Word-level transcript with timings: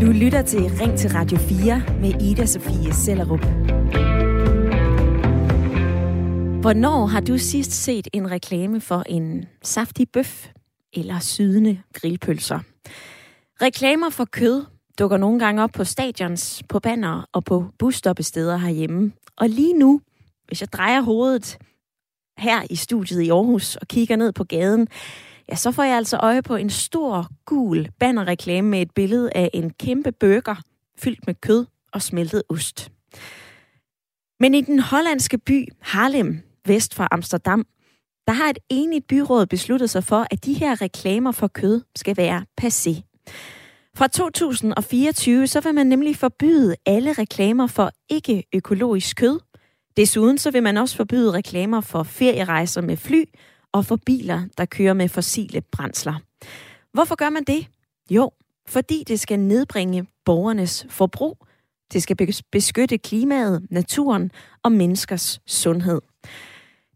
Du 0.00 0.06
lytter 0.12 0.42
til 0.42 0.60
Ring 0.60 0.98
til 0.98 1.10
Radio 1.10 1.38
4 1.38 1.82
med 2.00 2.22
Ida 2.22 2.46
Sofie 2.46 2.92
Sellerup. 2.92 3.40
Hvornår 6.60 7.06
har 7.06 7.20
du 7.20 7.38
sidst 7.38 7.72
set 7.72 8.08
en 8.12 8.30
reklame 8.30 8.80
for 8.80 9.02
en 9.06 9.44
saftig 9.62 10.08
bøf 10.12 10.48
eller 10.92 11.18
sydende 11.18 11.78
grillpølser? 11.92 12.58
Reklamer 13.62 14.10
for 14.10 14.24
kød 14.24 14.64
dukker 14.98 15.16
nogle 15.16 15.38
gange 15.38 15.62
op 15.62 15.70
på 15.70 15.84
stadions, 15.84 16.62
på 16.68 16.80
banner 16.80 17.28
og 17.32 17.44
på 17.44 17.64
busstoppesteder 17.78 18.56
herhjemme. 18.56 19.12
Og 19.36 19.48
lige 19.48 19.78
nu, 19.78 20.00
hvis 20.46 20.60
jeg 20.60 20.72
drejer 20.72 21.00
hovedet 21.00 21.58
her 22.38 22.62
i 22.70 22.76
studiet 22.76 23.22
i 23.22 23.28
Aarhus 23.28 23.76
og 23.76 23.88
kigger 23.88 24.16
ned 24.16 24.32
på 24.32 24.44
gaden, 24.44 24.88
ja, 25.48 25.56
så 25.56 25.72
får 25.72 25.82
jeg 25.82 25.96
altså 25.96 26.16
øje 26.16 26.42
på 26.42 26.56
en 26.56 26.70
stor, 26.70 27.28
gul 27.44 27.88
bannerreklame 28.00 28.68
med 28.68 28.82
et 28.82 28.90
billede 28.90 29.30
af 29.34 29.50
en 29.54 29.70
kæmpe 29.70 30.12
burger 30.12 30.62
fyldt 30.98 31.26
med 31.26 31.34
kød 31.34 31.66
og 31.92 32.02
smeltet 32.02 32.42
ost. 32.48 32.92
Men 34.40 34.54
i 34.54 34.60
den 34.60 34.78
hollandske 34.78 35.38
by 35.38 35.68
Harlem, 35.80 36.42
vest 36.66 36.94
for 36.94 37.08
Amsterdam, 37.10 37.66
der 38.26 38.32
har 38.32 38.50
et 38.50 38.58
enigt 38.68 39.06
byråd 39.06 39.46
besluttet 39.46 39.90
sig 39.90 40.04
for, 40.04 40.26
at 40.30 40.44
de 40.44 40.54
her 40.54 40.82
reklamer 40.82 41.32
for 41.32 41.46
kød 41.46 41.82
skal 41.96 42.16
være 42.16 42.44
passé. 42.60 43.02
Fra 43.96 44.06
2024 44.06 45.46
så 45.46 45.60
vil 45.60 45.74
man 45.74 45.86
nemlig 45.86 46.16
forbyde 46.16 46.76
alle 46.86 47.12
reklamer 47.12 47.66
for 47.66 47.90
ikke-økologisk 48.08 49.16
kød. 49.16 49.40
Desuden 49.96 50.38
så 50.38 50.50
vil 50.50 50.62
man 50.62 50.76
også 50.76 50.96
forbyde 50.96 51.32
reklamer 51.32 51.80
for 51.80 52.02
ferierejser 52.02 52.80
med 52.80 52.96
fly 52.96 53.24
og 53.76 53.84
for 53.84 53.96
biler, 53.96 54.42
der 54.58 54.64
kører 54.64 54.94
med 54.94 55.08
fossile 55.08 55.60
brændsler. 55.60 56.14
Hvorfor 56.92 57.14
gør 57.14 57.30
man 57.30 57.44
det? 57.44 57.66
Jo, 58.10 58.30
fordi 58.68 59.04
det 59.08 59.20
skal 59.20 59.40
nedbringe 59.40 60.06
borgernes 60.24 60.86
forbrug. 60.88 61.46
Det 61.92 62.02
skal 62.02 62.34
beskytte 62.52 62.98
klimaet, 62.98 63.66
naturen 63.70 64.30
og 64.62 64.72
menneskers 64.72 65.40
sundhed. 65.46 66.00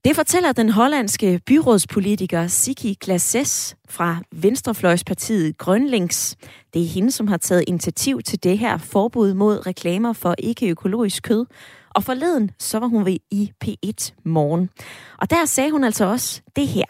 Det 0.05 0.17
fortæller 0.17 0.53
den 0.53 0.69
hollandske 0.69 1.41
byrådspolitiker 1.47 2.47
Siki 2.47 2.97
Glasses 3.01 3.77
fra 3.89 4.23
Venstrefløjspartiet 4.33 5.59
Grønlings. 5.59 6.37
Det 6.75 6.83
er 6.83 6.87
hende, 6.87 7.11
som 7.11 7.27
har 7.27 7.37
taget 7.37 7.65
initiativ 7.67 8.23
til 8.23 8.43
det 8.43 8.59
her 8.59 8.79
forbud 8.79 9.35
mod 9.35 9.67
reklamer 9.67 10.13
for 10.13 10.35
ikke-økologisk 10.39 11.23
kød. 11.23 11.47
Og 11.91 12.05
forleden, 12.05 12.51
så 12.59 12.79
var 12.79 12.87
hun 12.87 13.05
ved 13.05 13.17
i 13.31 13.53
P1 13.65 14.13
Morgen. 14.25 14.71
Og 15.19 15.31
der 15.31 15.45
sagde 15.45 15.71
hun 15.71 15.85
altså 15.85 16.05
også 16.05 16.43
det 16.57 16.69
her. 16.69 16.85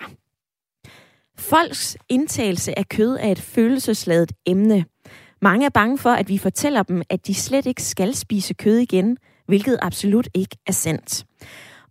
Folks 1.38 1.96
indtagelse 2.08 2.78
af 2.78 2.88
kød 2.88 3.16
er 3.20 3.32
et 3.32 3.40
følelsesladet 3.40 4.32
emne. 4.46 4.84
Mange 5.42 5.66
er 5.66 5.70
bange 5.70 5.98
for, 5.98 6.10
at 6.10 6.28
vi 6.28 6.38
fortæller 6.38 6.82
dem, 6.82 7.02
at 7.10 7.26
de 7.26 7.34
slet 7.34 7.66
ikke 7.66 7.82
skal 7.82 8.14
spise 8.14 8.54
kød 8.54 8.76
igen, 8.76 9.16
hvilket 9.46 9.78
absolut 9.82 10.28
ikke 10.34 10.56
er 10.66 10.72
sandt. 10.72 11.24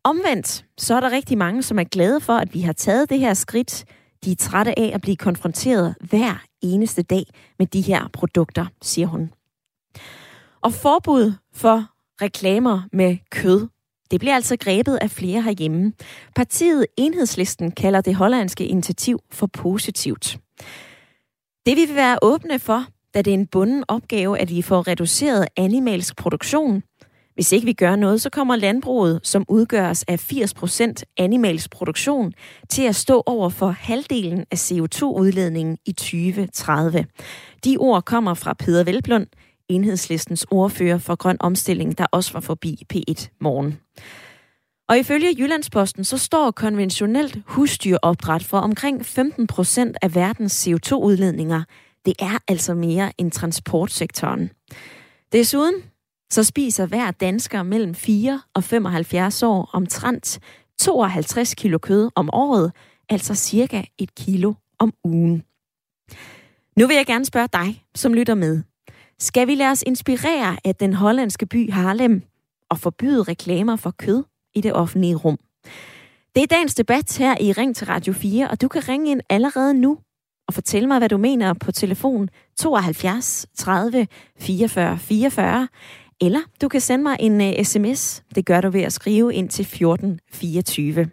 Omvendt, 0.04 0.66
så 0.78 0.96
er 0.96 1.00
der 1.00 1.12
rigtig 1.12 1.38
mange, 1.38 1.64
som 1.64 1.80
er 1.80 1.84
glade 1.84 2.22
for, 2.22 2.34
at 2.34 2.54
vi 2.54 2.62
har 2.62 2.74
taget 2.74 3.10
det 3.10 3.20
her 3.20 3.34
skridt. 3.34 3.86
De 4.26 4.32
er 4.32 4.36
trætte 4.36 4.80
af 4.80 4.92
at 4.94 5.02
blive 5.02 5.16
konfronteret 5.16 5.96
hver 6.02 6.44
eneste 6.62 7.02
dag 7.02 7.24
med 7.60 7.68
de 7.68 7.82
her 7.82 8.08
produkter, 8.14 8.66
siger 8.82 9.08
hun. 9.08 9.32
Og 10.62 10.74
forbud 10.74 11.34
for 11.54 11.86
reklamer 12.22 12.82
med 12.94 13.18
kød, 13.32 13.68
det 14.12 14.20
bliver 14.20 14.36
altså 14.36 14.58
grebet 14.58 14.98
af 15.02 15.12
flere 15.12 15.42
herhjemme. 15.42 15.94
Partiet 16.36 16.86
Enhedslisten 16.98 17.72
kalder 17.72 18.02
det 18.02 18.16
hollandske 18.16 18.66
initiativ 18.66 19.20
for 19.32 19.48
positivt. 19.48 20.38
Det 21.66 21.78
vi 21.78 21.86
vil 21.86 21.96
være 21.96 22.18
åbne 22.22 22.60
for, 22.60 22.86
da 23.14 23.22
det 23.22 23.32
er 23.32 23.38
en 23.38 23.48
bunden 23.48 23.84
opgave, 23.88 24.40
at 24.40 24.50
vi 24.50 24.62
får 24.62 24.88
reduceret 24.88 25.48
animalsk 25.58 26.16
produktion, 26.16 26.84
hvis 27.40 27.52
ikke 27.52 27.66
vi 27.66 27.74
gør 27.74 27.96
noget, 27.96 28.22
så 28.22 28.30
kommer 28.30 28.56
landbruget, 28.56 29.20
som 29.24 29.46
udgøres 29.48 30.04
af 30.08 30.32
80% 30.34 30.94
animalsk 31.18 31.72
produktion, 31.72 32.34
til 32.70 32.84
at 32.84 32.96
stå 32.96 33.24
over 33.26 33.50
for 33.50 33.70
halvdelen 33.70 34.46
af 34.52 34.72
CO2-udledningen 34.72 35.78
i 35.86 35.92
2030. 35.92 37.06
De 37.66 37.78
ord 37.78 38.04
kommer 38.04 38.34
fra 38.34 38.54
Peter 38.54 38.84
Velblund, 38.84 39.28
enhedslistens 39.70 40.46
ordfører 40.52 40.98
for 40.98 41.16
grøn 41.16 41.38
omstilling, 41.40 41.98
der 41.98 42.06
også 42.12 42.34
var 42.34 42.40
forbi 42.40 42.84
P1 42.94 43.28
morgen. 43.42 43.80
Og 44.90 45.00
ifølge 45.00 45.36
Jyllandsposten, 45.40 46.04
så 46.04 46.18
står 46.18 46.52
konventionelt 46.52 47.38
husdyropdræt 47.46 48.44
for 48.44 48.58
omkring 48.58 49.06
15 49.06 49.48
procent 49.48 49.98
af 50.02 50.16
verdens 50.16 50.68
CO2-udledninger. 50.68 51.64
Det 52.06 52.14
er 52.20 52.38
altså 52.48 52.74
mere 52.74 53.12
end 53.18 53.32
transportsektoren. 53.32 54.50
Desuden 55.32 55.76
så 56.32 56.44
spiser 56.44 56.86
hver 56.86 57.12
dansker 57.12 57.64
mellem 57.64 57.96
4 57.96 58.42
og 58.54 58.64
75 58.64 59.44
år 59.44 59.70
omtrent 59.74 60.40
52 60.80 61.56
kilo 61.56 61.78
kød 61.78 62.10
om 62.16 62.30
året, 62.34 62.72
altså 63.10 63.36
cirka 63.36 63.84
et 63.98 64.16
kilo 64.16 64.54
om 64.80 64.94
ugen. 65.04 65.44
Nu 66.80 66.88
vil 66.88 66.96
jeg 66.96 67.06
gerne 67.06 67.26
spørge 67.26 67.48
dig, 67.54 67.84
som 67.96 68.14
lytter 68.14 68.36
med. 68.36 68.69
Skal 69.22 69.48
vi 69.48 69.56
lade 69.56 69.72
os 69.72 69.84
inspirere 69.88 70.58
af 70.66 70.76
den 70.76 70.94
hollandske 70.94 71.46
by 71.46 71.72
Harlem 71.72 72.22
og 72.70 72.80
forbyde 72.80 73.24
reklamer 73.24 73.76
for 73.76 73.92
kød 73.92 74.24
i 74.56 74.62
det 74.62 74.74
offentlige 74.74 75.16
rum? 75.16 75.38
Det 76.36 76.44
er 76.44 76.48
dagens 76.48 76.76
debat 76.76 77.18
her 77.18 77.36
i 77.42 77.52
Ring 77.52 77.76
til 77.76 77.88
Radio 77.88 78.14
4, 78.14 78.50
og 78.50 78.62
du 78.62 78.68
kan 78.68 78.88
ringe 78.88 79.12
ind 79.12 79.22
allerede 79.30 79.74
nu 79.74 79.98
og 80.48 80.54
fortælle 80.54 80.88
mig, 80.88 80.98
hvad 80.98 81.10
du 81.10 81.18
mener 81.18 81.54
på 81.54 81.72
telefon 81.72 82.30
72 82.58 83.46
30 83.56 84.08
44 84.40 84.98
44, 84.98 85.68
eller 86.22 86.40
du 86.62 86.68
kan 86.68 86.82
sende 86.82 87.04
mig 87.04 87.18
en 87.20 87.42
øh, 87.42 87.54
uh, 87.60 87.66
sms. 87.66 88.24
Det 88.36 88.46
gør 88.46 88.62
du 88.62 88.70
ved 88.70 88.82
at 88.82 88.94
skrive 88.94 89.34
ind 89.34 89.50
til 89.50 89.64
1424. 89.64 91.10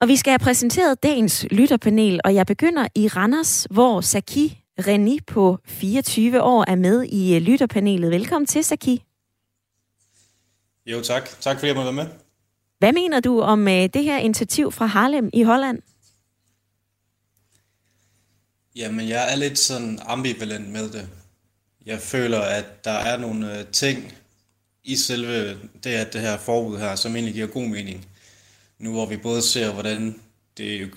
Og 0.00 0.08
vi 0.08 0.16
skal 0.16 0.30
have 0.30 0.38
præsenteret 0.38 1.02
dagens 1.02 1.46
lytterpanel, 1.50 2.20
og 2.24 2.34
jeg 2.34 2.46
begynder 2.46 2.86
i 2.94 3.08
Randers, 3.08 3.66
hvor 3.70 4.00
Saki 4.00 4.61
Reni 4.86 5.18
på 5.26 5.58
24 5.64 6.42
år 6.42 6.64
er 6.68 6.76
med 6.76 7.04
i 7.04 7.36
uh, 7.36 7.42
lytterpanelet. 7.42 8.10
Velkommen 8.10 8.46
til, 8.46 8.64
Saki. 8.64 9.02
Jo, 10.86 11.00
tak. 11.00 11.28
Tak 11.40 11.56
fordi 11.56 11.66
jeg 11.66 11.76
måtte 11.76 11.96
være 11.96 12.04
med. 12.04 12.12
Hvad 12.78 12.92
mener 12.92 13.20
du 13.20 13.40
om 13.40 13.60
uh, 13.60 13.72
det 13.72 14.04
her 14.04 14.18
initiativ 14.18 14.72
fra 14.72 14.86
Harlem 14.86 15.30
i 15.32 15.42
Holland? 15.42 15.82
Jamen, 18.76 19.08
jeg 19.08 19.32
er 19.32 19.36
lidt 19.36 19.58
sådan 19.58 19.98
ambivalent 20.06 20.68
med 20.68 20.88
det. 20.90 21.08
Jeg 21.86 22.00
føler, 22.00 22.40
at 22.40 22.84
der 22.84 22.90
er 22.90 23.16
nogle 23.16 23.58
øh, 23.58 23.66
ting 23.66 24.12
i 24.84 24.96
selve 24.96 25.58
det, 25.84 25.90
at 25.90 26.12
det 26.12 26.20
her 26.20 26.38
forbud 26.38 26.78
her, 26.78 26.96
som 26.96 27.16
egentlig 27.16 27.34
giver 27.34 27.46
god 27.46 27.66
mening. 27.66 28.06
Nu 28.78 28.92
hvor 28.92 29.06
vi 29.06 29.16
både 29.16 29.42
ser, 29.42 29.72
hvordan 29.72 30.20
det, 30.56 30.90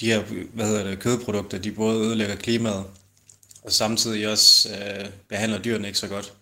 de 0.00 0.06
her 0.06 0.22
hvad 0.52 0.66
hedder 0.66 0.84
det, 0.84 0.98
kødprodukter, 0.98 1.58
de 1.58 1.72
både 1.72 2.00
ødelægger 2.00 2.36
klimaet, 2.36 2.84
og 3.70 3.74
samtidig 3.74 4.28
også 4.28 4.68
øh, 4.68 5.06
behandler 5.28 5.58
dyrene 5.58 5.86
ikke 5.86 5.98
så 5.98 6.08
godt. 6.08 6.32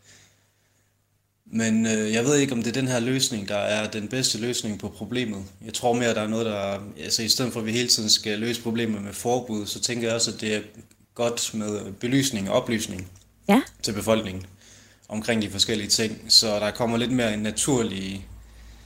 Men 1.52 1.86
øh, 1.86 2.12
jeg 2.12 2.24
ved 2.24 2.36
ikke, 2.36 2.52
om 2.52 2.62
det 2.62 2.68
er 2.68 2.80
den 2.80 2.88
her 2.88 3.00
løsning, 3.00 3.48
der 3.48 3.56
er 3.56 3.90
den 3.90 4.08
bedste 4.08 4.38
løsning 4.38 4.78
på 4.78 4.88
problemet. 4.88 5.44
Jeg 5.64 5.74
tror 5.74 5.92
mere, 5.92 6.08
at 6.08 6.16
der 6.16 6.22
er 6.22 6.28
noget, 6.28 6.46
der... 6.46 6.78
Altså 7.04 7.22
i 7.22 7.28
stedet 7.28 7.52
for, 7.52 7.60
at 7.60 7.66
vi 7.66 7.72
hele 7.72 7.88
tiden 7.88 8.10
skal 8.10 8.38
løse 8.38 8.62
problemet 8.62 9.02
med 9.02 9.12
forbud, 9.12 9.66
så 9.66 9.80
tænker 9.80 10.08
jeg 10.08 10.14
også, 10.14 10.30
at 10.30 10.40
det 10.40 10.54
er 10.54 10.60
godt 11.14 11.54
med 11.54 11.92
belysning 11.92 12.50
og 12.50 12.62
oplysning 12.62 13.08
ja. 13.48 13.62
til 13.82 13.92
befolkningen 13.92 14.46
omkring 15.08 15.42
de 15.42 15.50
forskellige 15.50 15.88
ting. 15.88 16.24
Så 16.28 16.46
der 16.46 16.70
kommer 16.70 16.96
lidt 16.96 17.12
mere 17.12 17.34
en 17.34 17.40
naturlig 17.40 18.26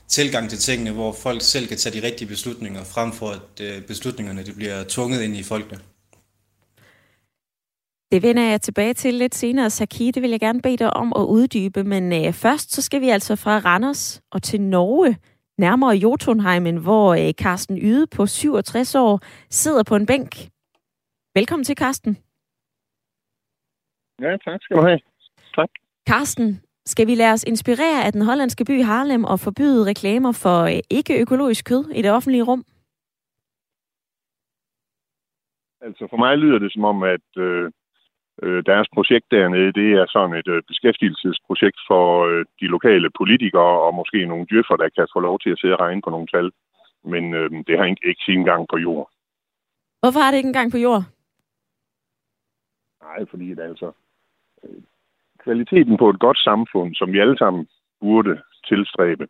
tilgang 0.08 0.50
til 0.50 0.58
tingene, 0.58 0.90
hvor 0.90 1.12
folk 1.12 1.42
selv 1.42 1.66
kan 1.66 1.78
tage 1.78 2.00
de 2.00 2.06
rigtige 2.06 2.28
beslutninger, 2.28 2.84
frem 2.84 3.12
for 3.12 3.30
at 3.30 3.60
øh, 3.60 3.82
beslutningerne 3.82 4.46
de 4.46 4.52
bliver 4.52 4.84
tvunget 4.88 5.22
ind 5.22 5.36
i 5.36 5.42
folkene. 5.42 5.80
Det 8.12 8.22
vender 8.22 8.42
jeg 8.42 8.60
tilbage 8.60 8.94
til 8.94 9.14
lidt 9.14 9.34
senere, 9.34 9.70
Saki. 9.70 10.10
Det 10.10 10.22
vil 10.22 10.30
jeg 10.30 10.40
gerne 10.40 10.62
bede 10.62 10.76
dig 10.76 10.96
om 10.96 11.12
at 11.16 11.24
uddybe. 11.36 11.84
Men 11.84 12.04
øh, 12.12 12.32
først 12.32 12.68
så 12.74 12.82
skal 12.82 13.00
vi 13.00 13.08
altså 13.08 13.36
fra 13.36 13.58
Randers 13.58 14.22
og 14.32 14.42
til 14.42 14.60
Norge, 14.60 15.16
nærmere 15.58 15.94
Jotunheimen, 15.96 16.76
hvor 16.76 17.06
øh, 17.14 17.32
Carsten 17.32 17.78
Yde 17.78 18.06
på 18.16 18.26
67 18.26 18.94
år 18.94 19.20
sidder 19.50 19.82
på 19.88 19.96
en 19.96 20.06
bænk. 20.06 20.30
Velkommen 21.34 21.64
til, 21.64 21.76
Carsten. 21.76 22.12
Ja, 24.24 24.36
tak 24.44 24.62
skal 24.62 24.76
du 24.76 24.82
have. 24.82 25.00
Tak. 25.56 25.70
Carsten, 26.08 26.60
skal 26.86 27.06
vi 27.06 27.14
lade 27.14 27.32
os 27.32 27.44
inspirere 27.44 28.04
af 28.06 28.12
den 28.12 28.22
hollandske 28.22 28.64
by 28.64 28.82
Harlem 28.82 29.24
og 29.24 29.40
forbyde 29.40 29.86
reklamer 29.86 30.32
for 30.32 30.58
øh, 30.62 30.80
ikke-økologisk 30.90 31.64
kød 31.64 31.84
i 31.98 32.02
det 32.02 32.10
offentlige 32.10 32.42
rum? 32.42 32.64
Altså 35.80 36.06
for 36.10 36.16
mig 36.16 36.38
lyder 36.38 36.58
det 36.58 36.72
som 36.72 36.84
om, 36.84 37.02
at 37.02 37.28
øh, 37.36 37.72
øh 38.42 38.62
deres 38.66 38.88
projekt 38.94 39.26
dernede, 39.30 39.72
det 39.72 39.88
er 40.00 40.06
sådan 40.08 40.36
et 40.36 40.48
øh, 40.48 40.62
beskæftigelsesprojekt 40.70 41.78
for 41.88 42.04
øh, 42.28 42.44
de 42.60 42.66
lokale 42.66 43.10
politikere 43.20 43.74
og 43.86 43.94
måske 43.94 44.26
nogle 44.26 44.46
dyrfer, 44.50 44.76
der 44.76 44.88
kan 44.96 45.06
få 45.14 45.20
lov 45.20 45.38
til 45.40 45.50
at 45.50 45.58
sidde 45.58 45.76
og 45.76 45.80
regne 45.80 46.02
på 46.02 46.10
nogle 46.10 46.26
tal. 46.26 46.50
Men 47.04 47.34
øh, 47.34 47.50
det 47.66 47.78
har 47.78 47.84
ikke, 47.84 48.08
ikke 48.08 48.22
sin 48.24 48.44
gang 48.44 48.62
på 48.68 48.76
jord. 48.78 49.10
Hvorfor 50.00 50.20
har 50.20 50.30
det 50.30 50.38
ikke 50.38 50.52
engang 50.54 50.70
på 50.72 50.78
jord? 50.78 51.02
Nej, 53.02 53.26
fordi 53.30 53.48
det 53.54 53.62
altså... 53.62 53.92
Øh, 54.64 54.82
kvaliteten 55.44 55.96
på 55.96 56.10
et 56.10 56.18
godt 56.18 56.38
samfund, 56.38 56.94
som 56.94 57.12
vi 57.12 57.18
alle 57.18 57.38
sammen 57.38 57.68
burde 58.00 58.42
tilstræbe, 58.68 59.26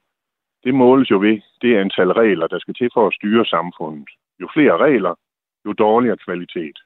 det 0.64 0.74
måles 0.74 1.10
jo 1.10 1.18
ved 1.18 1.40
det 1.62 1.76
antal 1.76 2.12
regler, 2.12 2.46
der 2.46 2.58
skal 2.58 2.74
til 2.74 2.90
for 2.94 3.06
at 3.06 3.14
styre 3.14 3.44
samfundet. 3.46 4.08
Jo 4.40 4.48
flere 4.54 4.76
regler, 4.76 5.14
jo 5.66 5.72
dårligere 5.72 6.16
kvalitet. 6.16 6.78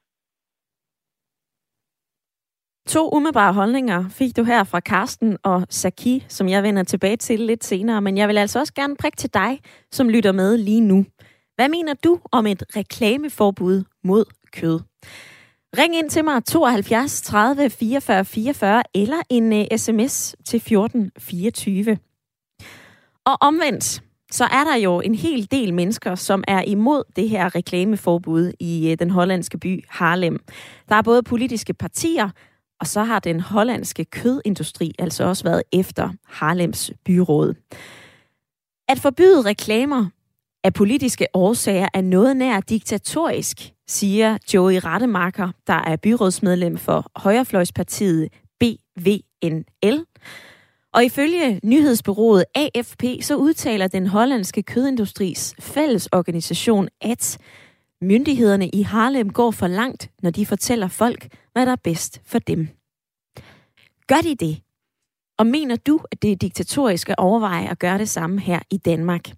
To 2.87 3.11
umiddelbare 3.17 3.53
holdninger 3.53 4.09
fik 4.09 4.37
du 4.37 4.45
her 4.45 4.65
fra 4.65 4.81
Karsten 4.81 5.37
og 5.43 5.67
Saki, 5.71 6.25
som 6.29 6.49
jeg 6.49 6.63
vender 6.63 6.83
tilbage 6.83 7.17
til 7.17 7.41
lidt 7.41 7.65
senere, 7.65 8.03
men 8.03 8.19
jeg 8.19 8.29
vil 8.29 8.39
altså 8.39 8.59
også 8.59 8.75
gerne 8.75 8.97
prikke 8.97 9.17
til 9.17 9.35
dig, 9.35 9.61
som 9.93 10.09
lytter 10.09 10.33
med 10.33 10.57
lige 10.57 10.81
nu. 10.81 11.05
Hvad 11.55 11.69
mener 11.69 11.95
du 12.05 12.19
om 12.33 12.47
et 12.47 12.63
reklameforbud 12.77 13.85
mod 14.05 14.25
kød? 14.53 14.81
Ring 15.79 15.97
ind 15.97 16.11
til 16.11 16.25
mig 16.25 16.45
72 16.45 17.23
30 17.23 17.71
44 17.71 18.25
44 18.25 18.83
eller 18.95 19.23
en 19.29 19.53
øh, 19.53 19.67
uh, 19.73 19.79
sms 19.79 20.35
til 20.45 20.61
14 20.61 21.11
24. 21.19 21.99
Og 23.27 23.37
omvendt, 23.41 24.03
så 24.33 24.45
er 24.45 24.65
der 24.65 24.77
jo 24.77 25.01
en 25.01 25.15
hel 25.15 25.51
del 25.51 25.75
mennesker, 25.75 26.15
som 26.15 26.45
er 26.49 26.63
imod 26.63 27.03
det 27.17 27.29
her 27.29 27.55
reklameforbud 27.55 28.53
i 28.61 28.89
uh, 28.93 28.99
den 28.99 29.11
hollandske 29.11 29.59
by 29.59 29.85
Harlem. 29.89 30.39
Der 30.89 30.95
er 30.95 31.03
både 31.03 31.23
politiske 31.23 31.75
partier, 31.75 32.31
og 32.81 32.87
så 32.87 33.03
har 33.03 33.19
den 33.19 33.41
hollandske 33.41 34.05
kødindustri 34.05 34.93
altså 34.99 35.25
også 35.25 35.45
været 35.45 35.63
efter 35.73 36.11
Harlems 36.27 36.91
byråd. 37.05 37.55
At 38.89 38.99
forbyde 38.99 39.43
reklamer 39.43 40.07
af 40.65 40.75
politiske 40.75 41.27
årsager 41.35 41.89
er 41.95 42.01
noget 42.01 42.37
nær 42.37 42.61
diktatorisk, 42.61 43.73
siger 43.89 44.39
Joey 44.55 44.81
Rattemarker, 44.85 45.51
der 45.67 45.75
er 45.75 45.97
byrådsmedlem 45.97 46.79
for 46.79 47.11
Højrefløjspartiet 47.17 48.29
BVNL. 48.61 50.05
Og 50.95 51.05
ifølge 51.05 51.61
nyhedsbyrået 51.65 52.45
AFP, 52.55 53.05
så 53.21 53.37
udtaler 53.37 53.89
den 53.89 54.07
hollandske 54.07 54.63
kødindustris 54.63 55.55
fællesorganisation, 55.61 56.89
at 57.01 57.39
myndighederne 58.03 58.69
i 58.69 58.83
Harlem 58.83 59.33
går 59.33 59.51
for 59.51 59.67
langt, 59.67 60.11
når 60.23 60.31
de 60.31 60.47
fortæller 60.47 60.89
folk, 60.89 61.29
hvad 61.53 61.67
der 61.67 61.73
er 61.73 61.77
bedst 61.85 62.21
for 62.25 62.39
dem. 62.39 62.69
Gør 64.07 64.21
de 64.23 64.35
det? 64.35 64.63
Og 65.39 65.47
mener 65.47 65.77
du, 65.77 66.01
at 66.11 66.23
det 66.23 66.33
er 66.33 66.37
diktatorisk 66.37 67.09
at 67.09 67.19
overveje 67.19 67.71
at 67.71 67.79
gøre 67.79 67.99
det 67.99 68.09
samme 68.09 68.41
her 68.41 68.59
i 68.71 68.77
Danmark? 68.77 69.31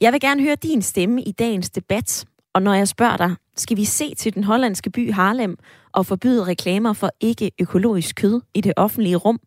Jeg 0.00 0.12
vil 0.12 0.20
gerne 0.20 0.42
høre 0.42 0.54
din 0.54 0.82
stemme 0.82 1.22
i 1.22 1.32
dagens 1.32 1.70
debat. 1.70 2.24
Og 2.54 2.62
når 2.62 2.74
jeg 2.74 2.88
spørger 2.88 3.16
dig, 3.16 3.34
skal 3.56 3.76
vi 3.76 3.84
se 3.84 4.14
til 4.14 4.34
den 4.34 4.44
hollandske 4.44 4.90
by 4.90 5.12
Harlem 5.12 5.56
og 5.92 6.06
forbyde 6.06 6.44
reklamer 6.44 6.92
for 6.92 7.10
ikke-økologisk 7.20 8.16
kød 8.16 8.40
i 8.54 8.60
det 8.60 8.72
offentlige 8.76 9.16
rum? 9.16 9.40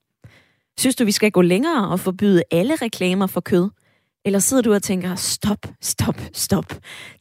Synes 0.78 0.95
du, 0.95 1.06
vi 1.06 1.12
skal 1.12 1.31
gå 1.31 1.42
længere 1.42 1.90
og 1.90 2.00
forbyde 2.00 2.44
alle 2.52 2.75
reklamer 2.75 3.28
for 3.28 3.42
kød? 3.42 3.69
Eller 4.25 4.39
sidder 4.39 4.63
du 4.63 4.74
og 4.74 4.83
tænker, 4.83 5.16
stop, 5.16 5.66
stop, 5.81 6.16
stop. 6.33 6.66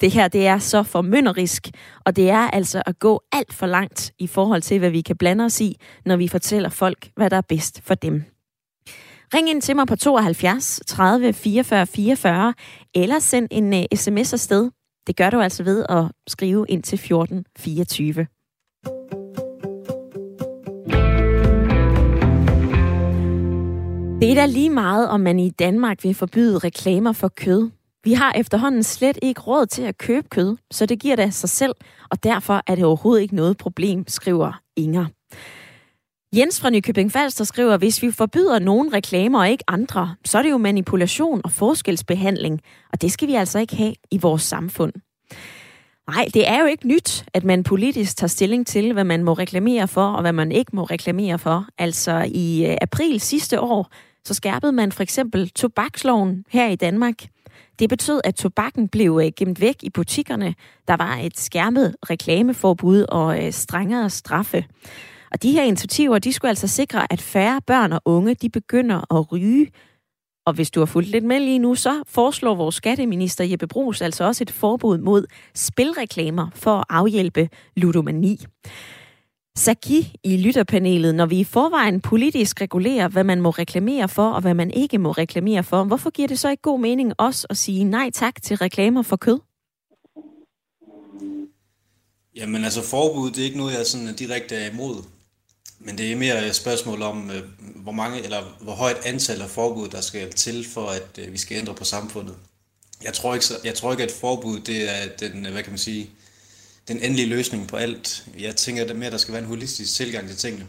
Det 0.00 0.10
her, 0.10 0.28
det 0.28 0.46
er 0.46 0.58
så 0.58 0.82
formynderisk, 0.82 1.68
og 2.06 2.16
det 2.16 2.30
er 2.30 2.50
altså 2.50 2.82
at 2.86 2.98
gå 2.98 3.22
alt 3.32 3.54
for 3.54 3.66
langt 3.66 4.12
i 4.18 4.26
forhold 4.26 4.62
til, 4.62 4.78
hvad 4.78 4.90
vi 4.90 5.00
kan 5.00 5.16
blande 5.16 5.44
os 5.44 5.60
i, 5.60 5.76
når 6.04 6.16
vi 6.16 6.28
fortæller 6.28 6.68
folk, 6.68 7.10
hvad 7.16 7.30
der 7.30 7.36
er 7.36 7.46
bedst 7.48 7.80
for 7.84 7.94
dem. 7.94 8.24
Ring 9.34 9.50
ind 9.50 9.62
til 9.62 9.76
mig 9.76 9.86
på 9.86 9.96
72 9.96 10.80
30 10.86 11.32
44 11.32 11.86
44, 11.86 12.54
eller 12.94 13.18
send 13.18 13.48
en 13.50 13.74
øh, 13.74 13.80
uh, 13.80 13.98
sms 13.98 14.32
afsted. 14.32 14.70
Det 15.06 15.16
gør 15.16 15.30
du 15.30 15.40
altså 15.40 15.62
ved 15.62 15.86
at 15.88 16.04
skrive 16.26 16.66
ind 16.68 16.82
til 16.82 16.98
14 16.98 17.44
24. 17.58 18.26
Det 24.20 24.30
er 24.30 24.34
da 24.34 24.46
lige 24.46 24.70
meget, 24.70 25.08
om 25.08 25.20
man 25.20 25.38
i 25.38 25.50
Danmark 25.50 26.04
vil 26.04 26.14
forbyde 26.14 26.58
reklamer 26.58 27.12
for 27.12 27.28
kød. 27.28 27.70
Vi 28.04 28.12
har 28.12 28.32
efterhånden 28.32 28.82
slet 28.82 29.18
ikke 29.22 29.40
råd 29.40 29.66
til 29.66 29.82
at 29.82 29.98
købe 29.98 30.28
kød, 30.28 30.56
så 30.70 30.86
det 30.86 31.00
giver 31.00 31.16
det 31.16 31.34
sig 31.34 31.50
selv, 31.50 31.74
og 32.10 32.24
derfor 32.24 32.62
er 32.66 32.74
det 32.74 32.84
overhovedet 32.84 33.22
ikke 33.22 33.36
noget 33.36 33.56
problem, 33.56 34.04
skriver 34.08 34.60
Inger. 34.76 35.06
Jens 36.36 36.60
fra 36.60 36.70
Nykøbing 36.70 37.12
Falster 37.12 37.44
skriver, 37.44 37.76
hvis 37.76 38.02
vi 38.02 38.10
forbyder 38.10 38.58
nogle 38.58 38.92
reklamer 38.92 39.40
og 39.40 39.50
ikke 39.50 39.64
andre, 39.68 40.14
så 40.24 40.38
er 40.38 40.42
det 40.42 40.50
jo 40.50 40.58
manipulation 40.58 41.40
og 41.44 41.50
forskelsbehandling, 41.50 42.60
og 42.92 43.02
det 43.02 43.12
skal 43.12 43.28
vi 43.28 43.34
altså 43.34 43.58
ikke 43.58 43.76
have 43.76 43.94
i 44.10 44.18
vores 44.18 44.42
samfund. 44.42 44.92
Nej, 46.08 46.26
det 46.34 46.48
er 46.48 46.60
jo 46.60 46.66
ikke 46.66 46.88
nyt, 46.88 47.24
at 47.34 47.44
man 47.44 47.62
politisk 47.62 48.16
tager 48.16 48.28
stilling 48.28 48.66
til, 48.66 48.92
hvad 48.92 49.04
man 49.04 49.24
må 49.24 49.32
reklamere 49.32 49.88
for, 49.88 50.06
og 50.06 50.20
hvad 50.20 50.32
man 50.32 50.52
ikke 50.52 50.76
må 50.76 50.82
reklamere 50.82 51.38
for. 51.38 51.66
Altså 51.78 52.30
i 52.34 52.66
øh, 52.66 52.76
april 52.80 53.20
sidste 53.20 53.60
år, 53.60 53.90
så 54.28 54.34
skærpede 54.34 54.72
man 54.72 54.92
for 54.92 55.02
eksempel 55.02 55.50
tobaksloven 55.50 56.44
her 56.48 56.68
i 56.68 56.76
Danmark. 56.76 57.14
Det 57.78 57.88
betød, 57.88 58.20
at 58.24 58.34
tobakken 58.34 58.88
blev 58.88 59.20
øh, 59.24 59.32
gemt 59.36 59.60
væk 59.60 59.76
i 59.82 59.90
butikkerne. 59.90 60.54
Der 60.88 60.96
var 60.96 61.16
et 61.16 61.38
skærmet 61.38 61.96
reklameforbud 62.10 63.02
og 63.08 63.44
øh, 63.44 63.52
strengere 63.52 64.10
straffe. 64.10 64.64
Og 65.32 65.42
de 65.42 65.52
her 65.52 65.62
initiativer, 65.62 66.18
de 66.18 66.32
skulle 66.32 66.48
altså 66.48 66.68
sikre, 66.68 67.12
at 67.12 67.20
færre 67.20 67.60
børn 67.66 67.92
og 67.92 68.00
unge, 68.04 68.34
de 68.34 68.50
begynder 68.50 69.14
at 69.18 69.32
ryge. 69.32 69.70
Og 70.46 70.52
hvis 70.54 70.70
du 70.70 70.80
har 70.80 70.86
fulgt 70.86 71.08
lidt 71.08 71.24
med 71.24 71.40
lige 71.40 71.58
nu, 71.58 71.74
så 71.74 72.02
foreslår 72.06 72.54
vores 72.54 72.74
skatteminister 72.74 73.44
Jeppe 73.44 73.66
Brugs 73.66 74.02
altså 74.02 74.24
også 74.24 74.44
et 74.44 74.50
forbud 74.50 74.98
mod 74.98 75.26
spilreklamer 75.54 76.46
for 76.54 76.78
at 76.78 76.84
afhjælpe 76.88 77.48
ludomani. 77.76 78.44
Saki 79.58 80.14
i 80.24 80.36
lytterpanelet, 80.36 81.14
når 81.14 81.26
vi 81.26 81.40
i 81.40 81.44
forvejen 81.44 82.00
politisk 82.00 82.60
regulerer, 82.60 83.08
hvad 83.08 83.24
man 83.24 83.40
må 83.40 83.50
reklamere 83.50 84.08
for, 84.08 84.30
og 84.30 84.40
hvad 84.40 84.54
man 84.54 84.70
ikke 84.70 84.98
må 84.98 85.10
reklamere 85.10 85.64
for, 85.64 85.84
hvorfor 85.84 86.10
giver 86.10 86.28
det 86.28 86.38
så 86.38 86.50
ikke 86.50 86.62
god 86.62 86.80
mening 86.80 87.12
også 87.18 87.46
at 87.50 87.56
sige 87.56 87.84
nej 87.84 88.10
tak 88.10 88.42
til 88.42 88.56
reklamer 88.56 89.02
for 89.02 89.16
kød? 89.16 89.38
Jamen 92.36 92.64
altså 92.64 92.82
forbud, 92.82 93.30
det 93.30 93.38
er 93.38 93.44
ikke 93.44 93.56
noget, 93.56 93.78
jeg 93.78 93.86
sådan 93.86 94.14
direkte 94.14 94.54
er 94.54 94.70
imod. 94.70 95.04
Men 95.78 95.98
det 95.98 96.12
er 96.12 96.16
mere 96.16 96.46
et 96.46 96.54
spørgsmål 96.54 97.02
om, 97.02 97.30
øh, 97.30 97.42
hvor 97.58 97.92
mange 97.92 98.22
eller 98.22 98.42
hvor 98.60 98.72
højt 98.72 99.06
antal 99.06 99.42
af 99.42 99.50
forbud, 99.50 99.88
der 99.88 100.00
skal 100.00 100.32
til, 100.32 100.66
for 100.68 100.86
at 100.86 101.18
øh, 101.18 101.32
vi 101.32 101.38
skal 101.38 101.58
ændre 101.58 101.74
på 101.74 101.84
samfundet. 101.84 102.34
Jeg 103.02 103.12
tror 103.12 103.34
ikke, 103.34 103.46
jeg 103.64 103.74
tror 103.74 103.90
ikke 103.90 104.04
at 104.04 104.12
forbud, 104.20 104.60
det 104.60 104.90
er 104.90 105.28
den, 105.28 105.46
øh, 105.46 105.52
hvad 105.52 105.62
kan 105.62 105.72
man 105.72 105.78
sige, 105.78 106.10
den 106.88 107.02
endelige 107.02 107.28
løsning 107.28 107.68
på 107.68 107.76
alt. 107.76 108.26
Jeg 108.38 108.56
tænker 108.56 108.86
det 108.86 108.96
mere, 108.96 109.06
at 109.06 109.12
der 109.12 109.18
skal 109.18 109.32
være 109.32 109.42
en 109.42 109.48
holistisk 109.48 109.94
tilgang 109.94 110.28
til 110.28 110.36
tingene. 110.36 110.66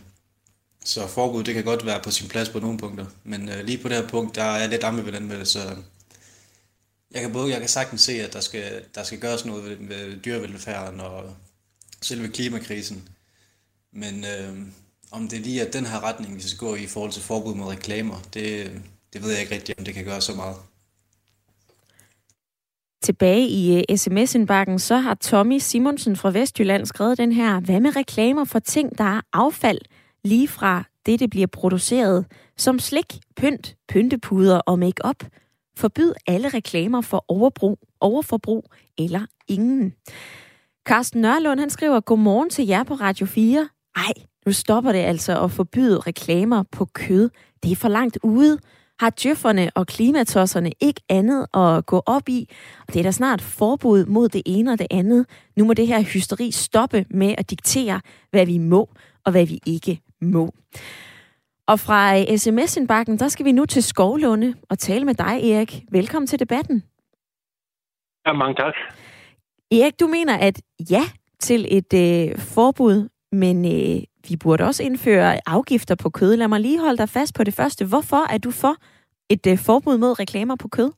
Så 0.86 1.08
forbud, 1.08 1.44
det 1.44 1.54
kan 1.54 1.64
godt 1.64 1.86
være 1.86 2.02
på 2.04 2.12
sin 2.12 2.28
plads 2.28 2.50
på 2.50 2.60
nogle 2.60 2.78
punkter. 2.78 3.06
Men 3.24 3.50
øh, 3.50 3.66
lige 3.66 3.78
på 3.78 3.90
det 3.90 3.98
her 3.98 4.08
punkt, 4.08 4.36
der 4.36 4.44
er 4.44 4.60
jeg 4.60 4.70
lidt 4.70 4.84
ambivalent 4.84 5.26
med 5.26 5.40
det, 5.40 5.48
så 5.48 5.76
jeg 7.12 7.22
kan 7.22 7.34
både, 7.34 7.52
jeg 7.52 7.60
kan 7.60 7.70
sagtens 7.70 8.02
se, 8.02 8.12
at 8.12 8.34
der 8.34 8.40
skal, 8.40 8.84
der 8.96 9.04
skal 9.04 9.20
gøres 9.20 9.46
noget 9.46 9.64
ved, 9.64 9.88
ved 9.88 10.18
dyrevelfærden 10.18 11.00
og 11.00 11.36
selve 12.02 12.28
klimakrisen. 12.28 13.10
Men 13.94 14.26
øh, 14.26 14.58
om 15.12 15.28
det 15.28 15.42
lige 15.42 15.62
er 15.62 15.72
den 15.72 15.86
her 15.86 16.04
retning, 16.04 16.36
vi 16.36 16.42
skal 16.42 16.58
gå 16.58 16.76
i 16.76 16.84
i 16.84 16.88
forhold 16.88 17.12
til 17.12 17.22
forbud 17.22 17.56
mod 17.56 17.68
reklamer, 17.68 18.22
det, 18.34 18.72
det 19.14 19.24
ved 19.24 19.32
jeg 19.32 19.42
ikke 19.42 19.56
rigtigt, 19.56 19.80
om 19.80 19.86
det 19.86 19.94
kan 19.94 20.06
gøre 20.06 20.22
så 20.22 20.34
meget. 20.34 20.56
Tilbage 23.02 23.48
i 23.48 23.78
øh, 23.78 23.84
uh, 23.92 23.98
sms-indbakken, 23.98 24.80
så 24.80 24.98
har 24.98 25.14
Tommy 25.14 25.58
Simonsen 25.58 26.16
fra 26.16 26.32
Vestjylland 26.32 26.86
skrevet 26.86 27.18
den 27.18 27.32
her, 27.32 27.60
hvad 27.60 27.80
med 27.80 27.96
reklamer 27.96 28.44
for 28.46 28.60
ting, 28.60 28.98
der 28.98 29.04
er 29.04 29.22
affald, 29.34 29.80
lige 30.24 30.48
fra 30.48 30.84
det, 31.06 31.20
det 31.20 31.30
bliver 31.30 31.48
produceret, 31.48 32.26
som 32.58 32.80
slik, 32.80 33.20
pynt, 33.38 33.76
pyntepuder 33.88 34.58
og 34.58 34.80
makeup. 34.80 35.24
Forbyd 35.78 36.14
alle 36.28 36.50
reklamer 36.50 37.02
for 37.02 37.26
overbrug, 37.28 37.80
overforbrug 38.02 38.64
eller 38.98 39.26
ingen. 39.48 39.94
Carsten 40.88 41.22
Nørlund, 41.22 41.60
han 41.60 41.70
skriver, 41.70 42.00
godmorgen 42.00 42.50
til 42.50 42.68
jer 42.68 42.84
på 42.84 42.94
Radio 42.94 43.26
4. 43.26 43.70
Ej, 43.96 44.14
nu 44.46 44.52
stopper 44.52 44.92
det 44.92 45.00
altså 45.00 45.44
at 45.44 45.52
forbyde 45.52 46.00
reklamer 46.00 46.64
på 46.72 46.86
kød. 46.86 47.30
Det 47.64 47.72
er 47.72 47.76
for 47.76 47.90
langt 47.90 48.18
ude 48.24 48.60
har 49.00 49.14
djøfferne 49.24 49.72
og 49.76 49.88
klimatosserne 49.88 50.72
ikke 50.80 51.02
andet 51.10 51.48
at 51.54 51.86
gå 51.86 52.04
op 52.06 52.30
i. 52.30 52.50
Og 52.88 52.94
det 52.94 53.00
er 53.00 53.04
der 53.04 53.12
snart 53.12 53.42
forbud 53.42 54.06
mod 54.06 54.30
det 54.30 54.42
ene 54.46 54.72
og 54.72 54.80
det 54.80 54.88
andet. 54.92 55.26
Nu 55.56 55.66
må 55.66 55.74
det 55.74 55.88
her 55.88 56.02
hysteri 56.02 56.52
stoppe 56.52 57.06
med 57.10 57.36
at 57.38 57.50
diktere, 57.50 58.02
hvad 58.32 58.46
vi 58.46 58.58
må 58.58 58.90
og 59.26 59.32
hvad 59.32 59.46
vi 59.46 59.60
ikke 59.66 60.02
må. 60.22 60.54
Og 61.68 61.80
fra 61.80 62.26
sms-indbakken, 62.38 63.20
der 63.20 63.28
skal 63.28 63.46
vi 63.46 63.52
nu 63.52 63.66
til 63.66 63.84
Skovlunde 63.84 64.56
og 64.70 64.80
tale 64.80 65.06
med 65.06 65.14
dig, 65.14 65.52
Erik. 65.52 65.84
Velkommen 65.92 66.28
til 66.28 66.40
debatten. 66.40 66.84
Ja, 68.28 68.34
mange 68.34 68.56
tak. 68.56 68.74
Erik, 69.72 70.00
du 70.00 70.08
mener, 70.08 70.38
at 70.38 70.62
ja 70.90 71.02
til 71.40 71.78
et 71.78 71.94
øh, 71.94 72.38
forbud, 72.38 73.10
men 73.32 73.66
øh, 73.66 74.04
vi 74.28 74.36
burde 74.44 74.64
også 74.64 74.84
indføre 74.84 75.40
afgifter 75.46 75.96
på 76.04 76.10
kød. 76.10 76.36
Lad 76.36 76.48
mig 76.48 76.60
lige 76.60 76.80
holde 76.80 76.98
dig 76.98 77.10
fast 77.10 77.36
på 77.38 77.44
det 77.44 77.54
første. 77.54 77.86
Hvorfor 77.86 78.34
er 78.34 78.38
du 78.38 78.52
for 78.52 78.76
et 79.30 79.48
øh, 79.52 79.58
forbud 79.68 79.98
mod 79.98 80.20
reklamer 80.20 80.56
på 80.62 80.68
kød? 80.68 80.92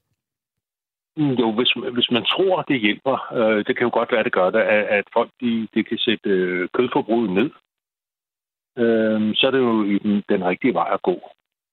Mm, 1.17 1.33
jo, 1.41 1.51
hvis, 1.51 1.71
hvis 1.93 2.11
man 2.11 2.25
tror, 2.25 2.61
det 2.61 2.81
hjælper, 2.81 3.33
øh, 3.33 3.65
det 3.65 3.77
kan 3.77 3.87
jo 3.87 3.93
godt 3.93 4.11
være, 4.11 4.23
det 4.23 4.33
gør 4.33 4.49
det, 4.49 4.59
at, 4.59 4.83
at 4.97 5.05
folk 5.13 5.31
de, 5.41 5.67
de 5.73 5.83
kan 5.83 5.97
sætte 5.97 6.29
øh, 6.29 6.69
kødforbruget 6.73 7.29
ned. 7.29 7.49
øh, 8.77 9.35
så 9.35 9.47
er 9.47 9.51
det 9.51 9.59
jo 9.59 9.83
i 9.83 9.97
den, 9.97 10.23
den 10.29 10.45
rigtige 10.45 10.73
vej 10.73 10.89
at 10.93 11.01
gå. 11.01 11.15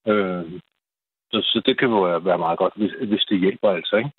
Øh, 0.07 0.61
så, 1.33 1.39
så 1.43 1.63
det 1.67 1.79
kan 1.79 1.89
jo 1.89 2.01
være 2.19 2.39
meget 2.39 2.59
godt, 2.59 2.73
hvis, 2.77 2.93
hvis 3.09 3.25
det 3.31 3.41
hjælper 3.41 3.71
altså, 3.71 3.97
ikke? 3.97 4.11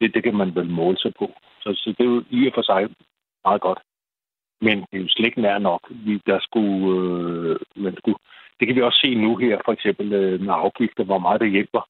Det, 0.00 0.14
det 0.14 0.22
kan 0.22 0.36
man 0.36 0.54
vel 0.54 0.70
måle 0.70 0.98
sig 0.98 1.12
på. 1.18 1.32
Så, 1.60 1.72
så 1.74 1.94
det 1.98 2.00
er 2.06 2.10
jo 2.10 2.24
i 2.30 2.46
og 2.46 2.52
for 2.54 2.62
sig 2.62 2.88
meget 3.44 3.60
godt. 3.60 3.78
Men 4.60 4.78
det 4.78 4.96
er 4.98 5.02
jo 5.02 5.08
slet 5.08 5.26
ikke 5.26 5.40
nær 5.40 5.58
nok. 5.58 5.82
Vi, 5.90 6.22
der 6.26 6.38
skulle, 6.40 6.78
øh, 7.00 7.56
man 7.76 7.96
skulle, 7.98 8.18
det 8.60 8.66
kan 8.66 8.76
vi 8.76 8.82
også 8.82 8.98
se 9.02 9.14
nu 9.14 9.36
her, 9.36 9.58
for 9.64 9.72
eksempel 9.72 10.12
øh, 10.12 10.40
med 10.40 10.54
afgifter, 10.54 11.04
hvor 11.04 11.18
meget 11.18 11.40
det 11.40 11.50
hjælper. 11.50 11.88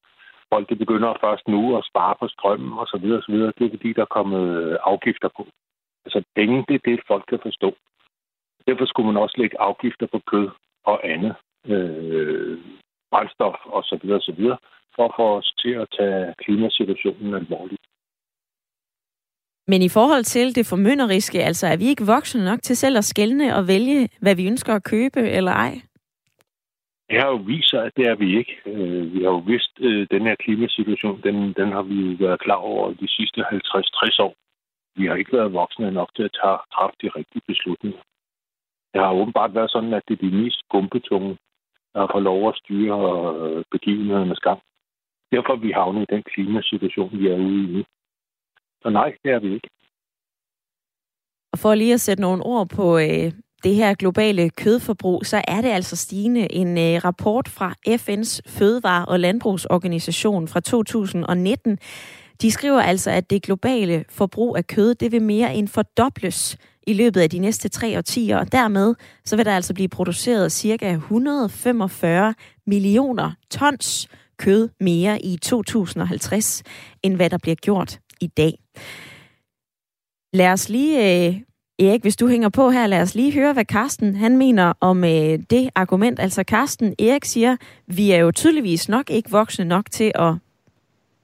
Folk 0.53 0.69
det 0.69 0.77
begynder 0.77 1.13
først 1.21 1.47
nu 1.47 1.77
at 1.77 1.85
spare 1.85 2.15
på 2.19 2.27
strømmen 2.27 2.79
og 2.79 2.87
så 2.87 2.97
videre, 2.97 3.17
og 3.17 3.23
så 3.23 3.31
videre. 3.31 3.53
Det 3.57 3.65
er 3.65 3.69
fordi, 3.77 3.93
der 3.93 4.01
er 4.01 4.15
kommet 4.17 4.43
øh, 4.63 4.77
afgifter 4.83 5.29
på. 5.37 5.47
Altså 6.05 6.23
penge, 6.35 6.65
det 6.67 6.75
er 6.75 6.89
det, 6.89 6.99
folk 7.07 7.25
kan 7.29 7.39
forstå. 7.43 7.75
Derfor 8.67 8.85
skulle 8.85 9.07
man 9.11 9.21
også 9.23 9.35
lægge 9.37 9.61
afgifter 9.61 10.07
på 10.07 10.19
kød 10.31 10.49
og 10.83 11.09
andet. 11.09 11.35
Øh, 11.65 12.57
brændstof 13.11 13.55
og 13.65 13.83
så 13.83 13.99
videre, 14.01 14.17
og 14.17 14.21
så 14.21 14.31
videre, 14.31 14.57
for 14.95 15.05
at 15.05 15.13
få 15.15 15.37
os 15.37 15.53
til 15.61 15.73
at 15.83 15.87
tage 15.97 16.33
klimasituationen 16.43 17.33
alvorligt. 17.33 17.81
Men 19.71 19.81
i 19.81 19.89
forhold 19.89 20.23
til 20.23 20.55
det 20.55 20.65
formynderiske, 20.65 21.39
altså 21.49 21.67
er 21.67 21.77
vi 21.77 21.85
ikke 21.85 22.05
voksne 22.15 22.45
nok 22.45 22.61
til 22.61 22.77
selv 22.77 22.97
at 22.97 23.05
skælne 23.05 23.55
og 23.57 23.67
vælge, 23.67 24.09
hvad 24.21 24.35
vi 24.35 24.47
ønsker 24.47 24.73
at 24.75 24.83
købe 24.83 25.19
eller 25.19 25.51
ej? 25.51 25.73
Det 27.09 27.17
har 27.21 27.27
jo 27.27 27.39
vist 27.51 27.69
sig, 27.69 27.83
at 27.85 27.91
det 27.97 28.05
er 28.07 28.15
vi 28.15 28.37
ikke. 28.37 28.53
Øh, 28.65 29.13
vi 29.13 29.19
har 29.23 29.31
jo 29.37 29.43
vidst, 29.51 29.73
at 29.79 30.07
den 30.11 30.21
her 30.27 30.35
klimasituation, 30.35 31.21
den, 31.23 31.35
den 31.53 31.69
har 31.75 31.81
vi 31.81 31.95
jo 31.95 32.15
været 32.25 32.39
klar 32.39 32.61
over 32.71 32.93
de 32.93 33.07
sidste 33.07 33.41
50-60 33.41 34.23
år. 34.25 34.33
Vi 34.95 35.05
har 35.05 35.15
ikke 35.15 35.37
været 35.37 35.53
voksne 35.53 35.91
nok 35.91 36.09
til 36.15 36.23
at 36.23 36.35
tage, 36.41 36.57
træffe 36.73 36.95
de 37.01 37.09
rigtige 37.19 37.41
beslutninger. 37.47 38.01
Det 38.93 39.01
har 39.01 39.13
åbenbart 39.21 39.55
været 39.55 39.71
sådan, 39.71 39.93
at 39.93 40.03
det 40.07 40.13
er 40.13 40.25
de 40.27 40.35
mest 40.41 40.61
gumpetunge, 40.69 41.37
der 41.93 42.07
får 42.13 42.19
lov 42.19 42.49
at 42.49 42.57
styre 42.61 42.99
øh, 43.39 43.63
begivenhedernes 43.71 44.39
gang. 44.39 44.59
Derfor 45.31 45.53
er 45.53 45.63
vi 45.65 45.71
havnet 45.71 46.01
i 46.01 46.13
den 46.13 46.23
klimasituation, 46.23 47.19
vi 47.19 47.27
er 47.27 47.37
ude 47.37 47.63
i 47.63 47.67
nu. 47.75 47.83
Så 48.81 48.89
nej, 48.89 49.13
det 49.23 49.31
er 49.31 49.39
vi 49.39 49.53
ikke. 49.53 49.69
Og 51.53 51.59
for 51.59 51.75
lige 51.75 51.93
at 51.93 52.01
sætte 52.01 52.21
nogle 52.21 52.43
ord 52.43 52.69
på 52.69 52.97
øh, 52.97 53.31
det 53.63 53.75
her 53.75 53.93
globale 53.93 54.49
kødforbrug, 54.49 55.25
så 55.25 55.41
er 55.47 55.61
det 55.61 55.69
altså 55.69 55.95
stigende. 55.95 56.51
En 56.51 56.77
øh, 56.77 57.05
rapport 57.05 57.47
fra 57.47 57.73
FN's 57.87 58.39
Fødevare- 58.47 59.05
og 59.05 59.19
Landbrugsorganisation 59.19 60.47
fra 60.47 60.59
2019, 60.59 61.77
de 62.41 62.51
skriver 62.51 62.81
altså, 62.81 63.11
at 63.11 63.29
det 63.29 63.43
globale 63.43 64.05
forbrug 64.09 64.57
af 64.57 64.67
kød, 64.67 64.95
det 64.95 65.11
vil 65.11 65.21
mere 65.21 65.55
end 65.55 65.67
fordobles 65.67 66.57
i 66.87 66.93
løbet 66.93 67.21
af 67.21 67.29
de 67.29 67.39
næste 67.39 67.69
tre 67.69 67.97
årtier, 67.97 68.37
og 68.37 68.51
dermed 68.51 68.95
så 69.25 69.35
vil 69.35 69.45
der 69.45 69.55
altså 69.55 69.73
blive 69.73 69.89
produceret 69.89 70.51
ca. 70.51 70.91
145 70.91 72.33
millioner 72.67 73.31
tons 73.51 74.07
kød 74.37 74.69
mere 74.79 75.21
i 75.21 75.37
2050, 75.37 76.63
end 77.03 77.15
hvad 77.15 77.29
der 77.29 77.37
bliver 77.37 77.55
gjort 77.55 77.99
i 78.21 78.27
dag. 78.27 78.53
Lad 80.33 80.51
os 80.51 80.69
lige, 80.69 81.27
øh, 81.27 81.35
Erik, 81.79 82.01
hvis 82.01 82.15
du 82.15 82.27
hænger 82.27 82.49
på 82.49 82.69
her, 82.69 82.87
lad 82.87 83.01
os 83.01 83.15
lige 83.15 83.33
høre, 83.33 83.53
hvad 83.53 83.65
Karsten 83.65 84.15
han 84.15 84.37
mener 84.37 84.73
om 84.81 85.03
øh, 85.03 85.39
det 85.49 85.69
argument. 85.75 86.19
Altså 86.19 86.43
Karsten, 86.43 86.95
Erik 86.99 87.25
siger, 87.25 87.57
vi 87.87 88.11
er 88.11 88.17
jo 88.17 88.31
tydeligvis 88.31 88.89
nok 88.89 89.09
ikke 89.09 89.31
voksne 89.31 89.65
nok 89.65 89.85
til 89.91 90.11
at 90.15 90.33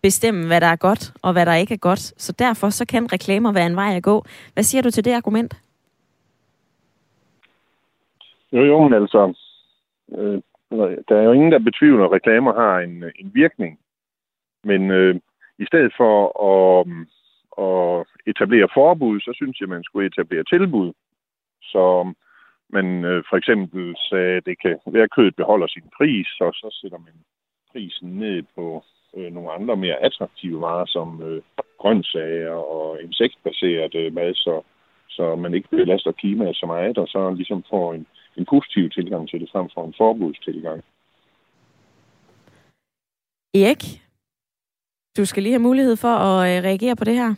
bestemme, 0.01 0.47
hvad 0.47 0.61
der 0.61 0.67
er 0.67 0.75
godt 0.75 1.13
og 1.21 1.33
hvad 1.33 1.45
der 1.45 1.53
ikke 1.53 1.73
er 1.73 1.77
godt. 1.77 1.99
Så 1.99 2.31
derfor 2.39 2.69
så 2.69 2.85
kan 2.85 3.13
reklamer 3.13 3.51
være 3.51 3.65
en 3.65 3.75
vej 3.75 3.95
at 3.95 4.03
gå. 4.03 4.25
Hvad 4.53 4.63
siger 4.63 4.81
du 4.81 4.91
til 4.91 5.05
det 5.05 5.13
argument? 5.13 5.53
Jo, 8.53 8.61
jo, 8.63 8.93
altså, 9.01 9.33
øh, 10.17 10.41
der 11.07 11.15
er 11.17 11.23
jo 11.23 11.31
ingen, 11.31 11.51
der 11.51 11.59
betvivler, 11.59 12.05
at 12.05 12.11
reklamer 12.11 12.53
har 12.53 12.79
en, 12.79 13.03
øh, 13.03 13.11
en 13.19 13.31
virkning. 13.33 13.79
Men 14.63 14.91
øh, 14.91 15.15
i 15.59 15.65
stedet 15.65 15.93
for 15.97 16.15
at, 16.53 16.87
at 17.65 18.05
etablere 18.27 18.67
forbud, 18.73 19.19
så 19.19 19.31
synes 19.35 19.59
jeg, 19.59 19.69
man 19.69 19.83
skulle 19.83 20.07
etablere 20.07 20.43
tilbud. 20.43 20.93
Så 21.61 22.13
man 22.69 23.05
øh, 23.05 23.23
for 23.29 23.37
eksempel 23.37 23.95
sagde, 24.09 24.37
at 24.37 24.45
det 24.45 24.61
kan 24.61 24.77
være, 24.85 25.03
at 25.03 25.15
kødet 25.15 25.35
beholder 25.35 25.67
sin 25.67 25.87
pris, 25.97 26.27
og 26.39 26.53
så 26.53 26.77
sætter 26.81 26.97
man 26.97 27.13
prisen 27.71 28.09
ned 28.19 28.43
på 28.55 28.83
øh, 29.17 29.33
nogle 29.33 29.51
andre 29.51 29.75
mere 29.75 30.03
attraktive 30.03 30.61
varer, 30.61 30.85
som 30.85 31.21
øh, 31.23 31.41
grøntsager 31.77 32.49
og 32.51 33.01
insektbaseret 33.01 33.95
øh, 33.95 34.13
mad, 34.13 34.33
så, 34.33 34.61
så 35.09 35.35
man 35.35 35.53
ikke 35.53 35.69
belaster 35.69 36.11
klimaet 36.11 36.55
så 36.55 36.65
meget, 36.65 36.97
og 36.97 37.07
så 37.07 37.31
ligesom 37.31 37.63
får 37.69 37.93
en, 37.93 38.07
en 38.37 38.45
positiv 38.45 38.89
tilgang 38.89 39.29
til 39.29 39.39
det, 39.41 39.49
frem 39.51 39.69
for 39.73 39.85
en 39.85 39.93
forbudstilgang. 39.97 40.83
Erik, 43.53 44.04
du 45.17 45.25
skal 45.25 45.43
lige 45.43 45.53
have 45.53 45.61
mulighed 45.61 45.95
for 45.95 46.15
at 46.15 46.57
øh, 46.57 46.63
reagere 46.63 46.95
på 46.95 47.03
det 47.03 47.15
her. 47.15 47.35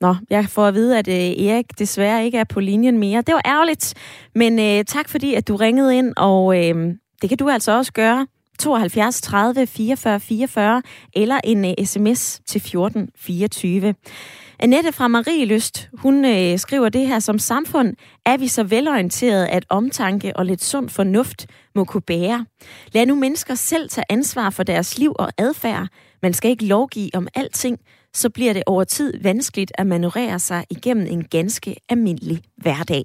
Nå, 0.00 0.14
jeg 0.30 0.44
får 0.48 0.66
at 0.66 0.74
vide, 0.74 0.98
at 0.98 1.08
øh, 1.08 1.46
Erik 1.46 1.78
desværre 1.78 2.24
ikke 2.24 2.38
er 2.38 2.44
på 2.44 2.60
linjen 2.60 2.98
mere. 2.98 3.22
Det 3.22 3.34
var 3.34 3.42
ærgerligt, 3.44 3.94
men 4.34 4.58
øh, 4.58 4.84
tak 4.84 5.08
fordi, 5.08 5.34
at 5.34 5.48
du 5.48 5.56
ringede 5.56 5.96
ind, 5.96 6.12
og 6.16 6.58
øh, 6.58 6.94
det 7.22 7.28
kan 7.28 7.38
du 7.38 7.48
altså 7.48 7.72
også 7.72 7.92
gøre 7.92 8.26
72 8.58 9.20
30 9.20 9.66
44 9.66 10.20
44 10.20 10.82
eller 11.14 11.40
en 11.44 11.64
øh, 11.64 11.74
uh, 11.80 11.84
sms 11.86 12.40
til 12.46 12.60
14 12.60 13.10
24. 13.16 13.94
Annette 14.60 14.92
fra 14.92 15.08
Marie 15.08 15.44
Lyst, 15.44 15.88
hun 15.92 16.24
øh, 16.24 16.58
skriver 16.58 16.88
det 16.88 17.06
her, 17.06 17.18
som 17.18 17.38
samfund 17.38 17.94
er 18.26 18.36
vi 18.36 18.48
så 18.48 18.64
velorienteret, 18.64 19.46
at 19.46 19.64
omtanke 19.68 20.36
og 20.36 20.46
lidt 20.46 20.64
sund 20.64 20.88
fornuft 20.88 21.46
må 21.74 21.84
kunne 21.84 22.00
bære. 22.00 22.46
Lad 22.92 23.06
nu 23.06 23.14
mennesker 23.14 23.54
selv 23.54 23.88
tage 23.88 24.04
ansvar 24.08 24.50
for 24.50 24.62
deres 24.62 24.98
liv 24.98 25.12
og 25.18 25.32
adfærd. 25.38 25.88
Man 26.22 26.32
skal 26.32 26.50
ikke 26.50 26.66
lovgive 26.66 27.10
om 27.14 27.28
alting, 27.34 27.80
så 28.14 28.30
bliver 28.30 28.52
det 28.52 28.62
over 28.66 28.84
tid 28.84 29.22
vanskeligt 29.22 29.72
at 29.74 29.86
manøvrere 29.86 30.38
sig 30.38 30.64
igennem 30.70 31.06
en 31.06 31.24
ganske 31.24 31.76
almindelig 31.88 32.42
hverdag. 32.56 33.04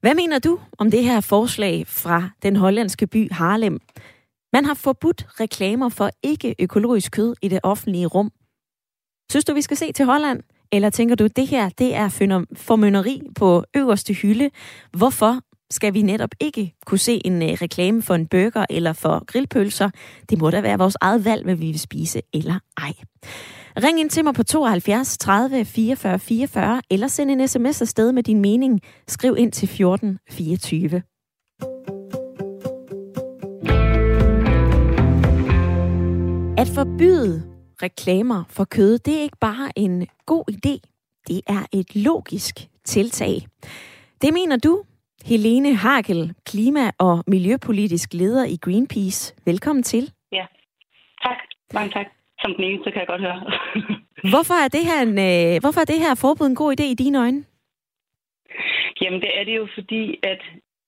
Hvad 0.00 0.14
mener 0.14 0.38
du 0.38 0.58
om 0.78 0.90
det 0.90 1.04
her 1.04 1.20
forslag 1.20 1.86
fra 1.86 2.30
den 2.42 2.56
hollandske 2.56 3.06
by 3.06 3.32
Harlem? 3.32 3.80
Man 4.52 4.64
har 4.64 4.74
forbudt 4.74 5.26
reklamer 5.40 5.88
for 5.88 6.10
ikke-økologisk 6.22 7.12
kød 7.12 7.34
i 7.42 7.48
det 7.48 7.60
offentlige 7.62 8.06
rum. 8.06 8.30
Synes 9.30 9.44
du, 9.44 9.54
vi 9.54 9.62
skal 9.62 9.76
se 9.76 9.92
til 9.92 10.04
Holland? 10.04 10.42
Eller 10.72 10.90
tænker 10.90 11.14
du, 11.14 11.26
det 11.26 11.46
her 11.46 11.68
det 11.68 11.94
er 11.94 12.08
formønneri 12.56 13.22
på 13.34 13.64
øverste 13.76 14.14
hylde? 14.14 14.50
Hvorfor 14.92 15.40
skal 15.70 15.94
vi 15.94 16.02
netop 16.02 16.30
ikke 16.40 16.74
kunne 16.86 16.98
se 16.98 17.20
en 17.24 17.42
øh, 17.42 17.48
reklame 17.48 18.02
for 18.02 18.14
en 18.14 18.26
burger 18.26 18.66
eller 18.70 18.92
for 18.92 19.24
grillpølser? 19.24 19.90
Det 20.30 20.38
må 20.38 20.50
da 20.50 20.60
være 20.60 20.78
vores 20.78 20.96
eget 21.00 21.24
valg, 21.24 21.44
hvad 21.44 21.54
vi 21.54 21.66
vil 21.66 21.80
spise 21.80 22.22
eller 22.32 22.58
ej. 22.76 22.92
Ring 23.76 24.00
ind 24.00 24.10
til 24.10 24.24
mig 24.24 24.34
på 24.34 24.42
72 24.42 25.18
30 25.18 25.64
44 25.64 26.18
44, 26.18 26.82
eller 26.90 27.08
send 27.08 27.30
en 27.30 27.48
sms 27.48 27.82
afsted 27.82 28.12
med 28.12 28.22
din 28.22 28.40
mening. 28.40 28.80
Skriv 29.08 29.34
ind 29.38 29.52
til 29.52 29.68
14 29.68 30.18
24. 30.30 31.02
At 36.58 36.68
forbyde 36.68 37.42
reklamer 37.82 38.44
for 38.48 38.64
kød, 38.64 38.98
det 38.98 39.16
er 39.16 39.22
ikke 39.22 39.38
bare 39.40 39.78
en 39.78 40.06
god 40.26 40.44
idé. 40.50 40.90
Det 41.28 41.40
er 41.46 41.66
et 41.72 41.96
logisk 41.96 42.68
tiltag. 42.84 43.46
Det 44.22 44.32
mener 44.32 44.56
du, 44.56 44.82
Helene 45.30 45.74
Hagel, 45.74 46.34
klima- 46.46 46.92
og 46.98 47.24
miljøpolitisk 47.26 48.08
leder 48.14 48.44
i 48.44 48.56
Greenpeace. 48.64 49.34
Velkommen 49.46 49.82
til. 49.82 50.04
Ja, 50.32 50.46
tak. 51.22 51.38
Mange 51.74 51.90
tak. 51.92 52.06
Som 52.40 52.54
den 52.56 52.64
eneste 52.64 52.90
kan 52.90 53.00
jeg 53.00 53.06
godt 53.06 53.20
høre. 53.20 53.40
hvorfor, 54.32 54.56
er 54.64 54.68
det 54.68 54.84
her 54.90 55.00
en, 55.08 55.16
øh, 55.28 55.60
hvorfor 55.62 55.80
er 55.80 55.88
det 55.92 55.98
her 56.04 56.14
forbud 56.14 56.46
en 56.46 56.60
god 56.62 56.70
idé 56.76 56.84
i 56.84 57.00
dine 57.04 57.18
øjne? 57.24 57.44
Jamen, 59.00 59.20
det 59.20 59.30
er 59.38 59.44
det 59.44 59.56
jo 59.56 59.68
fordi, 59.74 60.04
at 60.22 60.42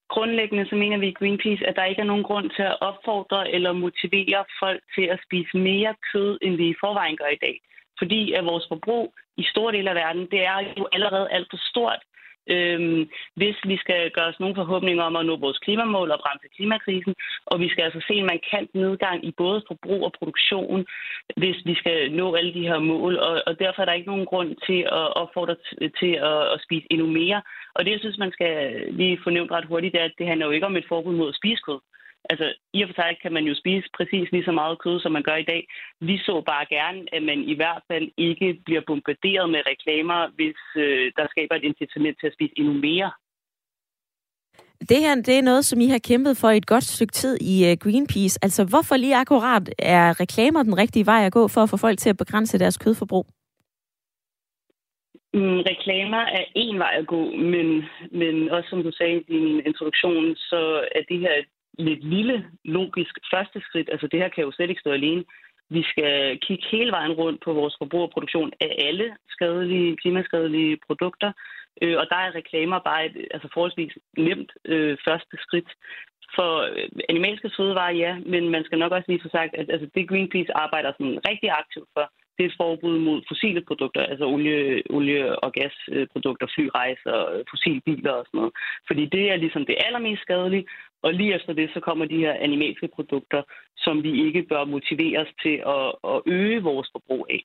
Grundlæggende 0.09 0.69
så 0.71 0.75
mener 0.77 0.99
vi 0.99 1.09
i 1.09 1.19
Greenpeace, 1.19 1.67
at 1.67 1.77
der 1.77 1.85
ikke 1.85 2.03
er 2.03 2.11
nogen 2.13 2.29
grund 2.29 2.51
til 2.57 2.63
at 2.63 2.81
opfordre 2.81 3.51
eller 3.51 3.73
motivere 3.73 4.45
folk 4.63 4.83
til 4.95 5.07
at 5.15 5.21
spise 5.27 5.57
mere 5.57 5.95
kød, 6.13 6.39
end 6.43 6.55
vi 6.57 6.67
i 6.69 6.81
forvejen 6.81 7.17
gør 7.17 7.31
i 7.33 7.43
dag. 7.47 7.57
Fordi 7.99 8.33
at 8.33 8.45
vores 8.45 8.67
forbrug 8.69 9.15
i 9.37 9.45
store 9.53 9.73
dele 9.73 9.91
af 9.91 9.97
verden, 9.97 10.25
det 10.33 10.41
er 10.53 10.59
jo 10.79 10.89
allerede 10.93 11.29
alt 11.31 11.49
for 11.51 11.61
stort, 11.71 12.01
øhm, 12.55 13.09
hvis 13.35 13.57
vi 13.71 13.77
skal 13.77 14.11
gøre 14.11 14.31
os 14.33 14.41
nogle 14.41 14.55
forhåbninger 14.55 15.03
om 15.05 15.17
at 15.17 15.27
nå 15.27 15.37
vores 15.37 15.59
klimamål 15.59 16.11
og 16.11 16.21
bremse 16.23 16.49
klimakrisen. 16.57 17.15
Og 17.47 17.61
vi 17.61 17.69
skal 17.69 17.83
altså 17.83 18.01
se 18.09 18.15
en 18.15 18.27
markant 18.27 18.75
nedgang 18.75 19.25
i 19.25 19.33
både 19.37 19.65
forbrug 19.69 20.05
og 20.05 20.13
produktion, 20.19 20.87
hvis 21.37 21.57
vi 21.65 21.75
skal 21.75 22.13
nå 22.13 22.35
alle 22.35 22.55
de 22.55 22.69
her 22.71 22.79
mål. 22.79 23.19
Og, 23.19 23.43
og 23.47 23.59
derfor 23.59 23.83
er 23.83 23.87
der 23.87 23.93
ikke 23.93 24.13
nogen 24.13 24.27
grund 24.27 24.51
til 24.67 24.81
at 24.81 25.07
opfordre 25.23 25.57
til 26.01 26.13
at, 26.31 26.43
at 26.55 26.59
spise 26.65 26.87
endnu 26.91 27.07
mere. 27.07 27.43
Og 27.75 27.85
det, 27.85 27.91
jeg 27.91 28.01
synes, 28.01 28.19
man 28.19 28.33
skal 28.33 28.53
lige 28.91 29.19
få 29.25 29.31
nævnt 29.31 29.51
ret 29.51 29.65
hurtigt, 29.65 29.93
det 29.93 30.01
er, 30.01 30.05
at 30.05 30.19
det 30.19 30.27
handler 30.27 30.47
jo 30.47 30.53
ikke 30.53 30.67
om 30.67 30.77
et 30.77 30.89
forbud 30.89 31.15
mod 31.17 31.33
spiskød. 31.33 31.81
Altså, 32.31 32.47
i 32.77 32.83
og 32.83 32.89
for 32.89 32.95
sig 32.95 33.13
kan 33.23 33.33
man 33.33 33.45
jo 33.45 33.55
spise 33.63 33.89
præcis 33.97 34.33
lige 34.33 34.45
så 34.45 34.53
meget 34.53 34.79
kød, 34.85 35.01
som 35.01 35.13
man 35.13 35.23
gør 35.23 35.37
i 35.37 35.51
dag. 35.53 35.63
Vi 36.01 36.19
så 36.19 36.43
bare 36.47 36.67
gerne, 36.77 37.01
at 37.15 37.23
man 37.23 37.39
i 37.53 37.55
hvert 37.55 37.83
fald 37.91 38.09
ikke 38.17 38.49
bliver 38.65 38.83
bombarderet 38.87 39.51
med 39.51 39.61
reklamer, 39.73 40.21
hvis 40.37 40.61
øh, 40.77 41.13
der 41.17 41.27
skaber 41.33 41.55
et 41.55 41.65
incitament 41.71 42.17
til 42.21 42.27
at 42.27 42.37
spise 42.37 42.55
endnu 42.57 42.75
mere. 42.89 43.11
Det 44.81 44.99
her 45.05 45.15
det 45.15 45.39
er 45.39 45.43
noget, 45.43 45.65
som 45.65 45.81
I 45.81 45.87
har 45.87 45.99
kæmpet 45.99 46.37
for 46.37 46.51
i 46.51 46.57
et 46.57 46.67
godt 46.67 46.85
stykke 46.85 47.13
tid 47.13 47.39
i 47.41 47.55
uh, 47.71 47.79
Greenpeace. 47.83 48.39
Altså, 48.43 48.65
hvorfor 48.71 48.97
lige 48.97 49.17
akkurat 49.17 49.75
er 49.79 50.21
reklamer 50.21 50.63
den 50.63 50.79
rigtige 50.79 51.07
vej 51.07 51.27
at 51.27 51.33
gå 51.33 51.49
for 51.49 51.61
at 51.61 51.71
få 51.71 51.77
folk 51.77 51.99
til 51.99 52.11
at 52.11 52.17
begrænse 52.17 52.59
deres 52.59 52.79
kødforbrug? 52.79 53.27
Mm, 55.35 55.61
reklamer 55.73 56.23
er 56.39 56.45
en 56.55 56.79
vej 56.79 56.95
at 57.01 57.07
gå, 57.07 57.23
men, 57.53 57.85
men 58.21 58.51
også 58.51 58.69
som 58.71 58.83
du 58.83 58.91
sagde 58.93 59.21
i 59.21 59.25
din 59.33 59.61
introduktion, 59.67 60.37
så 60.37 60.61
er 60.95 61.03
det 61.09 61.19
her 61.21 61.35
et 61.43 61.49
lidt 61.79 62.05
lille 62.05 62.47
logisk 62.65 63.19
første 63.33 63.61
skridt. 63.61 63.89
Altså 63.93 64.07
det 64.07 64.21
her 64.21 64.29
kan 64.29 64.45
jo 64.45 64.53
slet 64.53 64.71
ikke 64.71 64.81
stå 64.81 64.91
alene. 64.91 65.25
Vi 65.71 65.83
skal 65.83 66.39
kigge 66.39 66.65
hele 66.71 66.91
vejen 66.91 67.13
rundt 67.13 67.43
på 67.45 67.53
vores 67.53 67.75
forbrugerproduktion 67.79 68.53
af 68.61 68.71
alle 68.79 69.17
skadelige, 69.29 69.97
klimaskadelige 69.97 70.79
produkter. 70.87 71.33
Øh, 71.83 71.97
og 71.99 72.07
der 72.11 72.17
er 72.17 72.35
reklamer 72.35 72.79
bare 72.79 73.07
et 73.07 73.17
altså 73.31 73.49
forholdsvis 73.55 73.93
nemt 74.19 74.53
øh, 74.65 74.97
første 75.07 75.37
skridt. 75.41 75.71
For 76.37 76.53
øh, 76.61 76.89
animalske 77.09 77.51
fødevarer, 77.57 77.93
ja, 78.05 78.19
men 78.27 78.49
man 78.49 78.65
skal 78.65 78.79
nok 78.79 78.93
også 78.93 79.05
lige 79.09 79.23
få 79.23 79.29
sagt, 79.29 79.55
at 79.55 79.71
altså, 79.71 79.89
det 79.95 80.09
Greenpeace 80.09 80.57
arbejder 80.57 80.93
sådan 80.93 81.21
rigtig 81.29 81.51
aktivt 81.51 81.89
for, 81.95 82.11
det 82.37 82.45
er 82.45 82.49
et 82.49 82.61
forbud 82.61 82.99
mod 82.99 83.23
fossile 83.29 83.61
produkter, 83.69 84.03
altså 84.03 84.25
olie, 84.25 84.83
olie- 84.91 85.39
og 85.45 85.53
gasprodukter, 85.53 86.47
flyrejser, 86.55 87.43
fossilbiler 87.51 88.13
og 88.13 88.25
sådan 88.27 88.39
noget. 88.39 88.55
Fordi 88.87 89.05
det 89.07 89.25
er 89.33 89.37
ligesom 89.37 89.67
det 89.67 89.77
allermest 89.87 90.23
skadelige, 90.23 90.67
og 91.07 91.15
lige 91.15 91.35
efter 91.35 91.53
det, 91.53 91.71
så 91.75 91.81
kommer 91.81 92.05
de 92.05 92.23
her 92.25 92.33
animalske 92.33 92.89
produkter, 92.97 93.43
som 93.77 94.03
vi 94.03 94.27
ikke 94.27 94.43
bør 94.43 94.65
motiveres 94.65 95.29
til 95.43 95.57
at, 95.77 95.87
at 96.13 96.23
øge 96.27 96.63
vores 96.63 96.89
forbrug 96.93 97.27
af. 97.31 97.43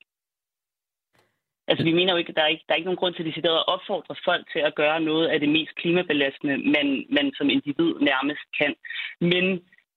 Altså, 1.68 1.84
vi 1.84 1.92
mener 1.92 2.12
jo 2.12 2.18
ikke, 2.18 2.32
at 2.32 2.36
der 2.36 2.42
er 2.42 2.54
ikke, 2.54 2.64
der 2.66 2.72
er 2.72 2.80
ikke 2.80 2.90
nogen 2.90 3.02
grund 3.02 3.14
til 3.14 3.28
decideret 3.30 3.58
at 3.58 3.68
opfordre 3.74 4.14
folk 4.24 4.44
til 4.52 4.58
at 4.68 4.74
gøre 4.74 5.00
noget 5.00 5.26
af 5.28 5.40
det 5.40 5.48
mest 5.48 5.74
klimabelastende, 5.74 6.56
man, 6.74 6.86
man 7.16 7.32
som 7.38 7.50
individ 7.50 7.90
nærmest 8.10 8.44
kan. 8.60 8.74
Men 9.20 9.44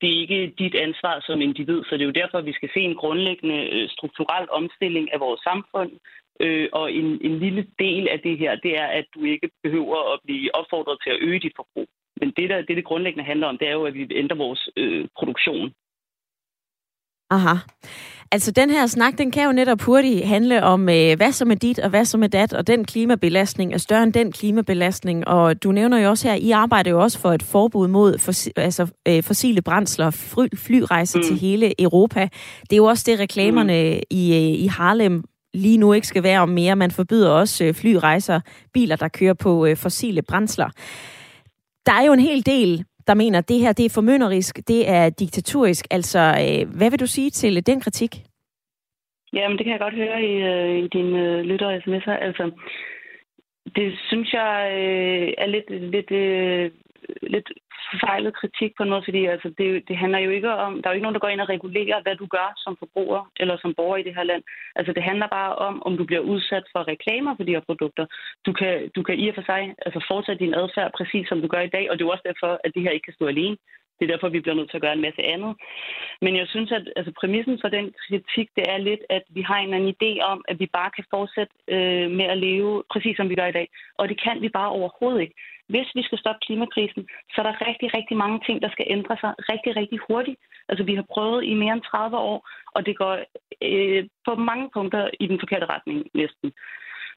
det 0.02 0.08
er 0.10 0.22
ikke 0.24 0.54
dit 0.60 0.76
ansvar 0.76 1.16
som 1.28 1.42
individ, 1.42 1.84
så 1.84 1.92
det 1.96 2.02
er 2.02 2.12
jo 2.12 2.22
derfor, 2.22 2.38
at 2.38 2.46
vi 2.46 2.54
skal 2.60 2.70
se 2.74 2.80
en 2.80 2.96
grundlæggende 2.96 3.60
øh, 3.76 3.90
strukturel 3.90 4.48
omstilling 4.50 5.14
af 5.14 5.20
vores 5.20 5.42
samfund. 5.50 5.92
Øh, 6.40 6.68
og 6.72 6.94
en, 6.94 7.08
en 7.28 7.40
lille 7.40 7.68
del 7.80 8.08
af 8.08 8.20
det 8.20 8.38
her, 8.38 8.56
det 8.56 8.78
er, 8.78 8.88
at 9.00 9.06
du 9.16 9.24
ikke 9.24 9.50
behøver 9.64 10.14
at 10.14 10.20
blive 10.24 10.56
opfordret 10.56 10.98
til 11.04 11.10
at 11.10 11.22
øge 11.22 11.40
dit 11.40 11.56
forbrug. 11.56 11.90
Men 12.20 12.34
det, 12.38 12.50
der, 12.50 12.58
det, 12.68 12.76
det 12.78 12.86
grundlæggende 12.86 13.24
handler 13.24 13.48
om, 13.48 13.58
det 13.58 13.68
er 13.68 13.72
jo, 13.72 13.86
at 13.86 13.94
vi 13.94 14.08
ændrer 14.12 14.38
vores 14.38 14.70
øh, 14.78 15.08
produktion. 15.18 15.74
Aha. 17.30 17.56
Altså, 18.32 18.52
den 18.52 18.70
her 18.70 18.88
snak, 18.88 19.18
den 19.18 19.32
kan 19.32 19.46
jo 19.46 19.52
netop 19.52 19.82
hurtigt 19.82 20.28
handle 20.28 20.64
om, 20.64 20.90
øh, 20.90 21.18
hvad 21.18 21.32
som 21.32 21.52
er 21.52 21.56
dit, 21.56 21.80
og 21.80 21.90
hvad 21.90 22.06
som 22.06 22.24
er 22.24 22.28
dat, 22.28 22.54
og 22.54 22.68
den 22.68 22.86
klimabelastning 22.86 23.74
er 23.74 23.78
større 23.78 24.04
end 24.04 24.14
den 24.14 24.32
klimabelastning. 24.32 25.28
Og 25.28 25.64
du 25.64 25.72
nævner 25.72 25.98
jo 25.98 26.10
også 26.10 26.28
her, 26.28 26.36
I 26.36 26.52
arbejder 26.52 26.92
jo 26.92 27.02
også 27.02 27.20
for 27.20 27.32
et 27.32 27.44
forbud 27.44 27.88
mod 27.88 28.18
fos, 28.18 28.50
altså, 28.56 28.88
øh, 29.08 29.24
fossile 29.24 29.62
brændsler, 29.62 30.10
fly, 30.10 30.48
flyrejser 30.56 31.20
mm. 31.20 31.24
til 31.24 31.36
hele 31.40 31.82
Europa. 31.82 32.28
Det 32.62 32.74
er 32.74 32.78
jo 32.78 32.86
også 32.86 33.04
det, 33.12 33.20
reklamerne 33.20 33.94
mm. 33.94 34.02
i, 34.10 34.34
øh, 34.34 34.64
i 34.64 34.68
Harlem 34.68 35.24
lige 35.54 35.78
nu 35.78 35.94
ikke 35.94 36.08
skal 36.08 36.24
være 36.24 36.40
om 36.40 36.50
mere. 36.50 36.76
Man 36.76 36.92
forbyder 36.92 37.30
også 37.30 37.66
øh, 37.66 37.74
flyrejser, 37.74 38.40
biler, 38.74 38.96
der 38.96 39.08
kører 39.08 39.34
på 39.34 39.66
øh, 39.66 39.78
fossile 39.78 40.22
brændsler. 40.22 40.70
Der 41.86 41.94
er 41.94 42.06
jo 42.06 42.14
en 42.14 42.28
hel 42.30 42.46
del 42.46 42.86
der 43.08 43.14
mener, 43.14 43.40
at 43.40 43.50
det 43.50 43.60
her 43.60 43.74
det 43.74 43.86
er 43.86 43.94
formynderisk, 43.96 44.56
det 44.68 44.90
er 44.90 45.10
diktaturisk. 45.10 45.86
Altså, 45.92 46.20
øh, 46.20 46.78
hvad 46.78 46.90
vil 46.92 47.00
du 47.00 47.08
sige 47.08 47.30
til 47.30 47.66
den 47.66 47.82
kritik? 47.82 48.12
Jamen, 49.34 49.58
det 49.58 49.66
kan 49.66 49.72
jeg 49.72 49.80
godt 49.80 49.96
høre 50.04 50.22
i, 50.22 50.34
øh, 50.52 50.84
i 50.84 50.88
dine 50.88 51.20
øh, 51.20 51.42
lyttere 51.42 51.78
sms'er. 51.78 52.18
Altså, 52.28 52.52
det 53.76 53.94
synes 54.08 54.34
jeg 54.34 54.54
øh, 54.72 55.34
er 55.38 55.48
lidt, 55.48 55.70
lidt, 55.96 56.12
øh, 56.12 56.72
lidt 57.22 57.50
forfejlet 57.92 58.38
kritik 58.42 58.72
på 58.78 58.84
noget, 58.84 59.04
fordi 59.06 59.26
altså, 59.26 59.50
det, 59.58 59.88
det 59.88 59.98
handler 59.98 60.20
jo 60.20 60.30
ikke 60.38 60.52
om, 60.66 60.72
der 60.82 60.88
er 60.88 60.92
jo 60.92 60.98
ikke 60.98 61.08
nogen, 61.08 61.18
der 61.18 61.26
går 61.26 61.34
ind 61.34 61.42
og 61.42 61.50
regulerer, 61.50 62.02
hvad 62.02 62.16
du 62.16 62.26
gør 62.26 62.50
som 62.64 62.76
forbruger 62.80 63.22
eller 63.42 63.58
som 63.58 63.74
borger 63.78 63.98
i 63.98 64.04
det 64.08 64.16
her 64.16 64.24
land. 64.24 64.44
Altså 64.76 64.94
det 64.94 65.04
handler 65.04 65.28
bare 65.28 65.56
om, 65.56 65.84
om 65.88 65.98
du 65.98 66.04
bliver 66.06 66.22
udsat 66.34 66.66
for 66.72 66.88
reklamer 66.88 67.36
for 67.36 67.44
de 67.44 67.56
her 67.56 67.66
produkter. 67.70 68.06
Du 68.46 68.54
kan, 68.54 68.90
du 68.96 69.04
kan 69.04 69.20
i 69.20 69.30
og 69.30 69.36
for 69.36 69.46
sig 69.52 69.62
altså, 69.86 70.06
fortsætte 70.08 70.46
din 70.46 70.54
adfærd 70.62 70.92
præcis 70.98 71.28
som 71.28 71.42
du 71.42 71.48
gør 71.48 71.62
i 71.62 71.74
dag, 71.78 71.86
og 71.90 71.94
det 71.94 72.02
er 72.02 72.08
jo 72.08 72.16
også 72.16 72.28
derfor, 72.32 72.60
at 72.64 72.72
det 72.76 72.82
her 72.84 72.92
ikke 72.92 73.06
kan 73.06 73.18
stå 73.20 73.28
alene. 73.28 73.58
Det 74.00 74.04
er 74.06 74.12
derfor, 74.14 74.30
vi 74.30 74.40
bliver 74.40 74.56
nødt 74.56 74.70
til 74.70 74.78
at 74.78 74.82
gøre 74.82 74.94
en 74.94 75.08
masse 75.08 75.24
andet. 75.34 75.56
Men 76.22 76.36
jeg 76.36 76.48
synes, 76.48 76.72
at 76.72 76.84
altså, 76.96 77.12
præmissen 77.20 77.58
for 77.62 77.70
den 77.70 77.94
kritik, 78.08 78.48
det 78.56 78.66
er 78.74 78.78
lidt, 78.78 79.04
at 79.10 79.24
vi 79.30 79.42
har 79.42 79.58
en 79.58 79.64
eller 79.64 79.78
anden 79.78 79.96
idé 79.96 80.12
om, 80.32 80.46
at 80.48 80.60
vi 80.60 80.68
bare 80.74 80.92
kan 80.96 81.06
fortsætte 81.10 81.54
øh, 81.68 82.12
med 82.12 82.26
at 82.26 82.38
leve 82.38 82.84
præcis 82.92 83.18
som 83.18 83.30
vi 83.30 83.36
gør 83.36 83.46
i 83.46 83.58
dag. 83.60 83.68
Og 83.98 84.10
det 84.10 84.22
kan 84.24 84.42
vi 84.42 84.50
bare 84.50 84.70
overhovedet 84.70 85.22
ikke. 85.22 85.36
Hvis 85.74 85.90
vi 85.96 86.04
skal 86.04 86.18
stoppe 86.20 86.46
klimakrisen, 86.46 87.08
så 87.32 87.36
er 87.42 87.46
der 87.48 87.68
rigtig, 87.68 87.90
rigtig 87.98 88.18
mange 88.18 88.40
ting, 88.46 88.62
der 88.62 88.70
skal 88.70 88.86
ændre 88.90 89.18
sig 89.22 89.32
rigtig, 89.52 89.76
rigtig 89.76 90.00
hurtigt. 90.08 90.40
Altså, 90.70 90.84
vi 90.84 90.96
har 90.96 91.06
prøvet 91.14 91.44
i 91.44 91.54
mere 91.54 91.74
end 91.74 91.82
30 91.82 92.18
år, 92.18 92.50
og 92.76 92.86
det 92.86 92.98
går 92.98 93.14
øh, 93.62 94.04
på 94.26 94.36
mange 94.36 94.70
punkter 94.74 95.10
i 95.20 95.28
den 95.28 95.40
forkerte 95.40 95.66
retning 95.66 95.98
næsten. 96.14 96.52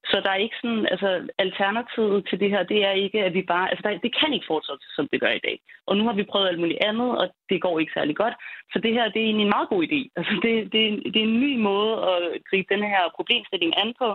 Så 0.05 0.17
der 0.25 0.31
er 0.31 0.45
ikke 0.45 0.57
sådan, 0.63 0.87
altså 0.93 1.09
alternativet 1.39 2.27
til 2.29 2.41
det 2.41 2.51
her, 2.51 2.63
det 2.63 2.85
er 2.85 2.91
ikke, 3.05 3.25
at 3.25 3.35
vi 3.35 3.43
bare, 3.43 3.71
altså 3.71 3.83
der, 3.85 3.99
det 4.07 4.13
kan 4.21 4.33
ikke 4.33 4.51
fortsætte, 4.53 4.85
som 4.97 5.09
det 5.13 5.21
gør 5.21 5.33
i 5.37 5.45
dag. 5.49 5.61
Og 5.87 5.97
nu 5.97 6.05
har 6.05 6.13
vi 6.13 6.31
prøvet 6.31 6.49
alt 6.49 6.61
muligt 6.61 6.85
andet, 6.89 7.19
og 7.21 7.27
det 7.51 7.63
går 7.63 7.79
ikke 7.79 7.93
særlig 7.95 8.17
godt. 8.17 8.35
Så 8.73 8.79
det 8.79 8.93
her, 8.93 9.05
det 9.09 9.21
er 9.21 9.27
egentlig 9.27 9.45
en 9.45 9.57
meget 9.57 9.69
god 9.69 9.83
idé. 9.89 10.01
Altså 10.19 10.35
det, 10.45 10.53
det, 10.73 10.83
det 11.13 11.19
er 11.21 11.29
en 11.29 11.41
ny 11.41 11.53
måde 11.71 11.93
at 12.13 12.21
gribe 12.51 12.75
den 12.75 12.85
her 12.93 13.03
problemstilling 13.17 13.73
an 13.83 13.95
på. 13.99 14.09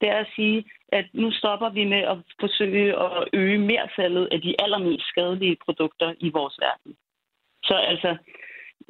Det 0.00 0.08
er 0.08 0.18
at 0.24 0.32
sige, 0.36 0.64
at 0.88 1.06
nu 1.12 1.30
stopper 1.32 1.70
vi 1.70 1.84
med 1.84 2.02
at 2.12 2.18
forsøge 2.40 3.02
at 3.04 3.28
øge 3.32 3.58
mere 3.58 3.88
salget 3.96 4.28
af 4.32 4.40
de 4.40 4.54
allermest 4.62 5.08
skadelige 5.08 5.56
produkter 5.64 6.14
i 6.18 6.30
vores 6.30 6.56
verden. 6.60 6.96
Så 7.64 7.74
altså, 7.74 8.16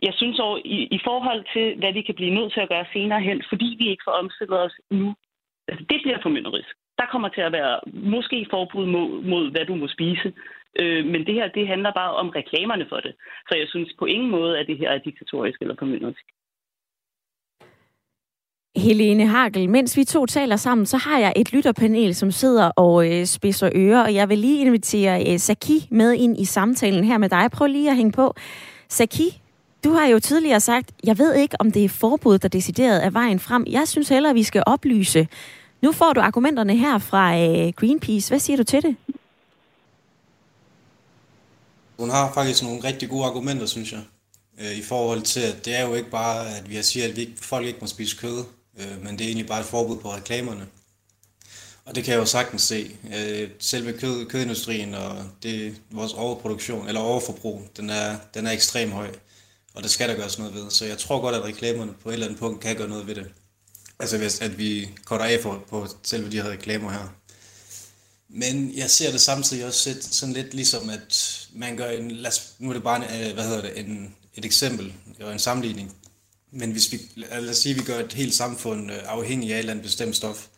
jeg 0.03 0.15
synes 0.15 0.39
over, 0.39 0.59
i, 0.65 0.79
i 0.97 1.01
forhold 1.05 1.45
til, 1.55 1.79
hvad 1.79 1.93
vi 1.93 2.03
kan 2.03 2.15
blive 2.15 2.35
nødt 2.35 2.53
til 2.53 2.61
at 2.61 2.69
gøre 2.69 2.87
senere 2.93 3.21
hen, 3.21 3.43
fordi 3.49 3.77
vi 3.79 3.87
ikke 3.89 4.07
får 4.07 4.17
omstillet 4.23 4.61
os 4.61 4.77
nu, 4.91 5.15
altså 5.69 5.85
det 5.91 6.01
bliver 6.03 6.19
formynderisk. 6.23 6.75
Der 6.99 7.07
kommer 7.13 7.29
til 7.29 7.41
at 7.41 7.53
være 7.53 7.81
måske 7.93 8.47
forbud 8.51 8.87
mod, 8.87 9.23
mod 9.23 9.51
hvad 9.51 9.65
du 9.67 9.75
må 9.75 9.89
spise, 9.89 10.33
øh, 10.81 11.07
men 11.07 11.27
det 11.27 11.35
her, 11.35 11.49
det 11.49 11.69
handler 11.69 11.93
bare 11.93 12.15
om 12.15 12.29
reklamerne 12.29 12.87
for 12.89 13.01
det. 13.01 13.15
Så 13.49 13.57
jeg 13.57 13.69
synes 13.69 13.93
på 13.99 14.05
ingen 14.05 14.31
måde, 14.31 14.59
at 14.59 14.67
det 14.67 14.79
her 14.79 14.91
er 14.91 14.99
diktatorisk 14.99 15.59
eller 15.63 15.75
formynderisk. 15.79 16.25
Helene 18.77 19.27
Hagel, 19.27 19.71
mens 19.71 19.97
vi 19.97 20.05
to 20.05 20.27
taler 20.27 20.57
sammen, 20.57 20.87
så 20.87 20.97
har 20.97 21.19
jeg 21.19 21.33
et 21.37 21.53
lytterpanel, 21.53 22.15
som 22.15 22.31
sidder 22.31 22.65
og 22.65 23.11
øh, 23.11 23.27
spidser 23.27 23.71
ører, 23.75 24.03
og 24.03 24.15
jeg 24.15 24.29
vil 24.29 24.39
lige 24.39 24.61
invitere 24.61 25.33
øh, 25.33 25.39
Saki 25.39 25.89
med 25.91 26.13
ind 26.13 26.41
i 26.41 26.45
samtalen 26.45 27.05
her 27.05 27.19
med 27.19 27.29
dig. 27.29 27.51
Prøv 27.53 27.67
lige 27.67 27.91
at 27.91 27.97
hænge 27.97 28.13
på. 28.13 28.35
Saki, 28.89 29.43
du 29.85 29.93
har 29.93 30.07
jo 30.07 30.19
tidligere 30.19 30.61
sagt, 30.61 30.91
jeg 31.05 31.19
ved 31.19 31.35
ikke, 31.35 31.57
om 31.61 31.73
det 31.73 31.85
er 31.85 31.89
forbud, 31.89 32.39
der 32.39 32.49
decideret 32.49 33.05
er 33.05 33.11
vejen 33.11 33.41
frem. 33.41 33.65
Jeg 33.69 33.89
synes 33.89 34.09
hellere, 34.09 34.31
at 34.31 34.35
vi 34.37 34.43
skal 34.43 34.63
oplyse. 34.67 35.29
Nu 35.83 35.93
får 35.93 36.13
du 36.13 36.21
argumenterne 36.21 36.77
her 36.77 36.99
fra 36.99 37.39
øh, 37.39 37.73
Greenpeace. 37.73 38.31
Hvad 38.31 38.39
siger 38.39 38.57
du 38.57 38.65
til 38.65 38.83
det? 38.83 38.97
Hun 41.99 42.11
har 42.11 42.33
faktisk 42.33 42.63
nogle 42.63 42.85
rigtig 42.85 43.09
gode 43.09 43.25
argumenter, 43.25 43.67
synes 43.67 43.93
jeg. 43.93 44.01
Øh, 44.61 44.79
I 44.79 44.83
forhold 44.83 45.23
til, 45.23 45.41
at 45.41 45.65
det 45.65 45.79
er 45.79 45.87
jo 45.87 45.95
ikke 45.95 46.11
bare, 46.11 46.57
at 46.57 46.71
vi 46.71 46.75
har 46.75 46.83
siger, 46.83 47.09
at 47.09 47.17
vi 47.17 47.21
ikke, 47.21 47.35
folk 47.41 47.67
ikke 47.67 47.79
må 47.81 47.87
spise 47.87 48.17
kød, 48.17 48.45
øh, 48.81 49.05
men 49.05 49.19
det 49.19 49.25
er 49.25 49.29
egentlig 49.29 49.47
bare 49.47 49.61
et 49.61 49.67
forbud 49.67 49.97
på 49.97 50.15
reklamerne. 50.15 50.67
Og 51.85 51.95
det 51.95 52.05
kan 52.05 52.13
jeg 52.13 52.21
jo 52.21 52.27
sagtens 52.27 52.63
se. 52.63 52.97
Øh, 53.17 53.51
selve 53.59 53.93
kød, 53.93 54.27
kødindustrien 54.27 54.95
og 54.95 55.25
det, 55.43 55.81
vores 55.91 56.13
overproduktion, 56.13 56.89
eller 56.89 57.01
overforbrug, 57.01 57.63
den 57.77 57.91
er, 57.91 58.17
den 58.35 58.47
er 58.47 58.51
ekstremt 58.51 58.93
høj. 58.93 59.11
Og 59.75 59.83
det 59.83 59.91
skal 59.91 60.09
der 60.09 60.15
gøres 60.15 60.39
noget 60.39 60.55
ved. 60.55 60.71
Så 60.71 60.85
jeg 60.85 60.99
tror 60.99 61.21
godt, 61.21 61.35
at 61.35 61.45
reklamerne 61.45 61.93
på 62.03 62.09
et 62.09 62.13
eller 62.13 62.27
andet 62.27 62.41
punkt 62.41 62.61
kan 62.61 62.77
gøre 62.77 62.89
noget 62.89 63.07
ved 63.07 63.15
det. 63.15 63.27
Altså 63.99 64.19
hvis 64.19 64.41
at 64.41 64.59
vi 64.59 64.89
korter 65.05 65.25
af 65.25 65.41
for, 65.43 65.65
på 65.69 65.87
selve 66.03 66.31
de 66.31 66.43
her 66.43 66.51
reklamer 66.51 66.91
her. 66.91 67.15
Men 68.29 68.73
jeg 68.77 68.91
ser 68.91 69.11
det 69.11 69.21
samtidig 69.21 69.67
også 69.67 69.97
sådan 70.01 70.33
lidt 70.33 70.55
ligesom, 70.55 70.91
at 70.91 71.41
man 71.53 71.77
gør 71.77 71.91
en, 71.91 72.11
lad 72.11 72.31
os, 72.31 72.53
nu 72.59 72.69
er 72.69 72.73
det 72.73 72.83
bare 72.83 72.97
en, 72.97 73.27
øh, 73.27 73.35
hvad 73.35 73.45
hedder 73.45 73.63
det, 73.63 73.79
en, 73.79 74.15
et 74.35 74.45
eksempel, 74.45 74.95
og 75.21 75.33
en 75.33 75.39
sammenligning. 75.39 75.97
Men 76.51 76.73
hvis 76.73 76.93
vi, 76.93 77.01
lad 77.15 77.51
os 77.51 77.57
sige, 77.57 77.75
at 77.75 77.81
vi 77.81 77.85
gør 77.85 77.99
et 77.99 78.13
helt 78.13 78.35
samfund 78.35 78.93
øh, 78.93 78.99
afhængig 79.05 79.51
af 79.51 79.55
et 79.55 79.59
eller 79.59 79.73
andet 79.73 79.85
bestemt 79.85 80.17
stof, 80.17 80.49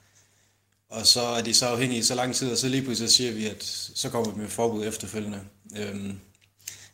og 0.89 1.07
så 1.07 1.21
er 1.21 1.43
de 1.43 1.55
så 1.55 1.67
afhængige 1.67 1.99
i 1.99 2.03
så 2.03 2.15
lang 2.15 2.35
tid, 2.35 2.51
og 2.51 2.59
så 2.59 2.69
lige 2.69 2.83
pludselig 2.83 3.11
siger 3.11 3.33
vi, 3.33 3.47
at 3.47 3.65
så 3.95 4.09
kommer 4.11 4.33
vi 4.33 4.41
med 4.41 4.49
forbud 4.49 4.87
efterfølgende. 4.87 5.41
Øhm, 5.77 6.21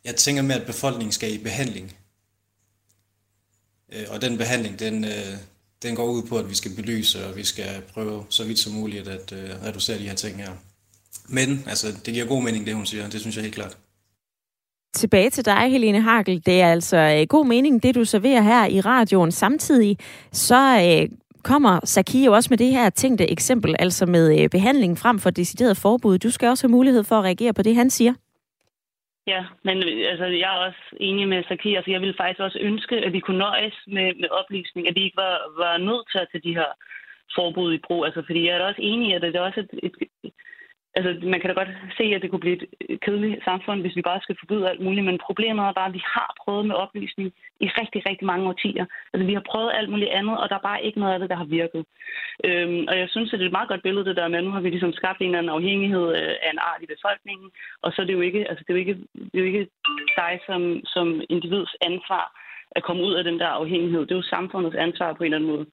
jeg 0.05 0.17
tænker 0.17 0.43
med, 0.43 0.55
at 0.55 0.67
befolkningen 0.67 1.13
skal 1.13 1.35
i 1.35 1.39
behandling. 1.39 1.97
Øh, 3.93 4.07
og 4.09 4.21
den 4.21 4.39
behandling, 4.39 4.79
den, 4.79 5.05
øh, 5.05 5.37
den 5.83 5.97
går 5.97 6.07
ud 6.07 6.23
på, 6.23 6.39
at 6.39 6.51
vi 6.51 6.55
skal 6.55 6.75
belyse, 6.75 7.27
og 7.27 7.37
vi 7.37 7.45
skal 7.45 7.83
prøve 7.83 8.27
så 8.31 8.45
vidt 8.45 8.59
som 8.59 8.73
muligt 8.73 9.09
at 9.09 9.33
øh, 9.33 9.63
reducere 9.63 9.99
de 9.99 10.09
her 10.09 10.15
ting 10.15 10.37
her. 10.37 10.53
Men 11.29 11.65
altså, 11.67 11.97
det 12.07 12.15
giver 12.15 12.27
god 12.27 12.43
mening, 12.43 12.67
det 12.67 12.75
hun 12.75 12.87
siger. 12.87 13.09
Det 13.09 13.21
synes 13.21 13.37
jeg 13.37 13.43
helt 13.43 13.55
klart. 13.55 13.77
Tilbage 14.99 15.31
til 15.31 15.45
dig, 15.45 15.63
Helene 15.75 16.01
Hagel. 16.01 16.47
Det 16.47 16.61
er 16.63 16.71
altså 16.77 16.97
øh, 16.97 17.27
god 17.29 17.47
mening, 17.47 17.83
det 17.83 17.95
du 17.95 18.05
serverer 18.05 18.43
her 18.43 18.65
i 18.77 18.81
radioen. 18.81 19.31
Samtidig 19.31 19.97
så 20.33 20.63
øh, 20.87 21.09
kommer 21.45 21.81
Saki 21.85 22.25
jo 22.25 22.33
også 22.33 22.49
med 22.51 22.59
det 22.59 22.71
her 22.77 22.91
tænkte 22.91 23.31
eksempel, 23.31 23.77
altså 23.79 24.07
med 24.07 24.25
øh, 24.39 24.49
behandling 24.57 24.99
frem 24.99 25.19
for 25.19 25.31
decideret 25.31 25.77
forbud. 25.77 26.19
Du 26.19 26.31
skal 26.31 26.49
også 26.49 26.67
have 26.67 26.77
mulighed 26.79 27.05
for 27.05 27.17
at 27.17 27.25
reagere 27.25 27.53
på 27.53 27.63
det, 27.63 27.75
han 27.77 27.91
siger. 27.91 28.15
Ja, 29.27 29.43
men 29.65 29.77
øh, 29.89 30.11
altså, 30.13 30.27
jeg 30.43 30.49
er 30.55 30.61
også 30.69 30.83
enig 31.01 31.29
med 31.29 31.43
Saki. 31.49 31.75
Altså, 31.75 31.91
jeg 31.91 32.01
ville 32.01 32.19
faktisk 32.21 32.41
også 32.41 32.59
ønske, 32.61 32.97
at 32.97 33.13
vi 33.13 33.21
kunne 33.21 33.45
nøjes 33.49 33.77
med, 33.87 34.09
med 34.21 34.29
oplysning, 34.41 34.89
at 34.89 34.95
vi 34.97 35.03
ikke 35.05 35.21
var, 35.27 35.37
var 35.63 35.75
nødt 35.89 36.07
til 36.13 36.19
at 36.19 36.29
tage 36.33 36.47
de 36.49 36.59
her 36.61 36.71
forbud 37.37 37.71
i 37.75 37.85
brug. 37.87 38.05
Altså, 38.07 38.23
fordi 38.27 38.41
jeg 38.47 38.57
er 38.57 38.69
også 38.71 38.83
enig 38.93 39.09
i, 39.09 39.13
at 39.13 39.23
det 39.23 39.37
er 39.37 39.49
også 39.49 39.61
et, 39.61 39.73
et, 39.83 39.95
altså, 40.99 41.11
man 41.33 41.41
kan 41.41 41.49
da 41.49 41.55
godt 41.61 41.73
se, 41.99 42.05
at 42.15 42.23
det 42.23 42.31
kunne 42.31 42.45
blive 42.45 42.59
et 42.61 42.67
øh, 42.89 42.99
kedeligt 43.05 43.45
samfund, 43.45 43.79
hvis 43.81 43.97
vi 43.97 44.03
bare 44.11 44.21
skal 44.23 44.37
forbyde 44.41 44.69
alt 44.71 44.85
muligt, 44.87 45.07
men 45.07 45.25
problemet 45.29 45.63
er 45.65 45.79
bare, 45.81 45.91
at 45.93 45.99
vi 45.99 46.05
har 46.15 46.31
prøvet 46.43 46.65
med 46.67 46.75
oplysning 46.85 47.29
i 47.65 47.67
rigtig, 47.81 48.01
rigtig 48.09 48.27
mange 48.33 48.49
årtier. 48.51 48.87
Altså, 49.13 49.25
vi 49.31 49.35
har 49.39 49.45
prøvet 49.51 49.71
alt 49.79 49.91
muligt 49.91 50.15
andet, 50.19 50.37
og 50.41 50.47
der 50.49 50.57
er 50.57 50.69
bare 50.71 50.85
ikke 50.85 51.01
noget 51.01 51.15
af 51.15 51.21
det, 51.21 51.31
der 51.31 51.39
har 51.43 51.49
virket. 51.61 51.83
Øhm, 52.47 52.83
og 52.91 52.95
jeg 53.03 53.09
synes, 53.11 53.33
at 53.33 53.39
det 53.39 53.45
er 53.45 53.51
et 53.53 53.59
meget 53.59 53.69
godt 53.73 53.83
billede, 53.87 54.05
det 54.05 54.17
der 54.17 54.29
med, 54.29 54.39
at 54.39 54.45
nu 54.45 54.51
har 54.51 54.61
vi 54.61 54.71
ligesom 54.71 54.93
skabt 54.93 55.21
en 55.21 55.27
eller 55.27 55.39
anden 55.39 55.57
afhængighed 55.59 56.07
øh, 56.21 56.35
af 56.45 56.51
en 56.53 56.65
art 56.71 56.83
i 56.83 56.93
befolkningen, 56.95 57.49
og 57.83 57.89
så 57.93 58.03
er 58.03 58.07
det 58.07 58.19
jo 58.19 58.25
ikke, 58.29 58.43
altså, 58.51 58.63
det 58.65 58.71
er 58.71 58.77
jo 58.79 58.85
ikke, 58.85 58.97
det 59.31 59.37
er 59.39 59.43
jo 59.45 59.51
ikke 59.53 59.67
dig 60.21 60.33
som, 60.49 60.61
som 60.95 61.07
individs 61.35 61.73
ansvar, 61.89 62.25
at 62.77 62.83
komme 62.83 63.03
ud 63.03 63.15
af 63.15 63.25
den 63.25 63.39
der 63.39 63.47
afhængighed. 63.47 64.01
Det 64.01 64.13
er 64.13 64.23
jo 64.23 64.35
samfundets 64.35 64.77
ansvar 64.77 65.13
på 65.13 65.23
en 65.23 65.25
eller 65.25 65.37
anden 65.37 65.51
måde. 65.51 65.67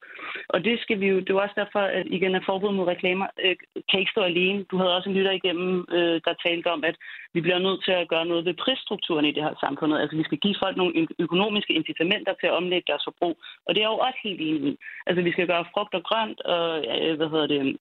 Og 0.48 0.64
det 0.64 0.80
skal 0.80 1.00
vi 1.00 1.06
jo, 1.06 1.18
det 1.20 1.30
er 1.30 1.40
også 1.40 1.58
derfor, 1.62 1.80
at 1.98 2.06
igen 2.06 2.34
at 2.34 2.46
forbud 2.46 2.72
mod 2.72 2.86
reklamer 2.86 3.26
øh, 3.44 3.56
kan 3.90 4.00
ikke 4.00 4.14
stå 4.14 4.20
alene. 4.20 4.64
Du 4.70 4.76
havde 4.76 4.96
også 4.96 5.08
en 5.08 5.16
lytter 5.16 5.30
igennem, 5.30 5.86
øh, 5.96 6.20
der 6.24 6.42
talte 6.46 6.72
om, 6.74 6.84
at 6.84 6.96
vi 7.34 7.40
bliver 7.40 7.58
nødt 7.58 7.84
til 7.84 7.92
at 7.92 8.08
gøre 8.08 8.26
noget 8.26 8.44
ved 8.44 8.54
prisstrukturen 8.54 9.24
i 9.26 9.32
det 9.32 9.42
her 9.42 9.54
samfund. 9.60 9.94
Altså 9.94 10.16
vi 10.16 10.24
skal 10.24 10.38
give 10.38 10.56
folk 10.62 10.76
nogle 10.76 11.08
økonomiske 11.18 11.72
incitamenter 11.72 12.32
til 12.40 12.46
at 12.46 12.56
omlægge 12.60 12.88
deres 12.90 13.04
forbrug. 13.04 13.36
Og 13.66 13.74
det 13.74 13.82
er 13.82 13.88
jo 13.88 13.98
også 14.06 14.18
helt 14.22 14.40
enig 14.40 14.62
i. 14.72 14.76
Altså 15.06 15.22
vi 15.22 15.32
skal 15.32 15.46
gøre 15.46 15.70
frugt 15.74 15.94
og 15.94 16.02
grønt 16.02 16.40
og, 16.40 16.84
øh, 17.00 17.16
hvad 17.16 17.28
hedder 17.28 17.46
det, 17.46 17.76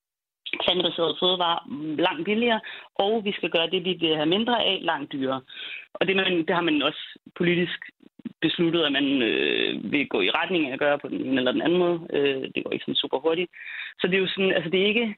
plantebaserede 0.63 1.17
fødevarer 1.21 1.59
langt 2.07 2.25
billigere, 2.25 2.61
og 2.95 3.25
vi 3.25 3.31
skal 3.31 3.49
gøre 3.49 3.69
det, 3.69 3.85
vi 3.85 3.93
vil 3.99 4.15
have 4.15 4.33
mindre 4.35 4.63
af, 4.63 4.79
langt 4.81 5.11
dyrere. 5.11 5.41
Og 5.93 6.07
det, 6.07 6.15
man, 6.15 6.37
det 6.47 6.55
har 6.55 6.61
man 6.61 6.81
også 6.81 7.03
politisk 7.35 7.79
besluttet, 8.41 8.81
at 8.83 8.91
man 8.91 9.07
øh, 9.21 9.91
vil 9.91 10.07
gå 10.07 10.21
i 10.21 10.29
retning 10.29 10.67
af 10.67 10.73
at 10.73 10.79
gøre 10.79 10.99
på 10.99 11.07
den 11.07 11.21
ene 11.21 11.37
eller 11.37 11.51
den 11.51 11.61
anden 11.61 11.79
måde. 11.79 11.99
Øh, 12.13 12.43
det 12.55 12.63
går 12.63 12.71
ikke 12.71 12.85
sådan 12.85 13.03
super 13.03 13.19
hurtigt. 13.19 13.51
Så 13.99 14.07
det 14.07 14.15
er 14.15 14.23
jo 14.25 14.33
sådan, 14.35 14.51
altså 14.51 14.69
det 14.69 14.81
er 14.81 14.87
ikke, 14.93 15.15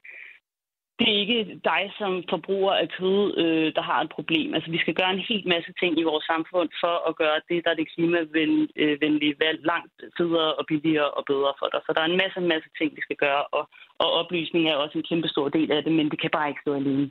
det 0.98 1.06
er 1.08 1.18
ikke 1.24 1.60
dig 1.70 1.82
som 1.98 2.12
forbruger 2.30 2.74
af 2.82 2.88
kød, 2.98 3.22
øh, 3.42 3.68
der 3.76 3.82
har 3.90 4.00
et 4.00 4.14
problem. 4.16 4.54
Altså, 4.54 4.70
vi 4.70 4.78
skal 4.78 4.94
gøre 4.94 5.12
en 5.12 5.28
helt 5.30 5.46
masse 5.54 5.72
ting 5.80 5.92
i 5.98 6.08
vores 6.10 6.24
samfund 6.32 6.68
for 6.82 6.94
at 7.08 7.16
gøre 7.22 7.40
det, 7.48 7.64
der 7.64 7.70
er 7.70 7.80
det 7.80 7.92
klimavenlige 7.94 9.34
øh, 9.34 9.40
valg 9.44 9.58
langt 9.72 9.94
federe 10.18 10.54
og 10.54 10.64
billigere 10.66 11.10
og 11.10 11.24
bedre 11.32 11.52
for 11.58 11.68
dig. 11.72 11.80
Så 11.82 11.90
der 11.94 12.00
er 12.02 12.10
en 12.10 12.22
masse, 12.22 12.40
masse 12.40 12.68
ting, 12.78 12.88
vi 12.96 13.02
skal 13.06 13.16
gøre, 13.26 13.44
og, 13.56 13.64
og 14.02 14.08
oplysning 14.20 14.64
er 14.66 14.76
også 14.76 14.98
en 14.98 15.08
kæmpe 15.10 15.28
stor 15.28 15.48
del 15.48 15.72
af 15.72 15.82
det, 15.84 15.92
men 15.92 16.10
det 16.10 16.20
kan 16.20 16.30
bare 16.36 16.48
ikke 16.48 16.64
stå 16.64 16.74
alene. 16.74 17.10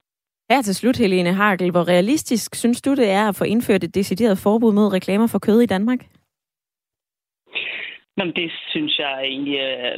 Her 0.52 0.62
til 0.62 0.76
slut, 0.76 0.98
Helene 0.98 1.34
Harkel, 1.34 1.72
hvor 1.72 1.88
realistisk 1.88 2.56
synes 2.56 2.82
du, 2.82 2.92
det 2.96 3.10
er 3.10 3.28
at 3.28 3.36
få 3.36 3.44
indført 3.44 3.84
et 3.84 3.96
decideret 3.96 4.38
forbud 4.38 4.74
mod 4.74 4.94
reklamer 4.94 5.28
for 5.28 5.40
kød 5.40 5.62
i 5.62 5.72
Danmark? 5.76 6.02
Jamen, 8.18 8.36
det 8.42 8.52
synes 8.74 8.94
jeg 9.00 9.14
egentlig 9.34 9.58
er 9.58 9.96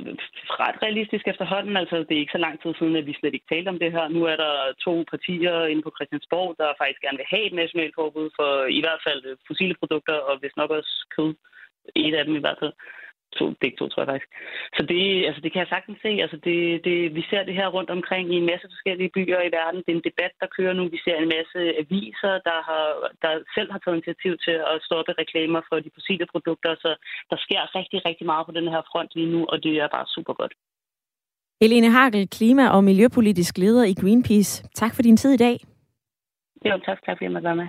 ret 0.64 0.78
realistisk 0.84 1.28
efterhånden. 1.28 1.78
Altså, 1.78 1.96
det 2.08 2.14
er 2.16 2.24
ikke 2.24 2.38
så 2.38 2.44
lang 2.48 2.56
tid 2.62 2.72
siden, 2.80 2.96
at 2.96 3.06
vi 3.06 3.14
slet 3.20 3.34
ikke 3.34 3.52
talte 3.52 3.70
om 3.70 3.80
det 3.80 3.92
her. 3.92 4.08
Nu 4.08 4.22
er 4.34 4.38
der 4.46 4.54
to 4.86 4.94
partier 5.12 5.56
inde 5.72 5.84
på 5.86 5.92
Christiansborg, 5.96 6.56
der 6.60 6.80
faktisk 6.82 7.02
gerne 7.02 7.20
vil 7.22 7.34
have 7.34 7.46
et 7.48 7.56
nationalt 7.62 7.96
forbud 8.00 8.30
for 8.38 8.52
i 8.80 8.82
hvert 8.84 9.02
fald 9.08 9.22
fossile 9.48 9.76
produkter, 9.82 10.18
og 10.30 10.40
hvis 10.40 10.58
nok 10.58 10.72
også 10.78 10.94
kød. 11.16 11.32
Et 11.96 12.16
af 12.16 12.26
dem 12.26 12.36
i 12.36 12.44
hvert 12.46 12.60
fald 12.62 12.74
to, 13.38 13.44
begge 13.62 13.78
to, 13.78 13.86
tror 13.88 14.02
jeg 14.04 14.12
faktisk. 14.12 14.32
Så 14.78 14.82
det, 14.92 15.04
altså, 15.28 15.42
det 15.44 15.52
kan 15.52 15.62
jeg 15.64 15.74
sagtens 15.76 16.00
se. 16.06 16.12
Altså, 16.24 16.38
det, 16.48 16.58
det, 16.88 16.96
vi 17.18 17.24
ser 17.30 17.44
det 17.44 17.56
her 17.60 17.68
rundt 17.78 17.90
omkring 17.98 18.26
i 18.34 18.38
en 18.42 18.50
masse 18.52 18.68
forskellige 18.74 19.14
byer 19.18 19.42
i 19.46 19.54
verden. 19.60 19.80
Det 19.84 19.92
er 19.92 20.00
en 20.00 20.10
debat, 20.10 20.34
der 20.42 20.56
kører 20.58 20.74
nu. 20.74 20.84
Vi 20.96 21.00
ser 21.06 21.18
en 21.18 21.34
masse 21.38 21.60
aviser, 21.84 22.34
der, 22.50 22.60
har, 22.70 22.86
der 23.24 23.32
selv 23.56 23.70
har 23.72 23.80
taget 23.80 23.98
initiativ 23.98 24.34
til 24.46 24.58
at 24.72 24.78
stoppe 24.88 25.12
reklamer 25.22 25.62
for 25.70 25.78
de 25.86 25.96
fossile 25.98 26.26
produkter. 26.34 26.72
Så 26.84 26.90
der 27.32 27.38
sker 27.46 27.62
rigtig, 27.80 28.00
rigtig 28.10 28.26
meget 28.32 28.46
på 28.46 28.54
den 28.58 28.68
her 28.74 28.82
front 28.92 29.12
lige 29.16 29.32
nu, 29.36 29.42
og 29.52 29.58
det 29.64 29.74
er 29.84 29.88
bare 29.96 30.08
super 30.16 30.34
godt. 30.42 30.54
Helene 31.62 31.90
Hagel, 31.92 32.30
klima- 32.30 32.70
og 32.76 32.84
miljøpolitisk 32.84 33.58
leder 33.58 33.84
i 33.84 33.94
Greenpeace. 34.02 34.52
Tak 34.82 34.96
for 34.96 35.02
din 35.02 35.18
tid 35.18 35.32
i 35.34 35.44
dag. 35.48 35.58
Jo, 36.66 36.72
tak. 36.86 37.00
Tak 37.06 37.16
fordi 37.18 37.24
jeg 37.24 37.32
måtte 37.32 37.46
være 37.46 37.56
med. 37.56 37.68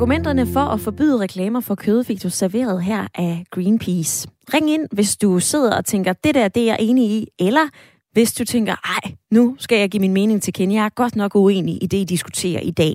Argumenterne 0.00 0.46
for 0.46 0.60
at 0.60 0.80
forbyde 0.80 1.18
reklamer 1.18 1.60
for 1.60 1.74
kød 1.74 2.04
fik 2.04 2.22
du 2.22 2.30
serveret 2.30 2.82
her 2.82 3.06
af 3.14 3.44
Greenpeace. 3.50 4.28
Ring 4.54 4.70
ind, 4.70 4.86
hvis 4.92 5.16
du 5.16 5.40
sidder 5.40 5.76
og 5.76 5.84
tænker, 5.84 6.12
det 6.12 6.34
der, 6.34 6.48
det 6.48 6.62
er 6.62 6.66
jeg 6.66 6.76
enig 6.80 7.10
i, 7.10 7.28
eller 7.38 7.68
hvis 8.12 8.32
du 8.32 8.44
tænker, 8.44 8.72
ej, 8.72 9.14
nu 9.30 9.56
skal 9.58 9.78
jeg 9.78 9.90
give 9.90 10.00
min 10.00 10.12
mening 10.12 10.42
til 10.42 10.52
kende. 10.52 10.74
Jeg 10.74 10.84
er 10.84 10.88
godt 10.88 11.16
nok 11.16 11.34
uenig 11.34 11.82
i 11.82 11.86
det, 11.86 11.96
I 11.96 12.04
diskuterer 12.04 12.60
i 12.60 12.70
dag. 12.70 12.94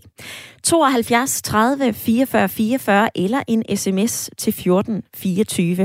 72 0.64 1.42
30 1.42 1.94
44 1.94 2.50
44 2.50 3.18
eller 3.18 3.44
en 3.48 3.78
sms 3.78 4.30
til 4.38 4.54
14 4.54 5.04
24. 5.16 5.76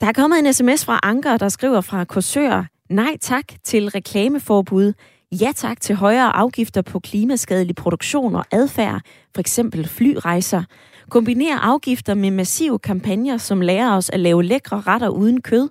Der 0.00 0.06
er 0.06 0.12
kommet 0.12 0.38
en 0.38 0.52
sms 0.52 0.84
fra 0.84 1.00
Anker, 1.02 1.36
der 1.36 1.48
skriver 1.48 1.80
fra 1.80 2.04
Korsør, 2.04 2.64
nej 2.90 3.16
tak 3.20 3.44
til 3.64 3.88
reklameforbud 3.88 4.92
ja 5.32 5.52
tak 5.56 5.80
til 5.80 5.94
højere 5.94 6.36
afgifter 6.36 6.82
på 6.82 7.00
klimaskadelig 7.00 7.76
produktion 7.76 8.34
og 8.34 8.44
adfærd, 8.52 9.00
for 9.34 9.40
eksempel 9.40 9.88
flyrejser. 9.88 10.62
Kombinere 11.10 11.58
afgifter 11.58 12.14
med 12.14 12.30
massive 12.30 12.78
kampagner, 12.78 13.36
som 13.36 13.60
lærer 13.60 13.96
os 13.96 14.10
at 14.10 14.20
lave 14.20 14.42
lækre 14.42 14.80
retter 14.80 15.08
uden 15.08 15.42
kød. 15.42 15.68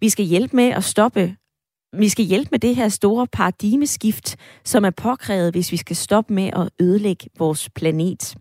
Vi 0.00 0.08
skal 0.08 0.24
hjælpe 0.24 0.56
med 0.56 0.68
at 0.68 0.84
stoppe 0.84 1.36
vi 1.92 2.08
skal 2.08 2.24
hjælpe 2.24 2.48
med 2.50 2.58
det 2.58 2.76
her 2.76 2.88
store 2.88 3.26
paradigmeskift, 3.26 4.36
som 4.64 4.84
er 4.84 4.90
påkrævet, 4.90 5.54
hvis 5.54 5.72
vi 5.72 5.76
skal 5.76 5.96
stoppe 5.96 6.34
med 6.34 6.50
at 6.56 6.68
ødelægge 6.80 7.26
vores 7.38 7.70
planet. 7.70 8.34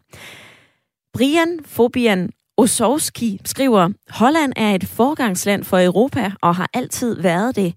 Brian 1.14 1.60
Fobian 1.66 2.30
Osowski 2.58 3.42
skriver, 3.46 3.90
Holland 4.10 4.54
er 4.56 4.76
et 4.76 4.84
forgangsland 4.84 5.64
for 5.64 5.86
Europa 5.86 6.32
og 6.42 6.56
har 6.56 6.70
altid 6.74 7.22
været 7.22 7.56
det. 7.56 7.74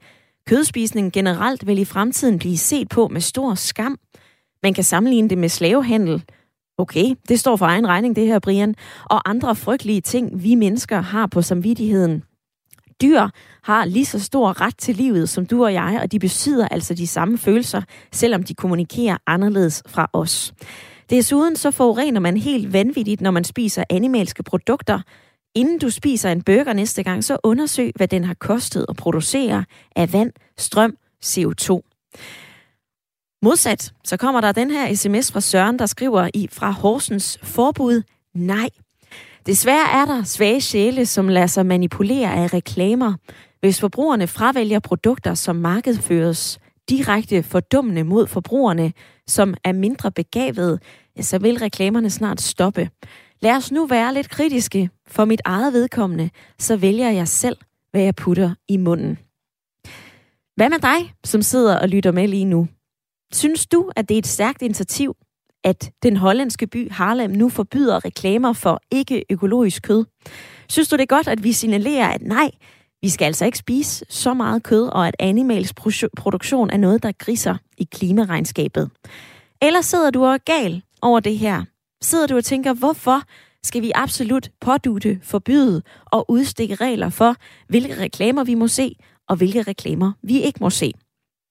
Kødspisning 0.51 1.13
generelt 1.13 1.67
vil 1.67 1.79
i 1.79 1.85
fremtiden 1.85 2.39
blive 2.39 2.59
set 2.59 2.89
på 2.89 3.09
med 3.09 3.21
stor 3.21 3.55
skam. 3.55 3.99
Man 4.63 4.75
kan 4.75 4.85
sammenligne 4.85 5.29
det 5.29 5.39
med 5.39 5.49
slavehandel. 5.49 6.25
Okay, 6.79 7.05
det 7.29 7.41
står 7.41 7.57
for 7.57 7.67
egen 7.67 7.87
regning, 7.87 8.17
det 8.17 8.27
her, 8.27 8.39
Brian. 8.39 8.75
Og 9.05 9.31
andre 9.31 9.57
frygtelige 9.57 10.01
ting, 10.01 10.43
vi 10.43 10.55
mennesker 10.55 11.01
har 11.01 11.27
på 11.27 11.43
samvittigheden. 11.43 12.23
Dyr 13.03 13.29
har 13.63 13.85
lige 13.85 14.05
så 14.05 14.21
stor 14.21 14.61
ret 14.61 14.79
til 14.79 14.97
livet 14.97 15.29
som 15.29 15.47
du 15.47 15.65
og 15.65 15.73
jeg, 15.73 16.01
og 16.03 16.13
de 16.13 16.19
besidder 16.19 16.69
altså 16.69 16.95
de 16.95 17.07
samme 17.07 17.39
følelser, 17.39 17.83
selvom 18.13 18.43
de 18.43 18.55
kommunikerer 18.55 19.17
anderledes 19.27 19.83
fra 19.87 20.11
os. 20.13 20.55
Desuden 21.11 21.57
så 21.57 21.71
forurener 21.71 22.21
man 22.21 22.37
helt 22.37 22.73
vanvittigt, 22.73 23.21
når 23.21 23.31
man 23.31 23.45
spiser 23.45 23.85
animalske 23.91 24.43
produkter, 24.43 25.01
Inden 25.55 25.79
du 25.79 25.91
spiser 25.91 26.33
en 26.33 26.43
burger 26.43 26.73
næste 26.73 27.03
gang, 27.03 27.25
så 27.25 27.39
undersøg, 27.43 27.93
hvad 27.97 28.09
den 28.09 28.25
har 28.25 28.35
kostet 28.35 28.87
at 28.89 28.97
producere 28.97 29.65
af 29.97 30.13
vand, 30.13 30.33
strøm, 30.59 30.97
CO2. 31.25 31.81
Modsat, 33.43 33.93
så 34.05 34.17
kommer 34.17 34.41
der 34.41 34.53
den 34.53 34.71
her 34.71 34.95
sms 34.95 35.33
fra 35.33 35.41
Søren, 35.41 35.79
der 35.79 35.87
skriver 35.87 36.29
i 36.35 36.49
fra 36.53 36.71
Horsens 36.71 37.39
forbud 37.43 38.03
nej. 38.35 38.69
Desværre 39.47 39.93
er 39.93 40.05
der 40.05 40.23
svage 40.25 40.61
sjæle, 40.61 41.07
som 41.07 41.29
lader 41.29 41.47
sig 41.47 41.67
manipulere 41.67 42.35
af 42.35 42.55
reklamer. 42.55 43.15
Hvis 43.61 43.81
forbrugerne 43.81 44.27
fravælger 44.27 44.79
produkter, 44.79 45.35
som 45.35 45.57
markedsføres 45.57 46.59
direkte 46.89 47.43
fordummende 47.43 48.05
mod 48.05 48.27
forbrugerne, 48.27 48.93
som 49.27 49.55
er 49.65 49.73
mindre 49.73 50.13
begavede, 50.13 50.79
så 51.21 51.39
vil 51.39 51.59
reklamerne 51.59 52.11
snart 52.11 52.41
stoppe. 52.41 52.91
Lad 53.43 53.57
os 53.57 53.73
nu 53.73 53.87
være 53.87 54.15
lidt 54.15 54.31
kritiske. 54.31 54.91
For 55.07 55.25
mit 55.25 55.41
eget 55.45 55.73
vedkommende, 55.73 56.31
så 56.59 56.77
vælger 56.77 57.11
jeg 57.11 57.29
selv, 57.29 57.57
hvad 57.91 58.03
jeg 58.03 58.15
putter 58.15 58.55
i 58.69 58.77
munden. 58.77 59.19
Hvad 60.57 60.71
med 60.71 60.79
dig, 60.79 61.15
som 61.25 61.43
sidder 61.43 61.79
og 61.79 61.89
lytter 61.89 62.13
med 62.13 62.29
lige 62.29 62.45
nu? 62.45 62.69
Synes 63.33 63.67
du, 63.67 63.91
at 63.97 64.09
det 64.09 64.15
er 64.15 64.19
et 64.19 64.27
stærkt 64.27 64.63
initiativ, 64.63 65.17
at 65.65 65.91
den 66.03 66.17
hollandske 66.17 66.67
by 66.67 66.91
Harlem 66.91 67.31
nu 67.31 67.49
forbyder 67.49 68.05
reklamer 68.05 68.53
for 68.53 68.81
ikke-økologisk 68.91 69.83
kød? 69.83 70.05
Synes 70.69 70.89
du 70.89 70.97
det 70.97 71.03
er 71.03 71.17
godt, 71.17 71.29
at 71.29 71.45
vi 71.45 71.53
signalerer, 71.53 72.09
at 72.09 72.23
nej, 72.23 72.51
vi 73.03 73.09
skal 73.09 73.25
altså 73.25 73.45
ikke 73.45 73.59
spise 73.59 74.05
så 74.09 74.35
meget 74.35 74.63
kød, 74.63 74.89
og 74.89 75.09
at 75.09 75.17
animals 75.19 75.75
produktion 76.17 76.71
er 76.71 76.77
noget, 76.77 77.03
der 77.03 77.13
griser 77.13 77.57
i 77.79 77.85
klimaregnskabet? 77.85 78.91
Eller 79.63 79.81
sidder 79.81 80.11
du 80.11 80.25
og 80.25 80.35
er 80.35 80.39
gal 80.39 80.83
over 81.03 81.21
det 81.21 81.39
her? 81.39 81.65
Sidder 82.03 82.27
du 82.27 82.37
og 82.37 82.45
tænker, 82.45 82.73
hvorfor 82.73 83.23
skal 83.63 83.83
vi 83.83 83.93
absolut 83.95 84.51
pådute, 84.61 85.21
forbyde 85.23 85.83
og 86.07 86.31
udstikke 86.31 86.75
regler 86.75 87.09
for, 87.11 87.37
hvilke 87.69 87.99
reklamer 87.99 88.45
vi 88.45 88.55
må 88.55 88.69
se, 88.69 88.97
og 89.29 89.37
hvilke 89.37 89.63
reklamer 89.63 90.13
vi 90.23 90.41
ikke 90.43 90.59
må 90.61 90.71
se. 90.71 90.93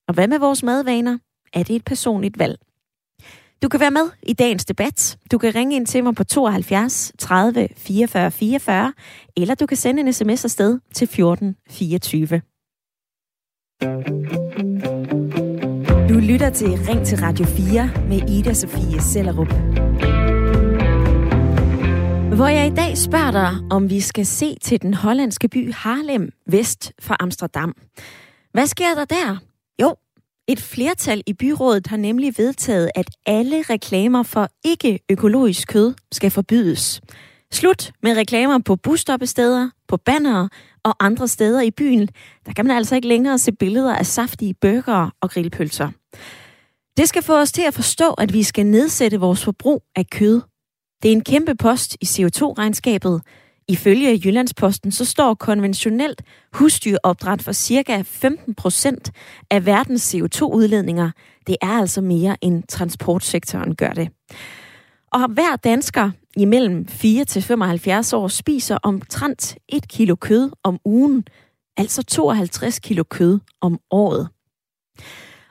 Og 0.08 0.14
hvad 0.14 0.28
med 0.28 0.40
vores 0.40 0.64
madvaner? 0.64 1.18
Er 1.54 1.64
det 1.64 1.76
et 1.76 1.86
personligt 1.86 2.40
valg? 2.40 2.60
Du 3.62 3.70
kan 3.70 3.80
være 3.80 3.92
med 3.92 4.10
i 4.24 4.34
dagens 4.34 4.66
debat. 4.66 5.18
Du 5.32 5.38
kan 5.38 5.56
ringe 5.56 5.76
ind 5.76 5.88
til 5.88 6.04
mig 6.04 6.16
på 6.16 6.24
72 6.24 7.12
30 7.20 7.68
44 7.78 8.32
44, 8.32 8.94
eller 9.38 9.56
du 9.56 9.66
kan 9.66 9.78
sende 9.78 10.02
en 10.02 10.14
sms 10.14 10.46
afsted 10.46 10.80
til 10.94 11.08
14 11.08 11.56
24. 11.70 12.42
Du 16.10 16.20
Du 16.20 16.24
lytter 16.24 16.50
til 16.50 16.68
Ring 16.68 17.06
til 17.06 17.18
Radio 17.20 17.46
4 17.46 17.92
med 18.10 18.30
Ida 18.30 18.54
Sofie 18.54 19.02
Sellerup. 19.02 19.54
Hvor 22.40 22.48
jeg 22.48 22.68
i 22.68 22.76
dag 22.76 22.98
spørger 22.98 23.32
dig, 23.32 23.52
om 23.70 23.90
vi 23.90 24.00
skal 24.00 24.26
se 24.26 24.56
til 24.62 24.82
den 24.82 24.94
hollandske 24.94 25.48
by 25.48 25.74
Harlem, 25.74 26.32
vest 26.46 26.94
for 27.00 27.16
Amsterdam. 27.20 27.76
Hvad 28.52 28.68
sker 28.68 28.96
der 28.96 29.06
der? 29.06 29.38
Jo, 29.82 29.96
et 30.48 30.60
flertal 30.60 31.24
i 31.26 31.34
byrådet 31.34 31.88
har 31.88 31.98
nemlig 31.98 32.34
vedtaget, 32.38 32.92
at 32.96 33.10
alle 33.26 33.62
reklamer 33.62 34.24
for 34.24 34.50
ikke-økologisk 34.66 35.68
kød 35.68 35.94
skal 36.12 36.32
forbydes. 36.32 37.02
Slut 37.52 37.92
med 38.04 38.18
reklamer 38.18 38.60
på 38.60 38.76
busstoppesteder, 38.76 39.70
på 39.88 39.98
bannere 39.98 40.50
og 40.84 40.96
andre 41.00 41.28
steder 41.28 41.62
i 41.62 41.72
byen. 41.72 42.10
Der 42.46 42.54
kan 42.54 42.66
man 42.66 42.78
altså 42.78 42.96
ikke 42.96 43.08
længere 43.08 43.38
se 43.38 43.52
billeder 43.52 43.96
af 43.96 44.06
saftige 44.06 44.54
burgere 44.62 45.12
og 45.22 45.30
grillpølser. 45.30 45.90
Det 46.98 47.10
skal 47.10 47.24
få 47.24 47.40
os 47.40 47.52
til 47.52 47.62
at 47.62 47.74
forstå, 47.74 48.14
at 48.14 48.34
vi 48.34 48.44
skal 48.44 48.66
nedsætte 48.66 49.20
vores 49.20 49.44
forbrug 49.44 49.84
af 49.96 50.10
kød. 50.10 50.42
Det 51.04 51.10
er 51.10 51.14
en 51.14 51.24
kæmpe 51.24 51.56
post 51.56 51.98
i 52.02 52.06
CO2-regnskabet. 52.06 53.22
Ifølge 53.68 54.22
Jyllandsposten 54.26 54.92
så 54.92 55.06
står 55.06 55.34
konventionelt 55.34 56.22
husdyropdræt 56.54 57.42
for 57.42 57.52
cirka 57.52 58.02
15 58.06 58.56
procent 58.56 59.12
af 59.52 59.66
verdens 59.66 60.16
CO2-udledninger. 60.16 61.12
Det 61.48 61.56
er 61.62 61.68
altså 61.80 62.02
mere 62.02 62.38
end 62.42 62.64
transportsektoren 62.64 63.76
gør 63.76 63.90
det. 63.90 64.10
Og 65.12 65.28
hver 65.30 65.56
dansker 65.56 66.12
imellem 66.38 66.88
4 66.88 67.26
til 67.26 67.42
75 67.42 68.14
år 68.14 68.28
spiser 68.28 68.78
omtrent 68.84 69.58
1 69.70 69.88
kilo 69.88 70.16
kød 70.16 70.52
om 70.64 70.80
ugen, 70.86 71.24
altså 71.78 72.04
52 72.04 72.80
kilo 72.80 73.04
kød 73.04 73.40
om 73.62 73.80
året. 73.92 74.30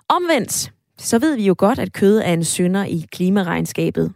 Omvendt, 0.08 0.72
så 0.98 1.18
ved 1.18 1.36
vi 1.36 1.46
jo 1.46 1.54
godt, 1.58 1.78
at 1.78 1.92
kød 1.92 2.18
er 2.18 2.32
en 2.32 2.44
synder 2.44 2.84
i 2.84 3.06
klimaregnskabet. 3.12 4.12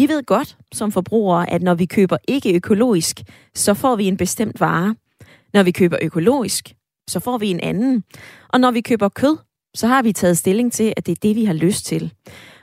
Vi 0.00 0.08
ved 0.08 0.22
godt 0.22 0.56
som 0.72 0.92
forbrugere, 0.92 1.50
at 1.50 1.62
når 1.62 1.74
vi 1.74 1.86
køber 1.86 2.16
ikke 2.28 2.54
økologisk, 2.54 3.20
så 3.54 3.74
får 3.74 3.96
vi 3.96 4.04
en 4.04 4.16
bestemt 4.16 4.60
vare. 4.60 4.94
Når 5.54 5.62
vi 5.62 5.70
køber 5.70 5.98
økologisk, 6.02 6.74
så 7.10 7.20
får 7.20 7.38
vi 7.38 7.48
en 7.48 7.60
anden. 7.60 8.04
Og 8.48 8.60
når 8.60 8.70
vi 8.70 8.80
køber 8.80 9.08
kød, 9.08 9.36
så 9.74 9.86
har 9.86 10.02
vi 10.02 10.12
taget 10.12 10.38
stilling 10.38 10.72
til, 10.72 10.92
at 10.96 11.06
det 11.06 11.12
er 11.12 11.20
det, 11.22 11.36
vi 11.36 11.44
har 11.44 11.52
lyst 11.52 11.86
til. 11.86 12.12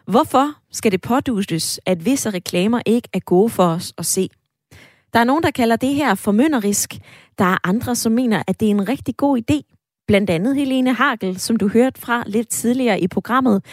Hvorfor 0.08 0.54
skal 0.72 0.92
det 0.92 1.02
pådustes, 1.02 1.80
at 1.86 2.06
visse 2.06 2.30
reklamer 2.30 2.82
ikke 2.86 3.10
er 3.14 3.20
gode 3.20 3.50
for 3.50 3.66
os 3.66 3.94
at 3.98 4.06
se? 4.06 4.30
Der 5.14 5.20
er 5.20 5.24
nogen, 5.24 5.44
der 5.44 5.52
kalder 5.52 5.76
det 5.76 5.96
her 5.96 6.16
formynderisk. 6.16 6.98
Der 7.38 7.46
er 7.46 7.58
andre, 7.64 7.96
som 7.96 8.12
mener, 8.12 8.44
at 8.48 8.60
det 8.60 8.66
er 8.66 8.72
en 8.72 8.90
rigtig 8.90 9.18
god 9.18 9.42
idé. 9.42 9.74
Blandt 10.08 10.30
andet 10.30 10.56
Helene 10.56 10.94
Hagel, 10.94 11.40
som 11.40 11.56
du 11.56 11.68
hørte 11.68 12.02
fra 12.02 12.24
lidt 12.28 12.50
tidligere 12.50 13.00
i 13.00 13.08
programmet. 13.08 13.64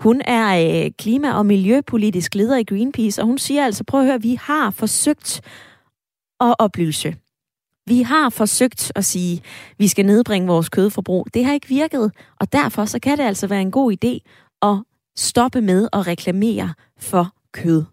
Hun 0.00 0.22
er 0.24 0.84
øh, 0.84 0.90
klima- 0.98 1.32
og 1.32 1.46
miljøpolitisk 1.46 2.34
leder 2.34 2.56
i 2.56 2.64
Greenpeace, 2.64 3.22
og 3.22 3.26
hun 3.26 3.38
siger 3.38 3.64
altså, 3.64 3.84
prøv 3.84 4.00
at 4.00 4.06
høre, 4.06 4.22
vi 4.22 4.34
har 4.34 4.70
forsøgt 4.70 5.40
at 6.40 6.54
oplyse. 6.58 7.16
Vi 7.86 8.02
har 8.02 8.28
forsøgt 8.30 8.92
at 8.94 9.04
sige, 9.04 9.36
at 9.36 9.74
vi 9.78 9.88
skal 9.88 10.06
nedbringe 10.06 10.48
vores 10.48 10.68
kødforbrug. 10.68 11.26
Det 11.34 11.44
har 11.44 11.52
ikke 11.52 11.68
virket, 11.68 12.12
og 12.40 12.52
derfor 12.52 12.84
så 12.84 12.98
kan 12.98 13.18
det 13.18 13.24
altså 13.24 13.46
være 13.46 13.60
en 13.60 13.70
god 13.70 13.92
idé 13.92 14.18
at 14.62 14.76
stoppe 15.16 15.60
med 15.60 15.88
at 15.92 16.06
reklamere 16.06 16.74
for 16.98 17.34
kød. 17.52 17.84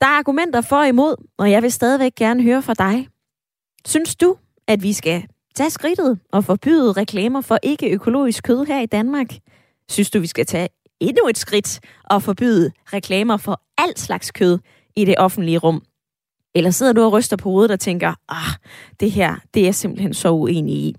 Der 0.00 0.06
er 0.06 0.18
argumenter 0.18 0.60
for 0.60 0.76
og 0.76 0.88
imod, 0.88 1.14
og 1.38 1.50
jeg 1.50 1.62
vil 1.62 1.72
stadigvæk 1.72 2.14
gerne 2.14 2.42
høre 2.42 2.62
fra 2.62 2.74
dig. 2.74 3.08
Synes 3.86 4.16
du, 4.16 4.36
at 4.66 4.82
vi 4.82 4.92
skal 4.92 5.26
tage 5.54 5.70
skridtet 5.70 6.18
og 6.32 6.44
forbyde 6.44 6.92
reklamer 6.92 7.40
for 7.40 7.58
ikke-økologisk 7.62 8.44
kød 8.44 8.66
her 8.66 8.80
i 8.80 8.86
Danmark? 8.86 9.28
Synes 9.88 10.10
du, 10.10 10.18
vi 10.20 10.26
skal 10.26 10.46
tage 10.46 10.68
endnu 11.00 11.28
et 11.28 11.38
skridt 11.38 11.80
at 12.10 12.22
forbyde 12.22 12.72
reklamer 12.92 13.36
for 13.36 13.60
alt 13.78 13.98
slags 13.98 14.30
kød 14.30 14.58
i 14.96 15.04
det 15.04 15.14
offentlige 15.18 15.58
rum? 15.58 15.82
Eller 16.54 16.70
sidder 16.70 16.92
du 16.92 17.02
og 17.04 17.12
ryster 17.12 17.36
på 17.36 17.48
hovedet 17.48 17.70
og 17.70 17.80
tænker, 17.80 18.14
ah, 18.28 18.52
det 19.00 19.10
her, 19.10 19.34
det 19.54 19.60
er 19.60 19.64
jeg 19.64 19.74
simpelthen 19.74 20.14
så 20.14 20.30
uenig 20.30 20.74
i. 20.74 20.94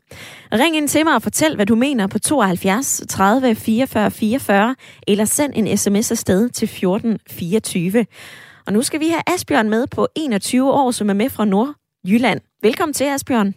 Ring 0.52 0.76
ind 0.76 0.88
til 0.88 1.06
mig 1.06 1.16
og 1.16 1.22
fortæl, 1.22 1.56
hvad 1.56 1.66
du 1.66 1.76
mener 1.76 2.08
på 2.08 2.20
72 2.20 3.04
30 3.10 3.56
44 3.56 4.12
44, 4.12 4.76
eller 5.08 5.26
send 5.26 5.54
en 5.56 5.78
sms 5.78 6.12
afsted 6.12 6.50
til 6.50 6.68
14 6.68 7.20
24. 7.30 8.06
Og 8.68 8.74
nu 8.74 8.82
skal 8.82 9.00
vi 9.00 9.08
have 9.08 9.24
Asbjørn 9.34 9.70
med 9.70 9.88
på 9.96 10.08
21 10.16 10.74
år, 10.74 10.92
som 10.92 11.10
er 11.10 11.14
med 11.14 11.30
fra 11.30 11.46
Nordjylland. 11.46 12.40
Velkommen 12.62 12.94
til, 12.94 13.06
Asbjørn. 13.06 13.54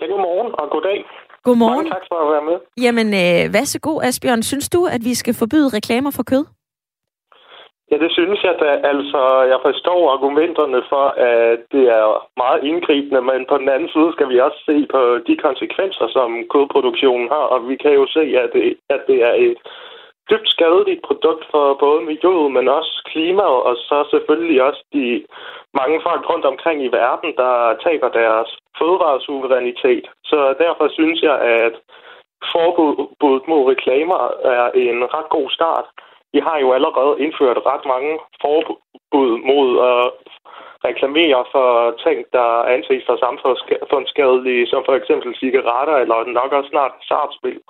Ja, 0.00 0.06
godmorgen 0.06 0.50
og 0.60 0.66
goddag. 0.70 1.04
Godmorgen. 1.44 1.76
Mange 1.76 1.90
tak 1.90 2.06
for 2.12 2.18
at 2.24 2.28
være 2.34 2.44
med. 2.50 2.58
Jamen, 2.84 3.08
øh, 3.22 3.42
hvad 3.52 3.66
så 3.74 3.78
god, 3.88 3.98
Asbjørn. 4.08 4.42
Synes 4.42 4.68
du, 4.68 4.80
at 4.94 5.02
vi 5.08 5.14
skal 5.14 5.34
forbyde 5.42 5.68
reklamer 5.78 6.12
for 6.18 6.24
kød? 6.32 6.44
Ja, 7.90 7.96
det 8.04 8.12
synes 8.18 8.40
jeg 8.48 8.54
da. 8.62 8.70
Altså, 8.92 9.22
jeg 9.52 9.58
forstår 9.68 10.00
argumenterne 10.16 10.80
for, 10.92 11.06
at 11.32 11.60
det 11.74 11.84
er 12.00 12.06
meget 12.42 12.60
indgribende, 12.70 13.22
men 13.30 13.40
på 13.50 13.56
den 13.62 13.68
anden 13.74 13.90
side 13.94 14.10
skal 14.12 14.28
vi 14.32 14.38
også 14.46 14.60
se 14.68 14.76
på 14.94 15.00
de 15.28 15.36
konsekvenser, 15.46 16.06
som 16.16 16.28
kødproduktionen 16.52 17.28
har, 17.34 17.44
og 17.54 17.68
vi 17.68 17.76
kan 17.82 17.92
jo 18.00 18.06
se, 18.16 18.24
at 18.42 18.50
det, 18.54 18.64
at 18.94 19.02
det 19.10 19.18
er 19.30 19.34
et 19.46 19.56
dybt 20.30 20.48
skadeligt 20.54 21.02
produkt 21.08 21.44
for 21.52 21.66
både 21.84 22.00
miljøet, 22.10 22.50
men 22.56 22.66
også 22.78 22.94
klimaet, 23.10 23.60
og 23.68 23.74
så 23.88 23.96
selvfølgelig 24.12 24.62
også 24.68 24.82
de 24.92 25.04
mange 25.74 26.00
folk 26.02 26.30
rundt 26.30 26.46
omkring 26.52 26.84
i 26.84 26.92
verden, 27.00 27.36
der 27.36 27.76
taber 27.84 28.08
deres 28.08 28.48
fødevaresuverænitet. 28.78 30.06
Så 30.24 30.54
derfor 30.58 30.88
synes 30.88 31.22
jeg, 31.22 31.40
at 31.40 31.74
forbuddet 32.52 33.48
mod 33.48 33.62
reklamer 33.72 34.20
er 34.56 34.70
en 34.84 34.98
ret 35.14 35.28
god 35.36 35.50
start. 35.50 35.86
Vi 36.32 36.38
har 36.38 36.58
jo 36.58 36.72
allerede 36.72 37.20
indført 37.24 37.66
ret 37.66 37.84
mange 37.94 38.18
forbud 38.42 39.30
mod 39.50 39.68
at 39.92 40.04
reklamere 40.88 41.44
for 41.52 41.68
ting, 42.04 42.18
der 42.32 42.48
anses 42.74 43.04
for 43.06 43.16
samfundsskadelige, 43.24 44.66
som 44.66 44.82
for 44.86 44.94
eksempel 44.94 45.36
cigaretter 45.40 45.96
eller 45.96 46.24
nok 46.24 46.52
også 46.52 46.70
snart 46.70 46.92
sartspil. 47.08 47.60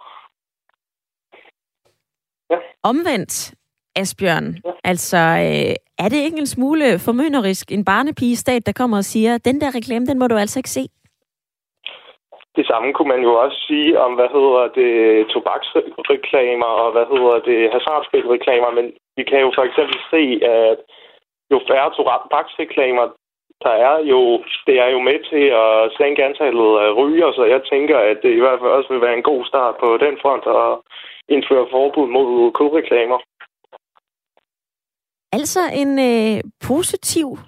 Ja. 2.51 2.59
Omvendt, 2.83 3.55
Asbjørn, 3.97 4.47
ja. 4.65 4.71
altså 4.85 5.17
øh, 5.17 5.75
er 6.05 6.09
det 6.13 6.21
ikke 6.27 6.39
en 6.39 6.53
smule 6.57 6.99
formynderisk 7.07 7.73
en 7.73 7.85
barnepige-stat, 7.85 8.67
der 8.67 8.73
kommer 8.81 8.97
og 8.97 9.05
siger, 9.05 9.39
den 9.39 9.61
der 9.61 9.75
reklame, 9.79 10.07
den 10.07 10.19
må 10.19 10.27
du 10.27 10.37
altså 10.37 10.59
ikke 10.59 10.77
se? 10.79 10.85
Det 12.57 12.67
samme 12.67 12.93
kunne 12.93 13.13
man 13.15 13.23
jo 13.29 13.33
også 13.45 13.59
sige 13.69 14.01
om, 14.05 14.13
hvad 14.19 14.31
hedder 14.37 14.65
det, 14.81 14.93
tobaksreklamer 15.33 16.71
og 16.83 16.89
hvad 16.95 17.07
hedder 17.13 17.37
det, 17.51 17.61
hasardspilreklamer, 17.75 18.71
men 18.79 18.87
vi 19.17 19.25
kan 19.31 19.41
jo 19.45 19.51
for 19.57 19.65
eksempel 19.69 19.99
se, 20.13 20.23
at 20.63 20.79
jo 21.53 21.59
færre 21.69 21.91
tobaksreklamer 21.97 23.07
der 23.67 23.75
er 23.91 23.97
jo, 24.13 24.21
det 24.67 24.77
er 24.85 24.89
jo 24.95 25.01
med 25.09 25.19
til 25.31 25.45
at 25.65 25.93
sænke 25.99 26.25
antallet 26.25 26.71
af 26.85 26.91
ryger, 27.01 27.33
så 27.33 27.45
jeg 27.45 27.63
tænker, 27.73 27.99
at 27.99 28.19
det 28.23 28.33
i 28.35 28.43
hvert 28.43 28.61
fald 28.61 28.71
også 28.79 28.89
vil 28.93 29.05
være 29.07 29.17
en 29.17 29.29
god 29.31 29.45
start 29.45 29.75
på 29.83 29.89
den 30.05 30.15
front 30.23 30.45
at 30.47 30.71
indføre 31.35 31.67
forbud 31.71 32.09
mod 32.17 32.53
kodreklamer. 32.59 33.19
Altså 35.33 35.71
en 35.73 35.99
øh, 35.99 36.41
positiv 36.61 37.39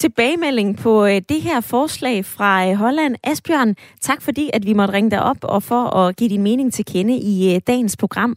tilbagemelding 0.00 0.76
på 0.76 1.06
øh, 1.06 1.20
det 1.28 1.42
her 1.42 1.60
forslag 1.60 2.24
fra 2.24 2.68
øh, 2.68 2.74
Holland. 2.74 3.16
Asbjørn, 3.24 3.76
tak 4.00 4.22
fordi, 4.22 4.50
at 4.52 4.66
vi 4.66 4.72
måtte 4.72 4.94
ringe 4.94 5.10
dig 5.10 5.22
op 5.22 5.36
og 5.42 5.62
for 5.62 5.96
at 5.96 6.16
give 6.16 6.30
din 6.30 6.42
mening 6.42 6.72
til 6.72 6.84
kende 6.84 7.18
i 7.18 7.54
øh, 7.54 7.60
dagens 7.66 7.96
program. 7.96 8.36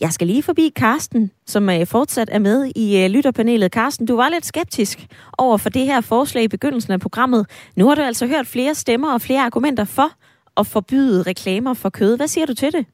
Jeg 0.00 0.12
skal 0.12 0.26
lige 0.26 0.42
forbi 0.42 0.72
Karsten, 0.76 1.30
som 1.46 1.70
øh, 1.70 1.86
fortsat 1.86 2.28
er 2.32 2.38
med 2.38 2.72
i 2.76 3.04
øh, 3.04 3.10
lytterpanelet. 3.10 3.72
Karsten, 3.72 4.06
du 4.06 4.16
var 4.16 4.28
lidt 4.28 4.46
skeptisk 4.46 5.06
over 5.38 5.56
for 5.56 5.70
det 5.70 5.86
her 5.86 6.00
forslag 6.00 6.44
i 6.44 6.48
begyndelsen 6.48 6.92
af 6.92 7.00
programmet. 7.00 7.46
Nu 7.76 7.88
har 7.88 7.94
du 7.94 8.02
altså 8.02 8.26
hørt 8.26 8.46
flere 8.46 8.74
stemmer 8.74 9.12
og 9.12 9.20
flere 9.20 9.40
argumenter 9.40 9.84
for 9.84 10.10
at 10.56 10.66
forbyde 10.66 11.22
reklamer 11.22 11.74
for 11.74 11.90
kød. 11.90 12.16
Hvad 12.16 12.28
siger 12.28 12.46
du 12.46 12.54
til 12.54 12.72
det? 12.72 12.86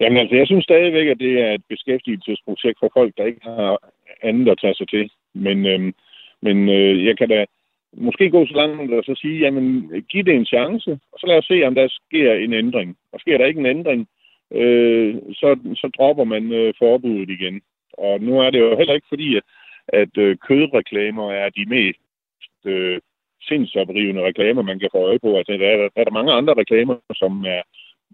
Jamen 0.00 0.18
altså, 0.18 0.36
jeg 0.36 0.46
synes 0.46 0.64
stadigvæk, 0.64 1.08
at 1.08 1.18
det 1.18 1.40
er 1.40 1.52
et 1.52 1.64
beskæftigelsesprojekt 1.68 2.78
for 2.80 2.90
folk, 2.94 3.12
der 3.16 3.24
ikke 3.24 3.44
har 3.44 3.78
andet 4.22 4.48
at 4.48 4.58
tage 4.60 4.74
sig 4.74 4.88
til. 4.88 5.10
Men, 5.34 5.66
øhm, 5.66 5.94
men 6.42 6.68
øh, 6.68 7.04
jeg 7.04 7.18
kan 7.18 7.28
da 7.28 7.44
måske 7.96 8.30
gå 8.30 8.46
så 8.46 8.54
langt 8.54 8.92
og 8.92 9.04
så 9.04 9.14
sige, 9.14 9.38
jamen, 9.38 9.90
giv 10.08 10.24
det 10.24 10.34
en 10.34 10.46
chance, 10.46 10.90
og 11.12 11.18
så 11.18 11.26
lad 11.26 11.38
os 11.38 11.44
se, 11.44 11.62
om 11.66 11.74
der 11.74 11.88
sker 11.88 12.34
en 12.34 12.52
ændring. 12.52 12.96
Og 13.12 13.20
sker 13.20 13.38
der 13.38 13.46
ikke 13.46 13.60
en 13.60 13.66
ændring, 13.66 14.08
øh, 14.50 15.14
så, 15.32 15.58
så 15.74 15.90
dropper 15.98 16.24
man 16.24 16.52
øh, 16.52 16.74
forbuddet 16.78 17.30
igen. 17.30 17.60
Og 17.92 18.20
nu 18.20 18.40
er 18.40 18.50
det 18.50 18.60
jo 18.60 18.76
heller 18.76 18.94
ikke 18.94 19.06
fordi, 19.08 19.36
at, 19.36 19.42
at 19.88 20.18
øh, 20.18 20.36
kødreklamer 20.36 21.32
er 21.32 21.48
de 21.48 21.64
mest 21.66 21.98
øh, 22.64 23.00
sindsoprivende 23.42 24.22
reklamer, 24.24 24.62
man 24.62 24.78
kan 24.78 24.88
få 24.92 24.98
øje 24.98 25.18
på. 25.18 25.36
Altså, 25.38 25.52
der 25.52 25.68
er, 25.68 25.76
der 25.76 26.00
er 26.00 26.04
der 26.04 26.18
mange 26.18 26.32
andre 26.32 26.54
reklamer, 26.54 26.96
som 27.14 27.44
er 27.46 27.62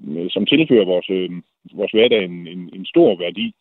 Øh, 0.08 0.30
som 0.30 0.46
tilfører 0.46 0.84
vores, 0.84 1.10
øh, 1.10 1.30
vores 1.72 1.92
hverdag 1.92 2.24
en, 2.24 2.46
en, 2.46 2.70
en 2.74 2.86
stor 2.86 3.16
værdi. 3.18 3.54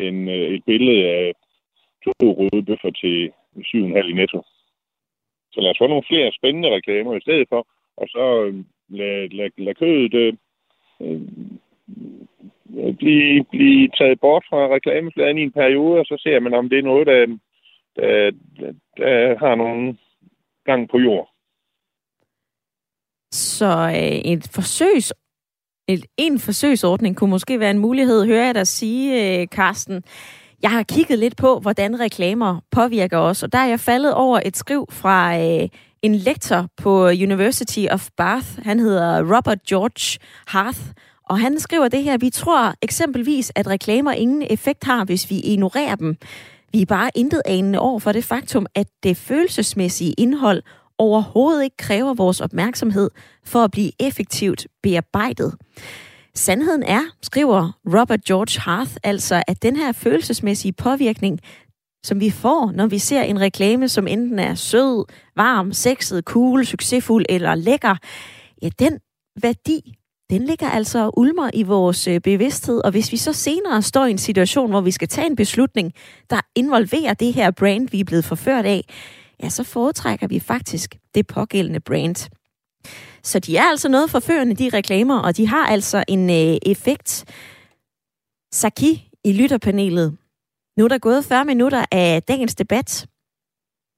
En, 0.00 0.28
øh, 0.28 0.48
et 0.54 0.62
billede 0.66 1.08
af 1.08 1.32
to 2.04 2.26
røde 2.38 2.62
bøffer 2.62 2.90
til 2.90 3.32
7,5 3.56 4.08
i 4.08 4.12
netto. 4.12 4.42
Så 5.52 5.60
lad 5.60 5.70
os 5.70 5.78
få 5.78 5.86
nogle 5.86 6.08
flere 6.08 6.32
spændende 6.32 6.70
reklamer 6.76 7.16
i 7.16 7.20
stedet 7.20 7.46
for, 7.48 7.66
og 7.96 8.08
så 8.08 8.44
øh, 8.44 8.54
lad, 8.88 9.28
lad, 9.28 9.50
lad 9.56 9.74
kødet 9.74 10.14
øh, 10.14 10.32
øh, 11.02 11.20
blive, 12.96 13.44
blive 13.44 13.88
taget 13.98 14.20
bort 14.20 14.44
fra 14.50 14.74
reklamefladen 14.74 15.38
i 15.38 15.42
en 15.42 15.52
periode, 15.52 16.00
og 16.00 16.06
så 16.06 16.16
ser 16.22 16.40
man, 16.40 16.54
om 16.54 16.68
det 16.68 16.78
er 16.78 16.82
noget, 16.82 17.06
der, 17.06 17.26
der, 17.96 18.30
der 18.96 19.38
har 19.38 19.54
nogen 19.54 19.98
gang 20.64 20.88
på 20.88 20.98
jord. 20.98 21.30
Så 23.32 23.72
øh, 24.00 24.32
et 24.32 24.50
forsøgs, 24.54 25.12
et, 25.90 26.04
en 26.16 26.38
forsøgsordning 26.38 27.16
kunne 27.16 27.30
måske 27.30 27.60
være 27.60 27.70
en 27.70 27.78
mulighed, 27.78 28.24
hører 28.24 28.46
jeg 28.46 28.54
dig 28.54 28.66
sige, 28.66 29.40
øh, 29.40 29.48
Karsten. 29.52 29.70
Carsten. 29.70 30.02
Jeg 30.62 30.70
har 30.70 30.82
kigget 30.82 31.18
lidt 31.18 31.36
på, 31.36 31.58
hvordan 31.58 32.00
reklamer 32.00 32.60
påvirker 32.70 33.18
os, 33.18 33.42
og 33.42 33.52
der 33.52 33.58
er 33.58 33.66
jeg 33.66 33.80
faldet 33.80 34.14
over 34.14 34.40
et 34.44 34.56
skriv 34.56 34.86
fra 34.90 35.38
øh, 35.38 35.68
en 36.02 36.14
lektor 36.14 36.68
på 36.76 37.06
University 37.06 37.86
of 37.90 38.08
Bath. 38.16 38.46
Han 38.62 38.78
hedder 38.78 39.36
Robert 39.36 39.62
George 39.68 40.18
Harth, 40.46 40.80
og 41.24 41.40
han 41.40 41.60
skriver 41.60 41.88
det 41.88 42.02
her, 42.02 42.18
vi 42.18 42.30
tror 42.30 42.74
eksempelvis, 42.82 43.52
at 43.54 43.66
reklamer 43.66 44.12
ingen 44.12 44.46
effekt 44.50 44.84
har, 44.84 45.04
hvis 45.04 45.30
vi 45.30 45.40
ignorerer 45.40 45.94
dem. 45.94 46.16
Vi 46.72 46.82
er 46.82 46.86
bare 46.86 47.10
intet 47.14 47.42
anende 47.44 47.78
over 47.78 47.98
for 47.98 48.12
det 48.12 48.24
faktum, 48.24 48.66
at 48.74 48.86
det 49.02 49.16
følelsesmæssige 49.16 50.14
indhold 50.18 50.62
overhovedet 51.00 51.64
ikke 51.64 51.76
kræver 51.76 52.14
vores 52.14 52.40
opmærksomhed 52.40 53.10
for 53.44 53.64
at 53.64 53.70
blive 53.70 53.92
effektivt 54.00 54.66
bearbejdet. 54.82 55.54
Sandheden 56.34 56.82
er, 56.82 57.00
skriver 57.22 57.78
Robert 57.86 58.24
George 58.24 58.60
Harth, 58.60 58.96
altså 59.02 59.42
at 59.46 59.62
den 59.62 59.76
her 59.76 59.92
følelsesmæssige 59.92 60.72
påvirkning, 60.72 61.40
som 62.04 62.20
vi 62.20 62.30
får, 62.30 62.72
når 62.74 62.86
vi 62.86 62.98
ser 62.98 63.22
en 63.22 63.40
reklame, 63.40 63.88
som 63.88 64.06
enten 64.06 64.38
er 64.38 64.54
sød, 64.54 65.04
varm, 65.36 65.72
sexet, 65.72 66.24
cool, 66.24 66.66
succesfuld 66.66 67.24
eller 67.28 67.54
lækker, 67.54 67.96
ja, 68.62 68.68
den 68.78 68.98
værdi, 69.42 69.94
den 70.30 70.44
ligger 70.44 70.68
altså 70.68 71.10
ulmer 71.16 71.50
i 71.54 71.62
vores 71.62 72.08
øh, 72.08 72.20
bevidsthed, 72.20 72.84
og 72.84 72.90
hvis 72.90 73.12
vi 73.12 73.16
så 73.16 73.32
senere 73.32 73.82
står 73.82 74.06
i 74.06 74.10
en 74.10 74.18
situation, 74.18 74.70
hvor 74.70 74.80
vi 74.80 74.90
skal 74.90 75.08
tage 75.08 75.26
en 75.26 75.36
beslutning, 75.36 75.92
der 76.30 76.40
involverer 76.56 77.14
det 77.14 77.32
her 77.32 77.50
brand, 77.50 77.88
vi 77.90 78.00
er 78.00 78.04
blevet 78.04 78.24
forført 78.24 78.66
af, 78.66 78.84
ja, 79.42 79.48
så 79.48 79.64
foretrækker 79.64 80.26
vi 80.28 80.40
faktisk 80.40 80.94
det 81.14 81.26
pågældende 81.26 81.80
brand. 81.80 82.30
Så 83.22 83.38
de 83.38 83.56
er 83.56 83.62
altså 83.62 83.88
noget 83.88 84.10
forførende, 84.10 84.54
de 84.54 84.70
reklamer, 84.72 85.18
og 85.18 85.36
de 85.36 85.46
har 85.46 85.66
altså 85.66 86.04
en 86.08 86.30
øh, 86.30 86.56
effekt. 86.66 87.24
Saki 88.52 89.10
i 89.24 89.32
lytterpanelet. 89.32 90.18
Nu 90.76 90.84
er 90.84 90.88
der 90.88 90.98
gået 90.98 91.24
40 91.24 91.44
minutter 91.44 91.84
af 91.92 92.22
dagens 92.22 92.54
debat. 92.54 93.06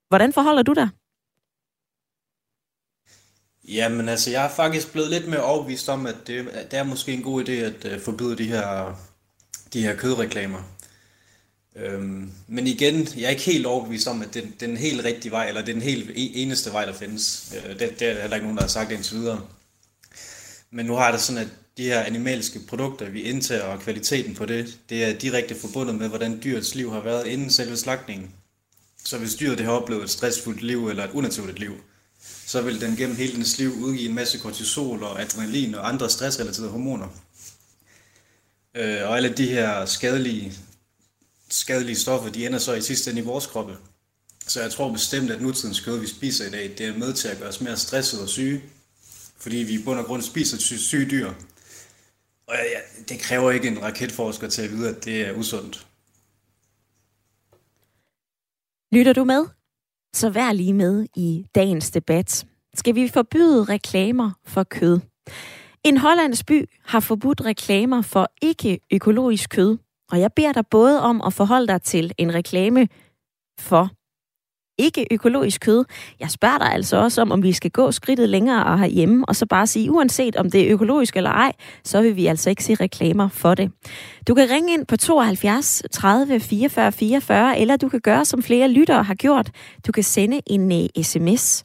Hvordan 0.08 0.32
forholder 0.32 0.62
du 0.62 0.72
dig? 0.72 0.88
Jamen 3.68 4.08
altså, 4.08 4.30
jeg 4.30 4.44
er 4.44 4.48
faktisk 4.48 4.92
blevet 4.92 5.10
lidt 5.10 5.28
mere 5.28 5.42
overbevist 5.42 5.88
om, 5.88 6.06
at 6.06 6.16
det, 6.26 6.48
at 6.48 6.70
det 6.70 6.78
er 6.78 6.84
måske 6.84 7.12
en 7.12 7.22
god 7.22 7.44
idé 7.44 7.52
at 7.52 7.84
øh, 7.84 8.00
forbyde 8.00 8.38
de 8.38 8.44
her, 8.44 8.94
de 9.72 9.82
her 9.82 9.96
kødreklamer. 9.96 10.62
Øhm, 11.76 12.30
men 12.48 12.66
igen, 12.66 13.08
jeg 13.16 13.24
er 13.24 13.30
ikke 13.30 13.42
helt 13.42 13.66
overbevist 13.66 14.08
om, 14.08 14.22
at 14.22 14.34
det, 14.34 14.42
det 14.42 14.62
er 14.62 14.66
den 14.66 14.76
helt 14.76 15.04
rigtige 15.04 15.32
vej, 15.32 15.48
eller 15.48 15.60
det 15.60 15.68
er 15.68 15.72
den 15.72 15.82
helt 15.82 16.10
e, 16.10 16.36
eneste 16.36 16.72
vej, 16.72 16.84
der 16.84 16.92
findes. 16.92 17.54
Øh, 17.56 17.78
det, 17.78 18.00
det 18.00 18.08
er 18.08 18.20
heller 18.20 18.36
ikke 18.36 18.46
nogen, 18.46 18.56
der 18.56 18.62
har 18.62 18.68
sagt 18.68 18.90
det 18.90 18.96
indtil 18.96 19.16
videre. 19.16 19.46
Men 20.70 20.86
nu 20.86 20.94
har 20.94 21.12
det 21.12 21.20
sådan, 21.20 21.42
at 21.42 21.48
de 21.76 21.84
her 21.84 22.00
animalske 22.02 22.60
produkter, 22.68 23.10
vi 23.10 23.22
indtager, 23.22 23.62
og 23.62 23.80
kvaliteten 23.80 24.34
på 24.34 24.46
det, 24.46 24.78
det 24.88 25.04
er 25.04 25.18
direkte 25.18 25.54
forbundet 25.54 25.94
med, 25.94 26.08
hvordan 26.08 26.40
dyrets 26.44 26.74
liv 26.74 26.92
har 26.92 27.00
været 27.00 27.26
inden 27.26 27.50
selve 27.50 27.76
slagtningen. 27.76 28.30
Så 29.04 29.18
hvis 29.18 29.34
dyret 29.34 29.58
det 29.58 29.66
har 29.66 29.72
oplevet 29.72 30.04
et 30.04 30.10
stressfuldt 30.10 30.62
liv 30.62 30.88
eller 30.88 31.04
et 31.04 31.10
unaturligt 31.10 31.58
liv, 31.58 31.80
så 32.46 32.62
vil 32.62 32.80
den 32.80 32.96
gennem 32.96 33.16
hele 33.16 33.34
dens 33.34 33.58
liv 33.58 33.72
udgive 33.72 34.08
en 34.08 34.14
masse 34.14 34.38
kortisol 34.38 35.02
og 35.02 35.20
adrenalin 35.20 35.74
og 35.74 35.88
andre 35.88 36.10
stressrelaterede 36.10 36.70
hormoner. 36.70 37.08
Øh, 38.74 39.08
og 39.08 39.16
alle 39.16 39.28
de 39.28 39.46
her 39.46 39.84
skadelige 39.84 40.52
skadelige 41.52 41.96
stoffer, 41.96 42.30
de 42.30 42.46
ender 42.46 42.58
så 42.58 42.74
i 42.74 42.82
sidste 42.82 43.10
ende 43.10 43.22
i 43.22 43.24
vores 43.24 43.46
kroppe. 43.46 43.76
Så 44.46 44.62
jeg 44.62 44.70
tror 44.70 44.92
bestemt, 44.92 45.30
at 45.30 45.42
nutidens 45.42 45.80
kød, 45.80 45.98
vi 46.00 46.06
spiser 46.06 46.46
i 46.46 46.50
dag, 46.50 46.74
det 46.78 46.86
er 46.86 46.98
med 46.98 47.12
til 47.14 47.28
at 47.28 47.38
gøre 47.38 47.48
os 47.48 47.60
mere 47.60 47.76
stressede 47.76 48.22
og 48.22 48.28
syge. 48.28 48.62
Fordi 49.36 49.56
vi 49.56 49.72
i 49.80 49.84
bund 49.84 49.98
og 49.98 50.04
grund 50.04 50.22
spiser 50.22 50.58
sy- 50.58 50.74
syge 50.74 51.10
dyr. 51.10 51.28
Og 52.46 52.54
ja, 52.54 53.04
det 53.08 53.20
kræver 53.20 53.50
ikke 53.50 53.68
en 53.68 53.82
raketforsker 53.82 54.48
til 54.48 54.62
at 54.62 54.70
vide, 54.70 54.88
at 54.96 55.04
det 55.04 55.20
er 55.28 55.32
usundt. 55.32 55.86
Lytter 58.92 59.12
du 59.12 59.24
med? 59.24 59.46
Så 60.14 60.30
vær 60.30 60.52
lige 60.52 60.72
med 60.72 61.06
i 61.16 61.46
dagens 61.54 61.90
debat. 61.90 62.46
Skal 62.74 62.94
vi 62.94 63.08
forbyde 63.08 63.64
reklamer 63.64 64.30
for 64.46 64.62
kød? 64.64 65.00
En 65.84 65.96
hollandsk 65.96 66.46
by 66.46 66.68
har 66.84 67.00
forbudt 67.00 67.40
reklamer 67.44 68.02
for 68.02 68.32
ikke-økologisk 68.42 69.50
kød, 69.50 69.78
og 70.12 70.20
jeg 70.20 70.32
beder 70.36 70.52
dig 70.52 70.66
både 70.70 71.02
om 71.02 71.22
at 71.26 71.32
forholde 71.32 71.66
dig 71.66 71.82
til 71.82 72.12
en 72.18 72.34
reklame 72.34 72.88
for 73.60 73.90
ikke 74.78 75.06
økologisk 75.10 75.60
kød. 75.60 75.84
Jeg 76.20 76.30
spørger 76.30 76.58
dig 76.58 76.72
altså 76.72 76.96
også 76.96 77.22
om, 77.22 77.32
om 77.32 77.42
vi 77.42 77.52
skal 77.52 77.70
gå 77.70 77.90
skridtet 77.90 78.28
længere 78.28 78.64
og 78.64 78.78
herhjemme, 78.78 79.24
og 79.28 79.36
så 79.36 79.46
bare 79.46 79.66
sige, 79.66 79.90
uanset 79.90 80.36
om 80.36 80.50
det 80.50 80.60
er 80.60 80.72
økologisk 80.72 81.16
eller 81.16 81.30
ej, 81.30 81.52
så 81.84 82.02
vil 82.02 82.16
vi 82.16 82.26
altså 82.26 82.50
ikke 82.50 82.64
se 82.64 82.74
reklamer 82.74 83.28
for 83.28 83.54
det. 83.54 83.72
Du 84.28 84.34
kan 84.34 84.50
ringe 84.50 84.74
ind 84.74 84.86
på 84.86 84.96
72 84.96 85.82
30 85.92 86.40
44 86.40 86.92
44, 86.92 87.58
eller 87.58 87.76
du 87.76 87.88
kan 87.88 88.00
gøre, 88.00 88.24
som 88.24 88.42
flere 88.42 88.68
lyttere 88.68 89.02
har 89.02 89.14
gjort. 89.14 89.50
Du 89.86 89.92
kan 89.92 90.02
sende 90.02 90.40
en 90.46 90.72
øh, 90.72 90.88
uh, 90.98 91.04
sms. 91.04 91.64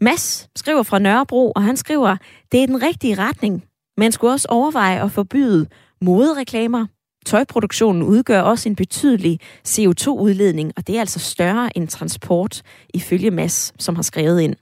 Mads 0.00 0.48
skriver 0.56 0.82
fra 0.82 0.98
Nørrebro, 0.98 1.52
og 1.56 1.62
han 1.62 1.76
skriver, 1.76 2.16
det 2.52 2.62
er 2.62 2.66
den 2.66 2.82
rigtige 2.82 3.14
retning. 3.14 3.64
Man 3.96 4.12
skulle 4.12 4.32
også 4.32 4.48
overveje 4.50 5.04
at 5.04 5.12
forbyde 5.12 5.66
modereklamer, 6.00 6.86
Tøjproduktionen 7.28 8.02
udgør 8.02 8.40
også 8.40 8.68
en 8.68 8.76
betydelig 8.76 9.40
CO2-udledning, 9.68 10.72
og 10.76 10.86
det 10.86 10.96
er 10.96 11.00
altså 11.00 11.18
større 11.18 11.76
end 11.76 11.88
transport, 11.88 12.62
ifølge 12.94 13.30
Mass, 13.30 13.72
som 13.78 13.94
har 13.94 14.02
skrevet 14.02 14.40
ind. 14.40 14.56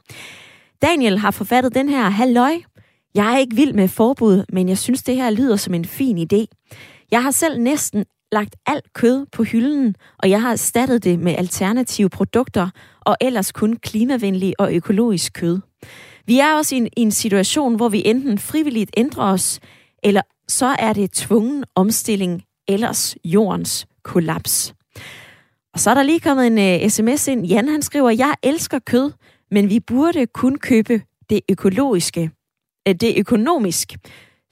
Daniel 0.82 1.18
har 1.18 1.30
forfattet 1.30 1.74
den 1.74 1.88
her 1.88 2.10
Halløj. 2.10 2.54
Jeg 3.14 3.34
er 3.34 3.38
ikke 3.38 3.56
vild 3.56 3.72
med 3.72 3.88
forbud, 3.88 4.44
men 4.52 4.68
jeg 4.68 4.78
synes, 4.78 5.02
det 5.02 5.16
her 5.16 5.30
lyder 5.30 5.56
som 5.56 5.74
en 5.74 5.84
fin 5.84 6.18
idé. 6.18 6.46
Jeg 7.10 7.22
har 7.22 7.30
selv 7.30 7.60
næsten 7.60 8.04
lagt 8.32 8.56
alt 8.66 8.92
kød 8.92 9.26
på 9.32 9.42
hylden, 9.42 9.94
og 10.18 10.30
jeg 10.30 10.42
har 10.42 10.52
erstattet 10.52 11.04
det 11.04 11.18
med 11.18 11.34
alternative 11.38 12.08
produkter 12.08 12.70
og 13.00 13.16
ellers 13.20 13.52
kun 13.52 13.76
klimavenlig 13.76 14.54
og 14.58 14.74
økologisk 14.74 15.32
kød. 15.32 15.60
Vi 16.26 16.38
er 16.38 16.54
også 16.56 16.74
i 16.74 16.78
en, 16.78 16.86
i 16.96 17.00
en 17.00 17.12
situation, 17.12 17.76
hvor 17.76 17.88
vi 17.88 18.02
enten 18.04 18.38
frivilligt 18.38 18.90
ændrer 18.96 19.24
os, 19.24 19.60
eller 20.02 20.22
så 20.48 20.76
er 20.78 20.92
det 20.92 21.10
tvungen 21.10 21.64
omstilling 21.74 22.42
ellers 22.68 23.16
jordens 23.24 23.86
kollaps. 24.02 24.74
Og 25.74 25.80
så 25.80 25.90
er 25.90 25.94
der 25.94 26.02
lige 26.02 26.20
kommet 26.20 26.46
en 26.46 26.58
øh, 26.58 26.84
uh, 26.84 26.90
sms 26.90 27.28
ind. 27.28 27.46
Jan 27.46 27.68
han 27.68 27.82
skriver, 27.82 28.10
jeg 28.10 28.34
elsker 28.42 28.78
kød, 28.78 29.12
men 29.50 29.70
vi 29.70 29.80
burde 29.80 30.26
kun 30.26 30.58
købe 30.58 31.02
det 31.30 31.40
økologiske, 31.50 32.30
uh, 32.88 32.94
det 32.94 33.14
økonomisk. 33.18 33.92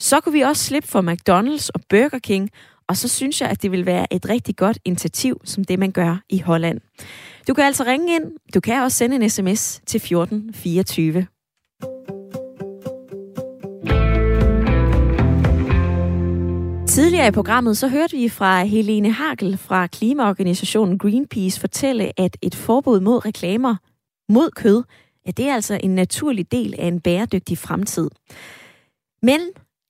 Så 0.00 0.20
kunne 0.20 0.33
vi 0.33 0.40
også 0.40 0.64
slippe 0.64 0.88
for 0.88 1.03
McDonald's 1.03 1.68
og 1.74 1.81
Burger 1.88 2.18
King, 2.18 2.50
og 2.88 2.96
så 2.96 3.09
synes 3.09 3.40
jeg, 3.40 3.50
at 3.50 3.62
det 3.62 3.72
vil 3.72 3.87
være 3.87 4.12
et 4.12 4.29
rigtig 4.29 4.57
godt 4.57 4.79
initiativ, 4.85 5.40
som 5.44 5.64
det 5.64 5.79
man 5.79 5.92
gør 5.92 6.22
i 6.29 6.38
Holland. 6.38 6.81
Du 7.48 7.55
kan 7.55 7.64
altså 7.64 7.85
ringe 7.85 8.14
ind. 8.14 8.24
Du 8.55 8.61
kan 8.61 8.83
også 8.83 8.98
sende 8.98 9.16
en 9.16 9.31
sms 9.31 9.81
til 9.87 9.98
1424. 9.98 11.27
Tidligere 16.94 17.28
i 17.28 17.30
programmet 17.30 17.76
så 17.76 17.88
hørte 17.88 18.16
vi 18.16 18.28
fra 18.28 18.64
Helene 18.64 19.12
Hagel 19.12 19.59
fra 19.59 19.87
klimaorganisationen 19.87 20.98
Greenpeace 20.98 21.61
fortælle, 21.61 22.20
at 22.20 22.37
et 22.42 22.54
forbud 22.54 23.00
mod 23.00 23.24
reklamer 23.24 23.77
mod 24.29 24.50
kød, 24.50 24.83
at 25.27 25.37
det 25.37 25.48
er 25.48 25.54
altså 25.54 25.81
en 25.83 25.94
naturlig 25.94 26.52
del 26.52 26.75
af 26.79 26.87
en 26.87 27.00
bæredygtig 27.00 27.58
fremtid. 27.58 28.10
Men 29.23 29.40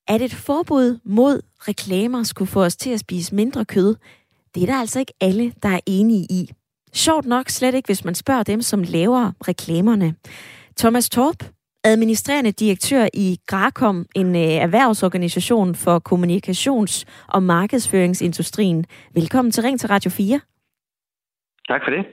at 0.07 0.21
et 0.21 0.33
forbud 0.33 0.99
mod 1.03 1.41
reklamer 1.59 2.23
skulle 2.23 2.51
få 2.51 2.63
os 2.63 2.75
til 2.75 2.89
at 2.89 2.99
spise 2.99 3.35
mindre 3.35 3.65
kød, 3.65 3.95
det 4.55 4.63
er 4.63 4.67
der 4.67 4.79
altså 4.79 4.99
ikke 4.99 5.13
alle, 5.21 5.53
der 5.63 5.69
er 5.69 5.79
enige 5.85 6.27
i. 6.29 6.49
Sjovt 6.93 7.25
nok 7.25 7.49
slet 7.49 7.75
ikke, 7.75 7.87
hvis 7.87 8.05
man 8.05 8.15
spørger 8.15 8.43
dem, 8.43 8.61
som 8.61 8.83
laver 8.83 9.31
reklamerne. 9.47 10.15
Thomas 10.77 11.09
Torp, 11.09 11.43
administrerende 11.85 12.51
direktør 12.51 13.05
i 13.13 13.37
Grakom, 13.47 14.05
en 14.15 14.35
øh, 14.35 14.65
erhvervsorganisation 14.65 15.75
for 15.75 15.95
kommunikations- 16.09 17.05
og 17.35 17.43
markedsføringsindustrien. 17.43 18.85
Velkommen 19.15 19.51
til 19.51 19.63
Ring 19.63 19.79
til 19.79 19.89
Radio 19.89 20.11
4. 20.11 20.39
Tak 21.67 21.81
for 21.85 21.91
det. 21.91 22.05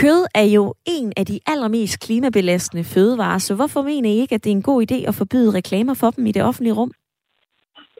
Kød 0.00 0.20
er 0.34 0.48
jo 0.56 0.74
en 0.86 1.12
af 1.16 1.26
de 1.26 1.40
allermest 1.46 2.06
klimabelastende 2.06 2.84
fødevarer, 2.84 3.38
så 3.38 3.54
hvorfor 3.54 3.82
mener 3.82 4.10
I 4.10 4.16
ikke, 4.22 4.34
at 4.34 4.44
det 4.44 4.50
er 4.50 4.56
en 4.56 4.68
god 4.70 4.80
idé 4.90 5.08
at 5.08 5.14
forbyde 5.14 5.54
reklamer 5.58 5.94
for 6.00 6.10
dem 6.10 6.26
i 6.26 6.32
det 6.32 6.42
offentlige 6.44 6.74
rum? 6.74 6.92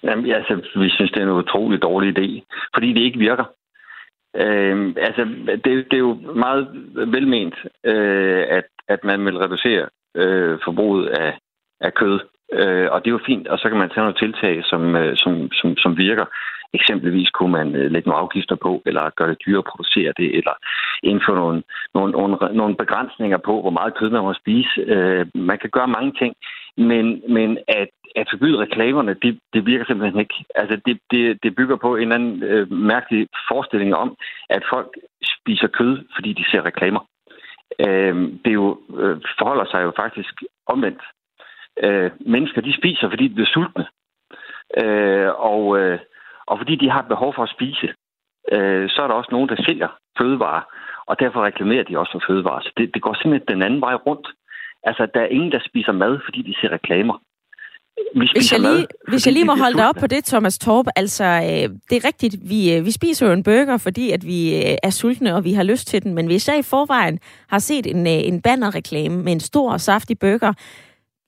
Jamen, 0.03 0.31
altså, 0.31 0.55
vi 0.55 0.91
synes, 0.91 1.11
det 1.11 1.21
er 1.21 1.27
en 1.27 1.41
utrolig 1.45 1.83
dårlig 1.83 2.19
idé, 2.19 2.29
fordi 2.75 2.89
det 2.93 3.01
ikke 3.01 3.19
virker. 3.19 3.45
Øh, 4.37 4.95
altså, 4.97 5.23
det, 5.65 5.73
det 5.91 5.97
er 6.01 6.07
jo 6.09 6.15
meget 6.15 6.65
velment, 7.15 7.55
øh, 7.85 8.45
at, 8.49 8.67
at 8.89 9.05
man 9.05 9.25
vil 9.25 9.39
reducere 9.39 9.87
øh, 10.17 10.59
forbruget 10.65 11.07
af, 11.07 11.39
af 11.81 11.95
kød. 11.95 12.21
Øh, 12.53 12.89
og 12.93 12.99
det 13.01 13.09
er 13.09 13.17
jo 13.19 13.27
fint, 13.27 13.49
og 13.49 13.59
så 13.59 13.69
kan 13.69 13.79
man 13.79 13.89
tage 13.89 14.05
nogle 14.05 14.23
tiltag, 14.23 14.65
som, 14.65 14.97
øh, 14.97 15.17
som, 15.17 15.33
som, 15.53 15.77
som 15.77 15.99
virker. 15.99 16.27
Eksempelvis 16.73 17.31
kunne 17.31 17.53
man 17.53 17.75
øh, 17.77 17.91
lægge 17.91 18.09
nogle 18.09 18.23
afgifter 18.23 18.57
på, 18.57 18.83
eller 18.87 19.11
gøre 19.17 19.31
det 19.31 19.43
dyrere 19.47 19.65
at 19.65 19.71
producere 19.73 20.13
det, 20.17 20.29
eller 20.39 20.55
indføre 21.03 21.37
nogle, 21.37 21.63
nogle, 21.95 22.13
nogle, 22.13 22.37
nogle 22.61 22.77
begrænsninger 22.77 23.39
på, 23.39 23.61
hvor 23.61 23.71
meget 23.71 23.95
kød 23.95 24.11
man 24.11 24.23
må 24.23 24.35
spise. 24.35 24.81
Øh, 24.81 25.27
man 25.35 25.59
kan 25.59 25.71
gøre 25.71 25.89
mange 25.89 26.13
ting, 26.21 26.35
men, 26.77 27.23
men 27.29 27.59
at, 27.69 27.89
at 28.17 28.27
forbyde 28.31 28.59
reklamerne, 28.59 29.15
det, 29.23 29.39
det 29.55 29.67
virker 29.67 29.85
simpelthen 29.85 30.21
ikke. 30.21 30.45
Altså, 30.55 30.81
det, 30.87 30.99
det, 31.11 31.39
det 31.43 31.57
bygger 31.57 31.77
på 31.77 31.97
en 31.97 32.03
eller 32.03 32.15
anden 32.15 32.43
øh, 32.43 32.73
mærkelig 32.73 33.29
forestilling 33.49 33.95
om, 33.95 34.17
at 34.51 34.63
folk 34.73 34.91
spiser 35.23 35.67
kød, 35.67 36.05
fordi 36.15 36.33
de 36.33 36.45
ser 36.51 36.65
reklamer. 36.65 37.01
Øh, 37.81 38.15
det 38.45 38.55
jo, 38.55 38.81
øh, 38.97 39.21
forholder 39.39 39.65
sig 39.71 39.83
jo 39.83 39.93
faktisk 39.97 40.35
omvendt. 40.67 41.03
Øh, 41.85 42.11
mennesker, 42.21 42.61
de 42.61 42.77
spiser, 42.79 43.09
fordi 43.11 43.29
de 43.29 43.35
bliver 43.35 43.53
sultne. 43.55 43.87
Øh, 44.77 45.31
og, 45.53 45.79
øh, 45.79 45.99
og 46.47 46.59
fordi 46.59 46.77
de 46.77 46.91
har 46.91 47.03
behov 47.03 47.35
for 47.35 47.43
at 47.43 47.55
spise, 47.57 47.89
øh, 48.53 48.91
så 48.91 49.03
er 49.03 49.07
der 49.07 49.15
også 49.15 49.29
nogen, 49.33 49.49
der 49.49 49.63
sælger 49.67 49.89
fødevarer, 50.19 50.63
og 51.07 51.21
derfor 51.21 51.45
reklamerer 51.45 51.85
de 51.85 51.99
også 51.99 52.13
for 52.13 52.25
fødevarer. 52.27 52.61
Så 52.61 52.73
det, 52.77 52.95
det 52.95 53.03
går 53.03 53.15
simpelthen 53.15 53.55
den 53.55 53.63
anden 53.63 53.81
vej 53.81 53.95
rundt. 53.95 54.29
Altså, 54.83 55.07
der 55.15 55.21
er 55.21 55.35
ingen, 55.37 55.53
der 55.53 55.61
spiser 55.69 55.93
mad, 55.93 56.21
fordi 56.25 56.43
de 56.43 56.55
ser 56.61 56.73
reklamer. 56.73 57.19
Vi 58.15 58.29
hvis 58.35 58.53
jeg, 58.53 58.61
lige, 58.61 58.73
mad, 58.73 58.85
hvis 59.09 59.27
jeg 59.27 59.33
lige 59.33 59.45
må 59.45 59.55
holde 59.55 59.79
dig 59.79 59.89
op 59.89 59.95
på 59.95 60.07
det, 60.07 60.25
Thomas 60.25 60.59
Torp, 60.59 60.87
altså, 60.97 61.25
øh, 61.25 61.77
det 61.91 61.97
er 61.97 62.05
rigtigt, 62.05 62.37
vi, 62.43 62.75
øh, 62.75 62.87
vi 62.87 62.91
spiser 62.91 63.27
jo 63.27 63.33
en 63.33 63.43
burger, 63.43 63.77
fordi 63.77 64.11
at 64.11 64.27
vi 64.27 64.57
øh, 64.57 64.77
er 64.83 64.91
sultne, 64.91 65.35
og 65.35 65.45
vi 65.45 65.53
har 65.53 65.63
lyst 65.63 65.89
til 65.89 66.03
den, 66.03 66.15
men 66.15 66.27
hvis 66.27 66.49
jeg 66.49 66.59
i 66.59 66.63
forvejen 66.63 67.19
har 67.49 67.59
set 67.59 67.87
en, 67.87 68.07
øh, 68.07 68.13
en 68.13 68.43
bannerreklame 68.43 69.17
med 69.23 69.33
en 69.33 69.41
stor 69.41 69.73
og 69.73 69.81
saftig 69.81 70.19
burger, 70.19 70.53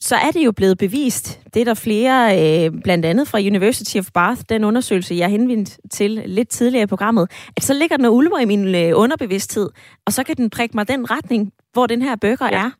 så 0.00 0.16
er 0.16 0.30
det 0.30 0.44
jo 0.44 0.52
blevet 0.52 0.78
bevist. 0.78 1.40
Det 1.54 1.60
er 1.60 1.64
der 1.64 1.74
flere, 1.74 2.38
øh, 2.38 2.72
blandt 2.84 3.04
andet 3.04 3.28
fra 3.28 3.38
University 3.38 3.96
of 3.96 4.10
Bath, 4.14 4.40
den 4.48 4.64
undersøgelse, 4.64 5.14
jeg 5.14 5.28
henvendt 5.28 5.78
til 5.90 6.22
lidt 6.26 6.48
tidligere 6.48 6.82
i 6.82 6.86
programmet, 6.86 7.30
at 7.56 7.64
så 7.64 7.74
ligger 7.74 7.96
den 7.96 8.04
og 8.04 8.14
ulmer 8.14 8.38
i 8.38 8.44
min 8.44 8.74
øh, 8.74 8.92
underbevidsthed, 8.94 9.70
og 10.06 10.12
så 10.12 10.24
kan 10.24 10.36
den 10.36 10.50
prikke 10.50 10.76
mig 10.76 10.88
den 10.88 11.10
retning, 11.10 11.52
hvor 11.72 11.86
den 11.86 12.02
her 12.02 12.16
burger 12.16 12.48
ja. 12.52 12.64
er. 12.64 12.70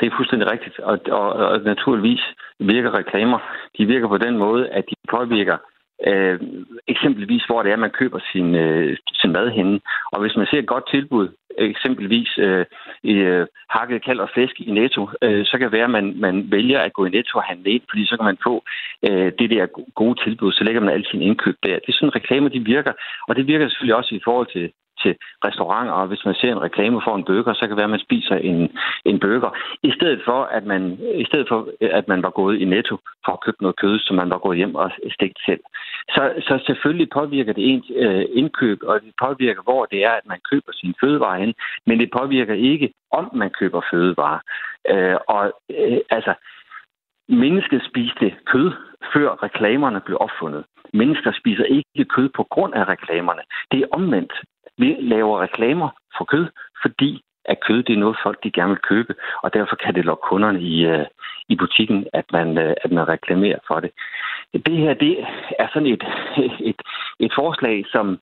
Det 0.00 0.06
er 0.06 0.16
fuldstændig 0.16 0.50
rigtigt, 0.50 0.78
og, 0.78 0.98
og, 1.10 1.32
og 1.32 1.60
naturligvis 1.60 2.22
virker 2.58 2.94
reklamer. 2.94 3.38
De 3.78 3.86
virker 3.86 4.08
på 4.08 4.18
den 4.18 4.38
måde, 4.38 4.68
at 4.68 4.84
de 4.90 4.94
påvirker 5.10 5.56
øh, 6.06 6.40
eksempelvis, 6.88 7.44
hvor 7.44 7.62
det 7.62 7.72
er, 7.72 7.76
man 7.76 7.90
køber 7.90 8.18
sin, 8.32 8.54
øh, 8.54 8.96
sin 9.12 9.32
mad 9.32 9.50
henne. 9.50 9.80
Og 10.12 10.20
hvis 10.20 10.36
man 10.36 10.46
ser 10.46 10.58
et 10.58 10.66
godt 10.74 10.90
tilbud, 10.90 11.28
eksempelvis 11.58 12.38
øh, 12.38 12.66
i 13.02 13.12
øh, 13.12 13.46
hakket 13.70 14.04
kald 14.04 14.20
og 14.20 14.30
flæsk 14.34 14.60
i 14.60 14.70
Netto, 14.70 15.08
øh, 15.22 15.44
så 15.46 15.52
kan 15.58 15.64
det 15.64 15.72
være, 15.72 15.84
at 15.84 15.90
man, 15.98 16.20
man 16.20 16.50
vælger 16.50 16.80
at 16.80 16.92
gå 16.92 17.04
i 17.04 17.10
Netto 17.10 17.38
og 17.38 17.44
handle 17.44 17.70
ind, 17.70 17.82
fordi 17.90 18.06
så 18.06 18.16
kan 18.16 18.24
man 18.24 18.38
få 18.44 18.64
øh, 19.08 19.32
det 19.38 19.50
der 19.50 19.66
gode 19.94 20.24
tilbud, 20.24 20.52
så 20.52 20.64
lægger 20.64 20.80
man 20.80 20.94
alt 20.94 21.08
sin 21.10 21.22
indkøb 21.22 21.56
der. 21.62 21.74
Det 21.74 21.88
er 21.88 21.92
sådan, 21.92 22.14
reklamer 22.14 22.48
de 22.48 22.60
virker, 22.60 22.92
og 23.28 23.36
det 23.36 23.46
virker 23.46 23.68
selvfølgelig 23.68 23.96
også 23.96 24.14
i 24.14 24.20
forhold 24.24 24.46
til 24.52 24.72
til 25.04 25.14
restauranter, 25.46 25.92
og 25.92 26.06
hvis 26.06 26.24
man 26.24 26.34
ser 26.34 26.52
en 26.52 26.66
reklame 26.68 27.00
for 27.04 27.14
en 27.16 27.24
burger, 27.24 27.52
så 27.54 27.60
kan 27.60 27.70
det 27.70 27.76
være, 27.76 27.90
at 27.92 27.96
man 27.96 28.06
spiser 28.08 28.36
en, 28.50 28.58
en 29.04 29.20
burger. 29.20 29.50
I 29.82 29.90
stedet 29.98 30.20
for, 30.24 30.40
at 30.56 30.64
man, 30.72 30.82
i 31.14 31.24
stedet 31.24 31.46
for, 31.48 31.58
at 31.80 32.08
man 32.08 32.22
var 32.22 32.30
gået 32.30 32.56
i 32.60 32.64
netto 32.64 32.96
for 33.24 33.32
at 33.32 33.42
købe 33.44 33.60
noget 33.60 33.76
kød, 33.82 33.98
som 33.98 34.16
man 34.16 34.30
var 34.30 34.38
gået 34.38 34.56
hjem 34.56 34.74
og 34.74 34.90
stegt 35.16 35.38
selv. 35.46 35.62
Så, 36.14 36.22
så 36.48 36.54
selvfølgelig 36.66 37.08
påvirker 37.10 37.52
det 37.52 37.64
ens 37.72 37.86
øh, 37.96 38.24
indkøb, 38.40 38.78
og 38.82 39.00
det 39.00 39.12
påvirker, 39.26 39.62
hvor 39.62 39.84
det 39.84 40.04
er, 40.04 40.14
at 40.20 40.26
man 40.26 40.40
køber 40.50 40.72
sin 40.72 40.94
fødevare 41.00 41.40
hen, 41.40 41.54
men 41.86 42.00
det 42.00 42.10
påvirker 42.18 42.54
ikke, 42.54 42.92
om 43.12 43.30
man 43.34 43.50
køber 43.50 43.80
fødevare. 43.90 44.40
Øh, 44.92 45.16
og 45.28 45.52
øh, 45.70 45.98
altså, 46.10 46.34
mennesket 47.28 47.82
spiste 47.90 48.34
kød, 48.46 48.72
før 49.12 49.42
reklamerne 49.42 50.00
blev 50.00 50.16
opfundet. 50.20 50.64
Mennesker 50.92 51.32
spiser 51.40 51.64
ikke 51.64 52.04
kød 52.04 52.28
på 52.28 52.42
grund 52.50 52.74
af 52.74 52.88
reklamerne. 52.88 53.42
Det 53.72 53.78
er 53.80 53.86
omvendt. 53.92 54.32
Vi 54.78 54.96
laver 55.00 55.42
reklamer 55.42 55.88
for 56.18 56.24
kød, 56.24 56.46
fordi 56.82 57.22
at 57.44 57.60
kød 57.60 57.82
det 57.82 57.92
er 57.92 57.98
noget, 57.98 58.16
folk 58.22 58.44
de 58.44 58.50
gerne 58.50 58.70
vil 58.70 58.88
købe, 58.90 59.14
og 59.42 59.54
derfor 59.54 59.76
kan 59.76 59.94
det 59.94 60.04
lokke 60.04 60.28
kunderne 60.28 60.60
i, 60.60 60.86
uh, 60.92 61.06
i 61.48 61.56
butikken, 61.56 62.06
at 62.12 62.24
man, 62.32 62.48
uh, 62.58 62.72
at 62.84 62.90
man 62.92 63.08
reklamerer 63.08 63.58
for 63.66 63.80
det. 63.80 63.90
Det 64.66 64.76
her 64.76 64.94
det 64.94 65.18
er 65.58 65.68
sådan 65.72 65.88
et, 65.88 66.04
et, 66.70 66.80
et 67.20 67.32
forslag, 67.34 67.84
som, 67.92 68.18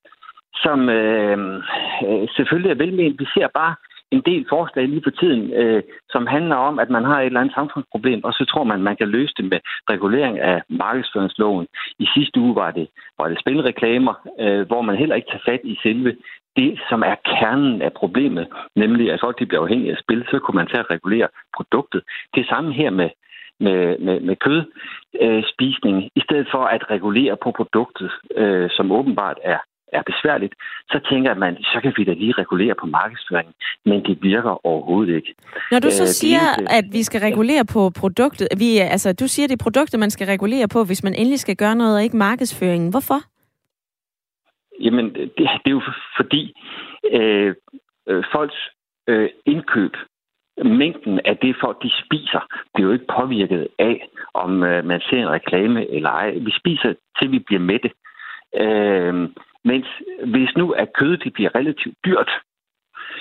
som 0.55 0.81
uh, 0.81 2.29
selvfølgelig 2.37 2.71
er 2.71 2.83
velment. 2.85 3.21
Vi 3.21 3.27
ser 3.35 3.49
bare 3.55 3.75
en 4.13 4.23
del 4.27 4.47
forslag 4.49 4.89
lige 4.89 5.07
på 5.09 5.11
tiden, 5.11 5.53
øh, 5.53 5.83
som 6.11 6.27
handler 6.27 6.57
om, 6.57 6.79
at 6.79 6.91
man 6.91 7.05
har 7.05 7.21
et 7.21 7.27
eller 7.27 7.41
andet 7.41 7.55
samfundsproblem, 7.55 8.25
og 8.25 8.33
så 8.33 8.45
tror 8.45 8.65
man, 8.65 8.83
man 8.83 8.97
kan 8.97 9.09
løse 9.09 9.35
det 9.37 9.45
med 9.45 9.61
regulering 9.91 10.39
af 10.39 10.63
markedsføringsloven. 10.69 11.67
I 11.99 12.07
sidste 12.15 12.41
uge 12.41 12.55
var 12.55 12.71
det, 12.71 12.87
var 13.19 13.29
det 13.29 13.41
spilreklamer, 13.41 14.15
øh, 14.41 14.67
hvor 14.67 14.83
man 14.83 14.97
heller 14.97 15.17
ikke 15.17 15.31
tager 15.31 15.49
fat 15.51 15.61
i 15.65 15.79
selve 15.83 16.17
det, 16.57 16.81
som 16.89 17.03
er 17.03 17.15
kernen 17.25 17.83
af 17.83 17.93
problemet, 17.93 18.47
nemlig 18.77 19.13
at 19.13 19.21
folk 19.21 19.39
de 19.39 19.47
bliver 19.47 19.63
afhængige 19.63 19.93
af 19.93 19.99
spil, 20.05 20.25
så 20.31 20.39
kunne 20.39 20.57
man 20.57 20.67
tage 20.67 20.81
at 20.81 20.91
regulere 20.91 21.29
produktet. 21.57 22.03
Det 22.35 22.47
samme 22.47 22.73
her 22.73 22.91
med, 22.91 23.11
med, 23.61 23.99
med, 23.99 24.21
med 24.21 24.37
kødspisning, 24.37 25.97
øh, 25.97 26.09
i 26.17 26.21
stedet 26.21 26.49
for 26.51 26.65
at 26.65 26.91
regulere 26.91 27.37
på 27.43 27.51
produktet, 27.51 28.11
øh, 28.37 28.71
som 28.71 28.93
åbenbart 28.93 29.39
er 29.45 29.59
er 29.99 30.03
besværligt, 30.13 30.55
så 30.93 30.99
tænker 31.11 31.35
man, 31.35 31.57
så 31.57 31.79
kan 31.83 31.93
vi 31.97 32.05
da 32.05 32.13
lige 32.13 32.35
regulere 32.43 32.75
på 32.81 32.87
markedsføringen, 32.87 33.55
men 33.85 33.99
det 34.07 34.19
virker 34.23 34.67
overhovedet 34.67 35.15
ikke. 35.17 35.35
Når 35.71 35.79
du 35.79 35.91
så 35.91 36.03
øh, 36.03 36.09
siger, 36.21 36.41
det, 36.59 36.67
at 36.79 36.85
vi 36.93 37.03
skal 37.03 37.21
regulere 37.21 37.65
på 37.65 37.91
produktet, 38.01 38.49
vi, 38.59 38.79
altså 38.79 39.13
du 39.13 39.27
siger, 39.27 39.47
det 39.49 39.57
er 39.61 39.65
produktet, 39.65 40.01
man 40.01 40.11
skal 40.11 40.27
regulere 40.27 40.69
på, 40.69 40.85
hvis 40.85 41.03
man 41.05 41.15
endelig 41.15 41.41
skal 41.41 41.57
gøre 41.57 41.77
noget, 41.77 41.97
og 41.97 42.03
ikke 42.03 42.17
markedsføringen. 42.17 42.91
Hvorfor? 42.91 43.21
Jamen, 44.83 45.15
det, 45.15 45.37
det 45.37 45.67
er 45.67 45.71
jo 45.71 45.83
fordi 46.17 46.55
øh, 47.13 47.55
øh, 48.09 48.25
folks 48.33 48.71
øh, 49.09 49.31
indkøb, 49.47 49.97
mængden 50.65 51.21
af 51.25 51.37
det, 51.37 51.57
folk 51.61 51.83
de 51.83 51.91
spiser, 52.05 52.41
bliver 52.75 52.89
jo 52.89 52.93
ikke 52.93 53.15
påvirket 53.19 53.69
af, 53.79 54.09
om 54.35 54.63
øh, 54.63 54.85
man 54.85 55.01
ser 55.01 55.17
en 55.23 55.31
reklame 55.31 55.91
eller 55.91 56.11
ej. 56.11 56.31
Vi 56.31 56.53
spiser, 56.61 56.95
til 57.19 57.33
vi 57.33 57.39
bliver 57.39 57.61
mætte. 57.61 57.91
Øh, 58.57 59.15
mens 59.65 59.87
hvis 60.25 60.57
nu 60.57 60.71
at 60.71 60.93
kødet 60.93 61.25
det 61.25 61.33
bliver 61.33 61.55
relativt 61.55 61.97
dyrt, 62.05 62.31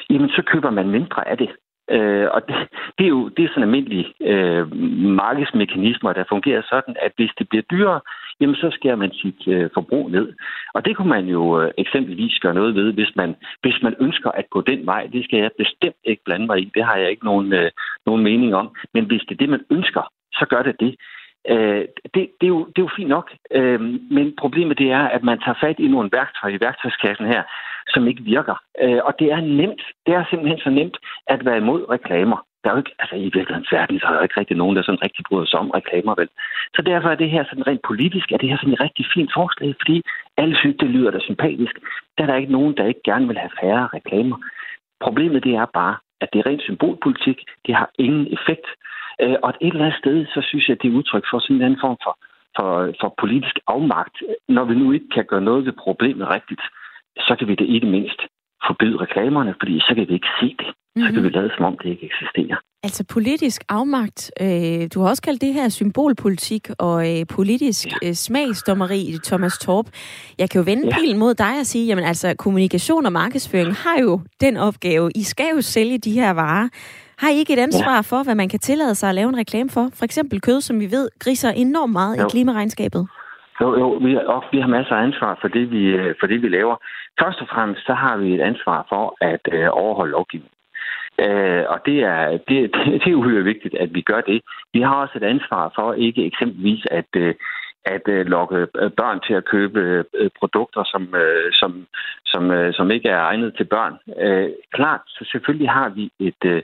jamen 0.10 0.30
så 0.30 0.42
køber 0.42 0.70
man 0.70 0.90
mindre 0.90 1.28
af 1.28 1.38
det. 1.38 1.50
Øh, 1.96 2.28
og 2.36 2.42
det, 2.48 2.56
det, 2.98 3.04
er 3.06 3.10
jo 3.10 3.28
det 3.28 3.44
er 3.44 3.50
sådan 3.50 3.64
almindelige 3.64 4.14
øh, 4.22 4.76
markedsmekanismer, 5.22 6.14
der 6.14 6.24
fungerer 6.30 6.62
sådan, 6.70 6.96
at 7.06 7.12
hvis 7.16 7.32
det 7.40 7.50
bliver 7.50 7.64
dyrere, 7.72 8.02
jamen 8.40 8.56
så 8.56 8.70
skærer 8.72 8.96
man 8.96 9.12
sit 9.12 9.48
øh, 9.48 9.70
forbrug 9.74 10.12
ned. 10.12 10.34
Og 10.74 10.86
det 10.86 10.96
kunne 10.96 11.10
man 11.10 11.26
jo 11.26 11.62
øh, 11.62 11.72
eksempelvis 11.78 12.40
gøre 12.40 12.54
noget 12.54 12.76
ved, 12.76 12.94
hvis 12.94 13.12
man, 13.16 13.36
hvis 13.62 13.78
man 13.84 13.96
ønsker 14.00 14.32
at 14.32 14.50
gå 14.50 14.62
den 14.62 14.86
vej. 14.86 15.10
Det 15.14 15.24
skal 15.24 15.40
jeg 15.40 15.52
bestemt 15.58 16.02
ikke 16.04 16.24
blande 16.26 16.46
mig 16.46 16.60
i. 16.60 16.72
Det 16.76 16.84
har 16.86 16.96
jeg 16.96 17.10
ikke 17.10 17.26
nogen, 17.26 17.54
øh, 17.54 17.72
nogen 18.06 18.24
mening 18.24 18.56
om. 18.56 18.76
Men 18.94 19.06
hvis 19.06 19.22
det 19.22 19.32
er 19.32 19.42
det, 19.44 19.50
man 19.50 19.66
ønsker, 19.70 20.04
så 20.34 20.46
gør 20.50 20.62
det 20.64 20.76
det. 20.80 20.96
Øh, 21.50 21.86
det, 22.14 22.24
det, 22.40 22.46
er 22.50 22.54
jo, 22.56 22.66
det 22.66 22.78
er 22.78 22.88
jo 22.88 22.98
fint 22.98 23.10
nok, 23.10 23.32
øh, 23.52 23.80
men 24.12 24.36
problemet 24.40 24.78
det 24.78 24.92
er, 24.92 25.06
at 25.16 25.24
man 25.24 25.40
tager 25.40 25.62
fat 25.62 25.80
i 25.80 25.88
nogle 25.88 26.10
værktøjer 26.14 26.56
i 26.56 26.62
værktøjskassen 26.62 27.26
her, 27.26 27.44
som 27.94 28.08
ikke 28.08 28.24
virker. 28.24 28.56
Øh, 28.82 29.00
og 29.04 29.14
det 29.20 29.32
er 29.32 29.42
nemt. 29.42 29.82
Det 30.06 30.14
er 30.14 30.24
simpelthen 30.30 30.60
så 30.60 30.70
nemt 30.70 30.98
at 31.28 31.46
være 31.46 31.58
imod 31.58 31.90
reklamer. 31.90 32.46
Der 32.64 32.70
er 32.70 32.74
jo 32.74 32.78
ikke, 32.84 32.96
altså 33.00 33.16
i 33.16 33.24
virkelighedens 33.38 33.72
verden, 33.72 34.00
så 34.00 34.06
er 34.08 34.14
der 34.14 34.22
ikke 34.24 34.40
rigtig 34.40 34.58
nogen, 34.58 34.76
der 34.76 34.84
sådan 34.84 35.04
rigtig 35.04 35.26
bryder 35.30 35.46
sig 35.46 35.60
om 35.60 35.70
reklamer, 35.70 36.16
vel? 36.18 36.30
Så 36.76 36.82
derfor 36.82 37.10
er 37.10 37.16
det 37.16 37.30
her 37.30 37.44
sådan 37.44 37.68
rent 37.68 37.82
politisk, 37.88 38.32
er 38.32 38.38
det 38.38 38.50
her 38.50 38.58
sådan 38.58 38.74
et 38.74 38.82
rigtig 38.82 39.06
fint 39.14 39.32
forslag, 39.38 39.76
fordi 39.82 40.02
alle 40.38 40.56
synes, 40.58 40.78
det 40.80 40.90
lyder 40.90 41.12
da 41.12 41.20
sympatisk. 41.20 41.76
Der 42.18 42.24
er 42.24 42.28
der 42.28 42.36
ikke 42.36 42.52
nogen, 42.52 42.78
der 42.78 42.86
ikke 42.86 43.04
gerne 43.04 43.28
vil 43.28 43.38
have 43.38 43.58
færre 43.62 43.90
reklamer. 43.94 44.38
Problemet 45.06 45.44
det 45.44 45.54
er 45.56 45.66
bare, 45.66 45.96
at 46.22 46.30
det 46.34 46.40
er 46.40 46.46
rent 46.46 46.62
symbolpolitik. 46.62 47.38
Det 47.66 47.76
har 47.76 47.90
ingen 48.00 48.28
effekt. 48.38 48.68
Øh, 49.24 49.36
og 49.44 49.50
et 49.50 49.74
eller 49.74 49.86
andet 49.86 50.00
sted, 50.04 50.26
så 50.26 50.40
synes 50.50 50.66
jeg, 50.70 50.78
det 50.82 50.88
er 50.88 50.98
udtryk 51.00 51.26
for 51.32 51.40
sådan 51.40 51.56
en 51.56 51.62
anden 51.62 51.80
form 51.86 51.98
for, 52.06 52.14
for, 52.58 52.70
for 53.02 53.10
politisk 53.24 53.56
afmagt. 53.68 54.16
Når 54.50 54.66
vi 54.70 54.76
nu 54.76 54.92
ikke 54.92 55.10
kan 55.16 55.26
gøre 55.32 55.48
noget 55.50 55.66
ved 55.66 55.74
problemet 55.86 56.28
rigtigt, 56.36 56.64
så 57.18 57.36
kan 57.40 57.48
vi 57.48 57.56
det 57.56 57.68
ikke 57.76 57.88
mindst 57.88 58.22
forbyde 58.68 58.98
reklamerne, 58.98 59.54
fordi 59.62 59.80
så 59.80 59.92
kan 59.96 60.08
vi 60.10 60.14
ikke 60.14 60.34
se 60.42 60.50
det. 60.62 60.70
Mm-hmm. 60.70 61.08
Så 61.08 61.14
kan 61.14 61.24
vi 61.24 61.28
mhm. 61.28 61.38
lade 61.38 61.52
som 61.56 61.66
om 61.66 61.78
det 61.78 61.90
ikke 61.90 62.06
eksisterer. 62.06 62.58
Altså 62.84 63.04
politisk 63.10 63.64
afmagt. 63.70 64.32
Øh, 64.42 64.88
du 64.94 65.02
har 65.02 65.10
også 65.10 65.22
kaldt 65.22 65.42
det 65.42 65.54
her 65.54 65.70
symbolpolitik 65.70 66.70
og 66.80 66.98
øh, 67.10 67.26
politisk 67.28 67.88
ja. 67.88 68.08
øh, 68.08 68.14
smagsdommeri, 68.14 69.18
Thomas 69.24 69.58
Torp. 69.58 69.86
Jeg 70.38 70.50
kan 70.50 70.60
jo 70.60 70.66
vende 70.66 70.88
ja. 70.88 70.96
pilen 70.96 71.18
mod 71.18 71.34
dig 71.34 71.60
og 71.60 71.66
sige, 71.66 71.88
jamen 71.88 72.04
altså 72.04 72.36
kommunikation 72.38 73.06
og 73.06 73.12
markedsføring 73.12 73.74
har 73.74 74.02
jo 74.02 74.22
den 74.42 74.58
opgave. 74.58 75.12
I 75.16 75.24
skal 75.24 75.50
jo 75.56 75.62
sælge 75.62 75.98
de 75.98 76.12
her 76.12 76.32
varer. 76.34 76.70
Har 77.22 77.30
I 77.30 77.38
ikke 77.38 77.54
et 77.54 77.66
ansvar 77.68 77.96
ja. 77.96 78.10
for, 78.12 78.24
hvad 78.24 78.36
man 78.36 78.50
kan 78.50 78.60
tillade 78.60 78.96
sig 78.96 79.10
at 79.10 79.16
lave 79.16 79.30
en 79.30 79.38
reklame 79.38 79.70
for? 79.70 79.86
For 79.98 80.06
eksempel 80.06 80.42
kød, 80.42 80.62
som 80.62 80.80
vi 80.80 80.86
ved, 80.86 81.10
griser 81.20 81.52
enormt 81.52 81.94
meget 81.94 82.18
jo. 82.18 82.26
i 82.26 82.30
klimaregnskabet. 82.30 83.08
Jo, 83.62 83.68
jo, 83.80 83.88
vi, 84.06 84.12
og 84.18 84.44
vi 84.52 84.60
har 84.60 84.68
masser 84.68 84.96
af 84.96 85.04
ansvar 85.04 85.38
for 85.42 85.48
det, 85.48 85.72
vi, 85.72 85.84
øh, 86.00 86.16
for 86.20 86.28
det, 86.28 86.42
vi 86.42 86.48
laver. 86.48 86.76
Først 87.22 87.42
og 87.42 87.48
fremmest, 87.54 87.86
så 87.86 87.94
har 87.94 88.18
vi 88.18 88.34
et 88.36 88.42
ansvar 88.42 88.86
for 88.90 89.16
at 89.22 89.44
øh, 89.52 89.68
overholde 89.72 90.12
lovgivningen. 90.12 90.58
Øh, 91.26 91.64
og 91.74 91.80
det 91.86 91.98
er, 92.04 92.22
det, 92.48 92.58
det 93.04 93.10
er 93.12 93.20
uhyre 93.22 93.44
vigtigt, 93.44 93.76
at 93.76 93.94
vi 93.94 94.02
gør 94.02 94.22
det. 94.22 94.42
Vi 94.74 94.82
har 94.82 94.96
også 94.96 95.14
et 95.18 95.24
ansvar 95.24 95.72
for 95.76 95.94
ikke 95.94 96.26
eksempelvis 96.26 96.84
at, 96.92 97.12
øh, 97.16 97.36
at 97.86 98.06
øh, 98.08 98.26
lokke 98.26 98.68
øh, 98.82 98.92
børn 98.92 99.20
til 99.28 99.34
at 99.34 99.46
købe 99.46 99.80
øh, 100.14 100.30
produkter, 100.40 100.84
som, 100.84 101.04
øh, 101.16 101.52
som, 101.52 101.72
som, 102.26 102.52
øh, 102.52 102.74
som 102.74 102.92
ikke 102.92 103.10
er 103.10 103.22
egnet 103.22 103.54
til 103.58 103.66
børn. 103.66 103.96
Øh, 104.26 104.50
klart, 104.74 105.02
så 105.08 105.22
selvfølgelig 105.32 105.70
har 105.70 105.90
vi 105.90 106.12
et, 106.20 106.44
øh, 106.46 106.62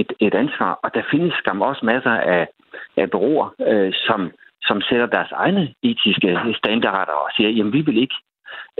et, 0.00 0.12
et 0.20 0.34
ansvar, 0.34 0.72
og 0.82 0.94
der 0.94 1.02
findes 1.10 1.34
skam 1.34 1.62
også 1.62 1.86
masser 1.86 2.10
af, 2.10 2.48
af 2.96 3.10
bureauer, 3.10 3.48
øh, 3.70 3.92
som, 4.06 4.20
som 4.62 4.80
sætter 4.80 5.06
deres 5.06 5.32
egne 5.32 5.74
etiske 5.82 6.28
standarder 6.62 7.12
og 7.12 7.30
siger, 7.36 7.50
jamen 7.50 7.72
vi 7.72 7.80
vil 7.80 7.98
ikke 8.04 8.18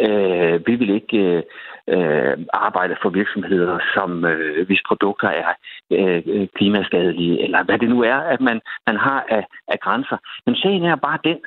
Øh, 0.07 0.67
vi 0.67 0.75
vil 0.75 0.91
ikke 0.91 1.19
øh, 1.19 1.43
øh, 1.89 2.39
arbejde 2.53 2.97
for 3.03 3.11
virksomheder, 3.11 3.79
som 3.95 4.25
øh, 4.25 4.67
hvis 4.67 4.83
produkter 4.89 5.29
er 5.29 5.53
øh, 5.91 6.49
klimaskadelige, 6.55 7.43
eller 7.45 7.65
hvad 7.65 7.79
det 7.79 7.89
nu 7.89 8.03
er, 8.03 8.17
at 8.17 8.41
man, 8.41 8.61
man 8.87 8.97
har 8.97 9.27
af, 9.29 9.45
af 9.69 9.81
grænser. 9.81 10.17
Men 10.47 10.57
sagen 10.57 10.85
er 10.85 10.97
bare 10.97 11.19
den, 11.25 11.39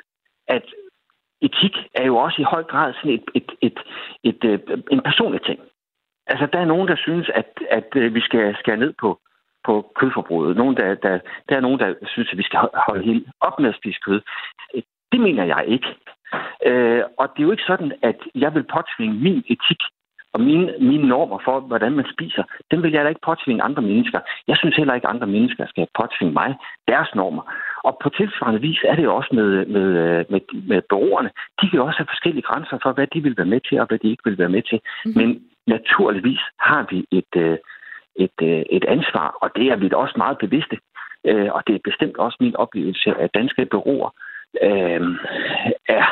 at 0.48 0.64
etik 1.40 1.76
er 1.94 2.06
jo 2.06 2.16
også 2.16 2.42
i 2.42 2.50
høj 2.54 2.62
grad 2.62 2.94
sådan 2.94 3.10
et, 3.10 3.24
et, 3.34 3.52
et, 3.60 3.78
et, 4.24 4.44
et, 4.44 4.84
en 4.90 5.00
personlig 5.02 5.42
ting. 5.42 5.60
Altså, 6.26 6.46
der 6.52 6.58
er 6.58 6.64
nogen, 6.64 6.88
der 6.88 6.96
synes, 6.96 7.30
at, 7.34 7.48
at 7.70 7.88
øh, 7.96 8.14
vi 8.14 8.20
skal 8.20 8.56
skære 8.60 8.76
ned 8.76 8.92
på, 9.00 9.18
på 9.64 9.92
kødforbruget. 9.96 10.56
Nogen, 10.56 10.76
der, 10.76 10.94
der, 10.94 11.18
der 11.48 11.56
er 11.56 11.60
nogen, 11.60 11.80
der 11.80 11.94
synes, 12.06 12.28
at 12.32 12.38
vi 12.38 12.42
skal 12.42 12.58
holde 12.86 13.04
helt 13.04 13.26
op 13.40 13.60
med 13.60 13.68
at 13.68 13.78
spise 13.80 14.00
kød. 14.06 14.20
Det 15.12 15.20
mener 15.20 15.44
jeg 15.44 15.64
ikke. 15.66 15.88
Øh, 16.66 17.02
og 17.18 17.28
det 17.32 17.38
er 17.38 17.46
jo 17.46 17.50
ikke 17.50 17.70
sådan, 17.72 17.92
at 18.02 18.18
jeg 18.34 18.54
vil 18.54 18.64
påtvinge 18.74 19.14
min 19.14 19.38
etik 19.48 19.82
og 20.34 20.40
mine, 20.40 20.74
mine 20.80 21.08
normer 21.08 21.38
for, 21.44 21.60
hvordan 21.60 21.92
man 21.92 22.06
spiser, 22.14 22.44
den 22.70 22.82
vil 22.82 22.92
jeg 22.92 23.04
da 23.04 23.08
ikke 23.08 23.26
påtvinge 23.26 23.62
andre 23.62 23.82
mennesker. 23.82 24.20
Jeg 24.48 24.56
synes 24.56 24.76
heller 24.76 24.94
ikke, 24.94 25.08
at 25.08 25.14
andre 25.14 25.26
mennesker 25.26 25.66
skal 25.66 25.86
påtvinge 26.00 26.32
mig 26.32 26.54
deres 26.88 27.10
normer. 27.14 27.42
Og 27.84 27.98
på 28.02 28.08
tilsvarende 28.08 28.60
vis 28.60 28.80
er 28.84 28.94
det 28.96 29.04
jo 29.04 29.14
også 29.16 29.30
med, 29.32 29.66
med, 29.66 29.88
med, 30.30 30.40
med 30.68 30.82
borgerne. 30.88 31.30
De 31.60 31.70
kan 31.70 31.78
jo 31.78 31.86
også 31.86 31.98
have 31.98 32.12
forskellige 32.14 32.48
grænser 32.48 32.78
for, 32.82 32.92
hvad 32.92 33.06
de 33.06 33.20
vil 33.22 33.36
være 33.36 33.52
med 33.54 33.60
til, 33.68 33.80
og 33.80 33.86
hvad 33.86 33.98
de 33.98 34.10
ikke 34.10 34.24
vil 34.24 34.38
være 34.38 34.54
med 34.56 34.62
til. 34.62 34.80
Mm-hmm. 34.82 35.18
Men 35.20 35.28
naturligvis 35.66 36.42
har 36.60 36.86
vi 36.90 36.98
et, 37.18 37.32
øh, 37.36 37.58
et, 38.16 38.38
øh, 38.42 38.62
et 38.70 38.84
ansvar, 38.84 39.38
og 39.42 39.50
det 39.56 39.66
er 39.72 39.76
vi 39.76 39.88
da 39.88 39.96
også 39.96 40.14
meget 40.16 40.38
bevidste. 40.38 40.76
Øh, 41.24 41.48
og 41.52 41.62
det 41.66 41.74
er 41.74 41.88
bestemt 41.88 42.16
også 42.16 42.36
min 42.40 42.56
oplevelse, 42.56 43.10
at 43.18 43.34
danske 43.34 43.66
bureauer 43.66 44.10
øh, 44.62 45.00
er, 45.88 46.04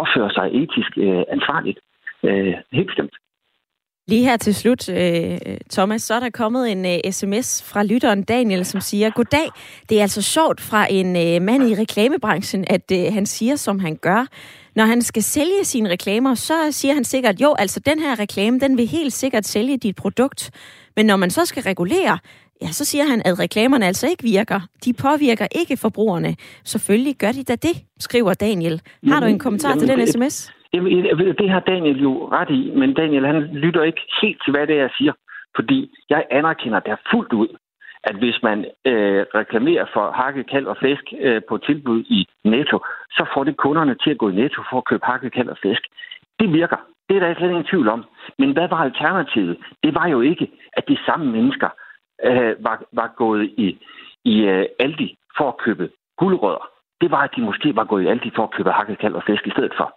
opfører 0.00 0.30
sig 0.30 0.46
etisk 0.62 0.92
øh, 0.96 1.22
ansvarligt. 1.28 1.78
Øh, 2.22 2.54
helt 2.72 2.86
bestemt. 2.86 3.14
Lige 4.08 4.24
her 4.24 4.36
til 4.36 4.54
slut, 4.54 4.88
øh, 4.88 5.38
Thomas, 5.70 6.02
så 6.02 6.14
er 6.14 6.20
der 6.20 6.30
kommet 6.30 6.72
en 6.72 6.86
øh, 6.86 7.12
sms 7.12 7.72
fra 7.72 7.82
lytteren 7.82 8.22
Daniel, 8.22 8.64
som 8.64 8.80
siger, 8.80 9.10
Goddag, 9.10 9.48
det 9.88 9.98
er 9.98 10.02
altså 10.02 10.22
sjovt 10.22 10.60
fra 10.60 10.86
en 10.90 11.06
øh, 11.06 11.42
mand 11.42 11.62
i 11.62 11.74
reklamebranchen, 11.74 12.64
at 12.70 13.12
han 13.12 13.26
siger, 13.26 13.56
som 13.56 13.78
han 13.78 13.96
gør. 13.96 14.26
Når 14.80 14.86
han 14.86 15.02
skal 15.02 15.22
sælge 15.22 15.64
sine 15.64 15.88
reklamer, 15.88 16.34
så 16.34 16.54
siger 16.70 16.94
han 16.94 17.04
sikkert, 17.04 17.40
jo, 17.40 17.54
altså 17.58 17.80
den 17.90 17.98
her 17.98 18.20
reklame, 18.24 18.58
den 18.58 18.76
vil 18.78 18.86
helt 18.86 19.12
sikkert 19.12 19.44
sælge 19.44 19.76
dit 19.76 19.96
produkt. 19.96 20.40
Men 20.96 21.06
når 21.06 21.16
man 21.16 21.30
så 21.30 21.44
skal 21.44 21.62
regulere, 21.62 22.18
ja, 22.62 22.66
så 22.78 22.84
siger 22.84 23.04
han, 23.10 23.22
at 23.24 23.38
reklamerne 23.38 23.86
altså 23.86 24.06
ikke 24.12 24.22
virker. 24.22 24.60
De 24.84 24.92
påvirker 24.92 25.46
ikke 25.60 25.76
forbrugerne. 25.76 26.36
Selvfølgelig 26.64 27.14
gør 27.22 27.32
de 27.32 27.44
da 27.44 27.54
det, 27.68 27.76
skriver 27.98 28.34
Daniel. 28.34 28.80
Har 29.12 29.20
du 29.20 29.26
en 29.26 29.38
kommentar 29.38 29.74
til 29.74 29.88
den 29.88 30.06
sms? 30.06 30.36
Jamen, 30.72 30.92
det 31.40 31.50
har 31.50 31.60
Daniel 31.60 32.02
jo 32.02 32.12
ret 32.32 32.50
i, 32.50 32.62
men 32.80 32.94
Daniel 32.94 33.26
han 33.26 33.40
lytter 33.64 33.82
ikke 33.82 34.02
helt 34.22 34.38
til, 34.44 34.50
hvad 34.52 34.66
det 34.66 34.74
er, 34.76 34.80
jeg 34.80 34.90
siger. 34.98 35.12
Fordi 35.56 35.78
jeg 36.10 36.24
anerkender 36.30 36.80
der 36.80 36.96
fuldt 37.12 37.32
ud, 37.32 37.48
at 38.04 38.16
hvis 38.16 38.42
man 38.42 38.58
øh, 38.84 39.24
reklamerer 39.34 39.86
for 39.92 40.10
hakket 40.10 40.50
kalv 40.50 40.66
og 40.66 40.76
flæsk 40.76 41.04
øh, 41.20 41.42
på 41.48 41.58
tilbud 41.58 42.00
i 42.00 42.26
Netto, 42.44 42.78
så 43.10 43.26
får 43.34 43.44
det 43.44 43.56
kunderne 43.56 43.94
til 43.94 44.10
at 44.10 44.18
gå 44.18 44.28
i 44.28 44.34
Netto 44.34 44.62
for 44.70 44.78
at 44.78 44.84
købe 44.84 45.04
hakket 45.04 45.32
kalv 45.32 45.50
og 45.50 45.58
flæsk. 45.62 45.82
Det 46.40 46.52
virker. 46.52 46.76
Det 47.08 47.16
er 47.16 47.20
der 47.20 47.34
slet 47.34 47.48
ingen 47.48 47.64
tvivl 47.64 47.88
om. 47.88 48.04
Men 48.38 48.52
hvad 48.52 48.68
var 48.68 48.76
alternativet? 48.76 49.56
Det 49.82 49.94
var 49.94 50.06
jo 50.06 50.20
ikke, 50.20 50.50
at 50.72 50.88
de 50.88 50.98
samme 51.06 51.32
mennesker 51.32 51.68
øh, 52.24 52.64
var, 52.64 52.82
var 52.92 53.12
gået 53.16 53.44
i, 53.56 53.78
i 54.24 54.40
øh, 54.40 54.66
Aldi 54.78 55.18
for 55.36 55.48
at 55.48 55.56
købe 55.56 55.90
guldrødder. 56.18 56.68
Det 57.00 57.10
var, 57.10 57.22
at 57.22 57.30
de 57.36 57.40
måske 57.40 57.76
var 57.76 57.84
gået 57.84 58.02
i 58.02 58.06
Aldi 58.06 58.30
for 58.36 58.42
at 58.42 58.50
købe 58.50 58.70
hakket 58.70 58.98
kalv 58.98 59.14
og 59.14 59.22
flæsk 59.22 59.46
i 59.46 59.50
stedet 59.50 59.72
for. 59.76 59.96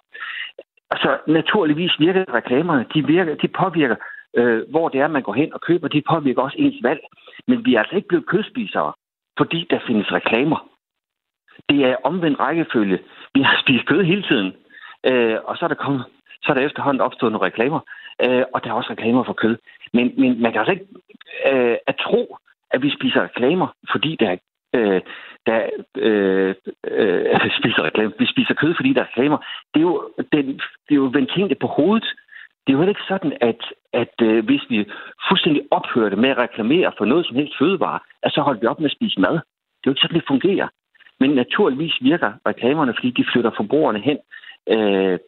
Altså, 0.91 1.17
naturligvis 1.27 1.99
virker 1.99 2.33
reklamerne, 2.33 2.85
de, 2.93 3.07
virker, 3.07 3.35
de 3.35 3.47
påvirker, 3.47 3.95
øh, 4.37 4.69
hvor 4.69 4.89
det 4.89 4.99
er, 5.01 5.07
man 5.07 5.21
går 5.23 5.33
hen 5.33 5.53
og 5.53 5.61
køber, 5.61 5.87
de 5.87 6.09
påvirker 6.09 6.41
også 6.41 6.57
ens 6.59 6.83
valg. 6.83 6.99
Men 7.47 7.65
vi 7.65 7.75
er 7.75 7.79
altså 7.79 7.95
ikke 7.95 8.07
blevet 8.07 8.25
kødspisere, 8.25 8.93
fordi 9.37 9.67
der 9.69 9.79
findes 9.87 10.11
reklamer. 10.11 10.69
Det 11.69 11.85
er 11.85 11.95
omvendt 12.03 12.39
rækkefølge. 12.39 12.99
Vi 13.33 13.41
har 13.41 13.61
spist 13.61 13.85
kød 13.85 14.03
hele 14.03 14.23
tiden, 14.23 14.53
øh, 15.09 15.37
og 15.45 15.57
så 15.57 15.65
er 15.65 15.67
der 15.67 15.75
kommet, 15.75 16.05
så 16.43 16.51
er 16.51 16.53
der 16.53 16.61
efterhånden 16.61 17.01
opstået 17.01 17.31
nogle 17.31 17.47
reklamer, 17.47 17.79
øh, 18.25 18.43
og 18.53 18.63
der 18.63 18.69
er 18.69 18.73
også 18.73 18.91
reklamer 18.91 19.23
for 19.23 19.33
kød. 19.33 19.57
Men, 19.93 20.13
men 20.17 20.41
man 20.41 20.51
kan 20.51 20.59
altså 20.59 20.71
ikke 20.71 20.87
øh, 21.51 21.77
at 21.87 21.95
tro, 21.95 22.37
at 22.71 22.81
vi 22.81 22.89
spiser 22.97 23.23
reklamer, 23.23 23.67
fordi 23.91 24.15
der 24.19 24.29
er 24.29 24.37
øh, 24.75 25.01
der 25.45 25.69
øh, 25.97 26.55
øh, 26.87 27.51
spiser 27.59 27.83
reklamer. 27.83 28.11
Vi 28.19 28.25
spiser 28.25 28.53
kød, 28.53 28.73
fordi 28.75 28.93
der 28.93 29.01
er 29.01 29.05
reklamer. 29.05 29.37
Det 29.73 29.79
er 29.79 29.87
jo, 29.91 30.09
den, 30.31 30.45
det 30.85 30.91
er 30.91 31.01
jo 31.03 31.11
vendt 31.13 31.59
på 31.59 31.67
hovedet. 31.67 32.07
Det 32.63 32.73
er 32.73 32.77
jo 32.77 32.87
ikke 32.87 33.07
sådan, 33.07 33.33
at, 33.41 33.61
at 33.93 34.15
øh, 34.21 34.45
hvis 34.45 34.63
vi 34.69 34.77
fuldstændig 35.29 35.61
ophørte 35.71 36.15
med 36.15 36.29
at 36.29 36.37
reklamere 36.37 36.91
for 36.97 37.05
noget 37.05 37.25
som 37.25 37.35
helst 37.35 37.53
fødevare, 37.59 37.99
at 38.23 38.31
så 38.31 38.41
holder 38.41 38.61
vi 38.61 38.67
op 38.67 38.79
med 38.79 38.89
at 38.89 38.97
spise 38.97 39.19
mad. 39.19 39.33
Det 39.33 39.85
er 39.85 39.87
jo 39.87 39.91
ikke 39.91 40.01
sådan, 40.01 40.19
det 40.19 40.31
fungerer. 40.33 40.67
Men 41.19 41.29
naturligvis 41.29 41.95
virker 42.01 42.31
reklamerne, 42.47 42.93
fordi 42.97 43.11
de 43.11 43.25
flytter 43.33 43.51
forbrugerne 43.57 43.99
hen 43.99 44.17
øh, 44.73 45.19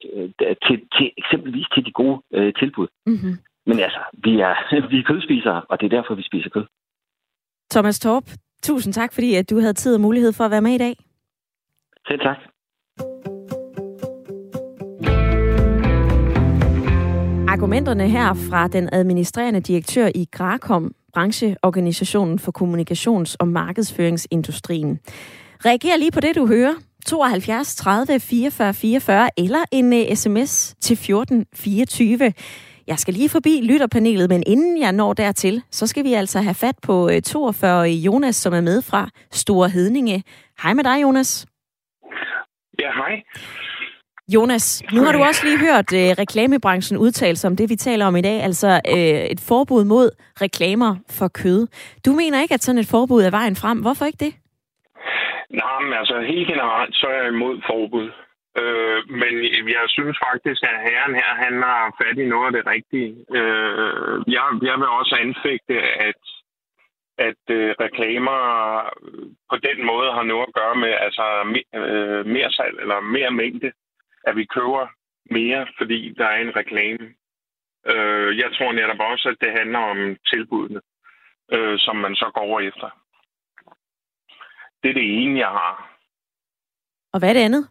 til, 0.65 0.77
til 0.95 1.11
eksempelvis 1.17 1.67
til 1.73 1.85
de 1.85 1.91
gode 1.91 2.21
øh, 2.33 2.53
tilbud. 2.59 2.87
Mm-hmm. 3.05 3.35
Men 3.65 3.79
altså, 3.79 4.01
vi 4.13 4.39
er, 4.39 4.53
vi 4.91 4.99
er 4.99 5.03
kødspisere, 5.03 5.61
og 5.69 5.79
det 5.79 5.85
er 5.85 5.97
derfor, 5.97 6.15
vi 6.15 6.23
spiser 6.23 6.49
kød. 6.49 6.65
Thomas 7.71 7.99
Torp, 7.99 8.23
tusind 8.63 8.93
tak, 8.93 9.13
fordi 9.13 9.35
at 9.35 9.49
du 9.49 9.59
havde 9.59 9.73
tid 9.73 9.95
og 9.95 10.01
mulighed 10.01 10.33
for 10.33 10.43
at 10.43 10.51
være 10.51 10.61
med 10.61 10.71
i 10.71 10.77
dag. 10.77 10.95
Selv 12.07 12.19
tak. 12.19 12.37
Argumenterne 17.65 18.09
her 18.09 18.33
fra 18.49 18.67
den 18.67 18.89
administrerende 18.91 19.59
direktør 19.59 20.09
i 20.15 20.25
Grakom, 20.31 20.91
brancheorganisationen 21.13 22.39
for 22.39 22.51
kommunikations- 22.51 23.35
og 23.39 23.47
markedsføringsindustrien. 23.47 24.99
Reager 25.65 25.97
lige 25.97 26.11
på 26.11 26.19
det, 26.19 26.35
du 26.35 26.47
hører. 26.47 26.73
72 27.05 27.75
30 27.75 28.19
44 28.19 28.73
44 28.73 29.29
eller 29.37 29.65
en 29.71 29.93
uh, 29.93 30.15
sms 30.15 30.75
til 30.81 30.97
14 30.97 31.45
24. 31.55 32.33
Jeg 32.87 32.99
skal 32.99 33.13
lige 33.13 33.29
forbi 33.29 33.61
lytterpanelet, 33.63 34.29
men 34.29 34.43
inden 34.47 34.81
jeg 34.81 34.91
når 34.91 35.13
dertil, 35.13 35.61
så 35.71 35.87
skal 35.87 36.03
vi 36.03 36.13
altså 36.13 36.41
have 36.41 36.55
fat 36.55 36.75
på 36.83 37.09
øh, 37.09 37.21
42-årige 37.27 37.97
Jonas, 37.97 38.35
som 38.35 38.53
er 38.53 38.61
med 38.61 38.81
fra 38.81 39.09
Store 39.31 39.69
Hedninge. 39.69 40.23
Hej 40.63 40.73
med 40.73 40.83
dig, 40.83 41.01
Jonas. 41.01 41.45
Ja, 42.79 42.91
hej. 42.91 43.23
Jonas, 44.33 44.83
nu 44.93 44.99
har 45.03 45.11
du 45.11 45.19
også 45.19 45.41
lige 45.45 45.59
hørt 45.67 45.89
øh, 45.93 46.09
reklamebranchen 46.23 46.97
udtale 46.97 47.35
sig 47.35 47.47
om 47.49 47.55
det, 47.55 47.69
vi 47.69 47.75
taler 47.75 48.05
om 48.05 48.15
i 48.15 48.21
dag, 48.21 48.37
altså 48.43 48.69
øh, 48.95 49.21
et 49.33 49.41
forbud 49.49 49.83
mod 49.83 50.07
reklamer 50.41 50.91
for 51.17 51.27
kød. 51.27 51.67
Du 52.05 52.11
mener 52.11 52.41
ikke, 52.41 52.53
at 52.53 52.63
sådan 52.63 52.79
et 52.79 52.91
forbud 52.91 53.21
er 53.23 53.31
vejen 53.31 53.55
frem. 53.55 53.77
Hvorfor 53.81 54.05
ikke 54.05 54.25
det? 54.25 54.33
Nej, 55.49 55.79
men 55.83 55.93
altså 55.93 56.15
helt 56.31 56.47
generelt, 56.47 56.95
så 56.95 57.07
er 57.07 57.17
jeg 57.21 57.27
imod 57.27 57.55
forbud. 57.71 58.09
Øh, 58.61 58.99
men 59.21 59.33
jeg 59.77 59.85
synes 59.95 60.17
faktisk, 60.27 60.59
at 60.71 60.77
herren 60.87 61.13
her, 61.21 61.31
han 61.45 61.53
har 61.67 61.95
fat 62.01 62.17
i 62.23 62.25
noget 62.33 62.47
af 62.47 62.53
det 62.57 62.65
rigtige. 62.75 63.11
Øh, 63.39 64.15
jeg, 64.35 64.45
jeg 64.69 64.75
vil 64.79 64.89
også 64.99 65.15
anfægte, 65.25 65.75
at 66.09 66.21
at 67.17 67.43
øh, 67.49 67.75
reklamer 67.85 68.39
på 69.51 69.55
den 69.67 69.85
måde 69.85 70.09
har 70.17 70.23
noget 70.23 70.47
at 70.47 70.53
gøre 70.53 70.75
med 70.75 70.93
altså 71.05 71.25
øh, 71.79 72.25
mere 72.25 72.51
salg 72.51 72.75
eller 72.79 72.99
mere 72.99 73.31
mængde, 73.31 73.71
at 74.27 74.35
vi 74.35 74.45
køber 74.45 74.87
mere, 75.31 75.67
fordi 75.77 76.13
der 76.17 76.25
er 76.25 76.39
en 76.41 76.55
reklame. 76.55 77.05
Øh, 77.91 78.37
jeg 78.37 78.49
tror 78.53 78.71
netop 78.71 78.99
også, 78.99 79.29
at 79.29 79.37
det 79.41 79.57
handler 79.59 79.79
om 79.79 80.17
tilbudene, 80.33 80.81
øh, 81.53 81.79
som 81.79 81.95
man 81.95 82.15
så 82.15 82.31
går 82.33 82.59
efter. 82.59 82.89
Det 84.83 84.89
er 84.89 84.93
det 84.93 85.21
ene, 85.21 85.39
jeg 85.39 85.47
har. 85.47 85.97
Og 87.13 87.19
hvad 87.19 87.29
er 87.29 87.33
det 87.33 87.39
andet? 87.49 87.69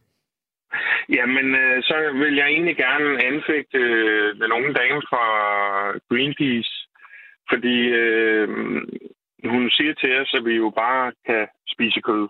Jamen, 1.09 1.55
øh, 1.55 1.83
så 1.83 2.13
vil 2.13 2.35
jeg 2.35 2.49
egentlig 2.49 2.77
gerne 2.77 3.25
anfægte 3.25 3.79
øh, 3.79 4.35
den 4.41 4.53
unge 4.53 4.73
dame 4.73 5.03
fra 5.11 5.25
Greenpeace, 6.09 6.73
fordi 7.51 7.79
øh, 8.03 8.49
hun 9.45 9.71
siger 9.71 9.95
til 9.95 10.21
os, 10.21 10.35
at 10.35 10.45
vi 10.45 10.55
jo 10.55 10.71
bare 10.77 11.13
kan 11.27 11.49
spise 11.69 12.01
kød, 12.01 12.29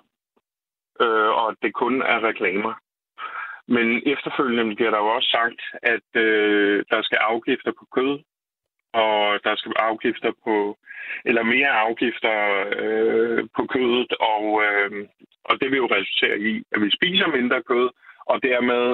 øh, 1.01 1.31
og 1.39 1.49
at 1.51 1.57
det 1.62 1.75
kun 1.75 2.03
er 2.03 2.20
reklamer. 2.29 2.75
Men 3.69 4.03
efterfølgende 4.07 4.75
bliver 4.77 4.91
der 4.91 4.99
jo 4.99 5.07
også 5.07 5.29
sagt, 5.29 5.61
at 5.83 6.23
øh, 6.23 6.85
der 6.91 7.03
skal 7.03 7.19
afgifter 7.21 7.73
på 7.79 7.85
kød, 7.97 8.19
og 8.93 9.19
der 9.45 9.55
skal 9.57 9.73
afgifter 9.77 10.33
på, 10.45 10.79
eller 11.25 11.43
mere 11.43 11.69
afgifter 11.69 12.37
øh, 12.77 13.49
på 13.57 13.67
kødet, 13.67 14.12
og, 14.21 14.62
øh, 14.65 15.09
og 15.45 15.61
det 15.61 15.71
vil 15.71 15.77
jo 15.77 15.87
resultere 15.87 16.39
i, 16.51 16.62
at 16.73 16.81
vi 16.83 16.91
spiser 16.91 17.27
mindre 17.27 17.62
kød, 17.62 17.89
og 18.27 18.43
dermed 18.43 18.85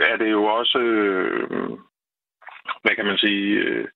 er 0.00 0.16
det 0.16 0.30
jo 0.30 0.44
også, 0.44 0.78
øh, 0.78 1.50
hvad 2.82 2.94
kan 2.96 3.06
man 3.06 3.18
sige, 3.18 3.54
øh, 3.54 3.88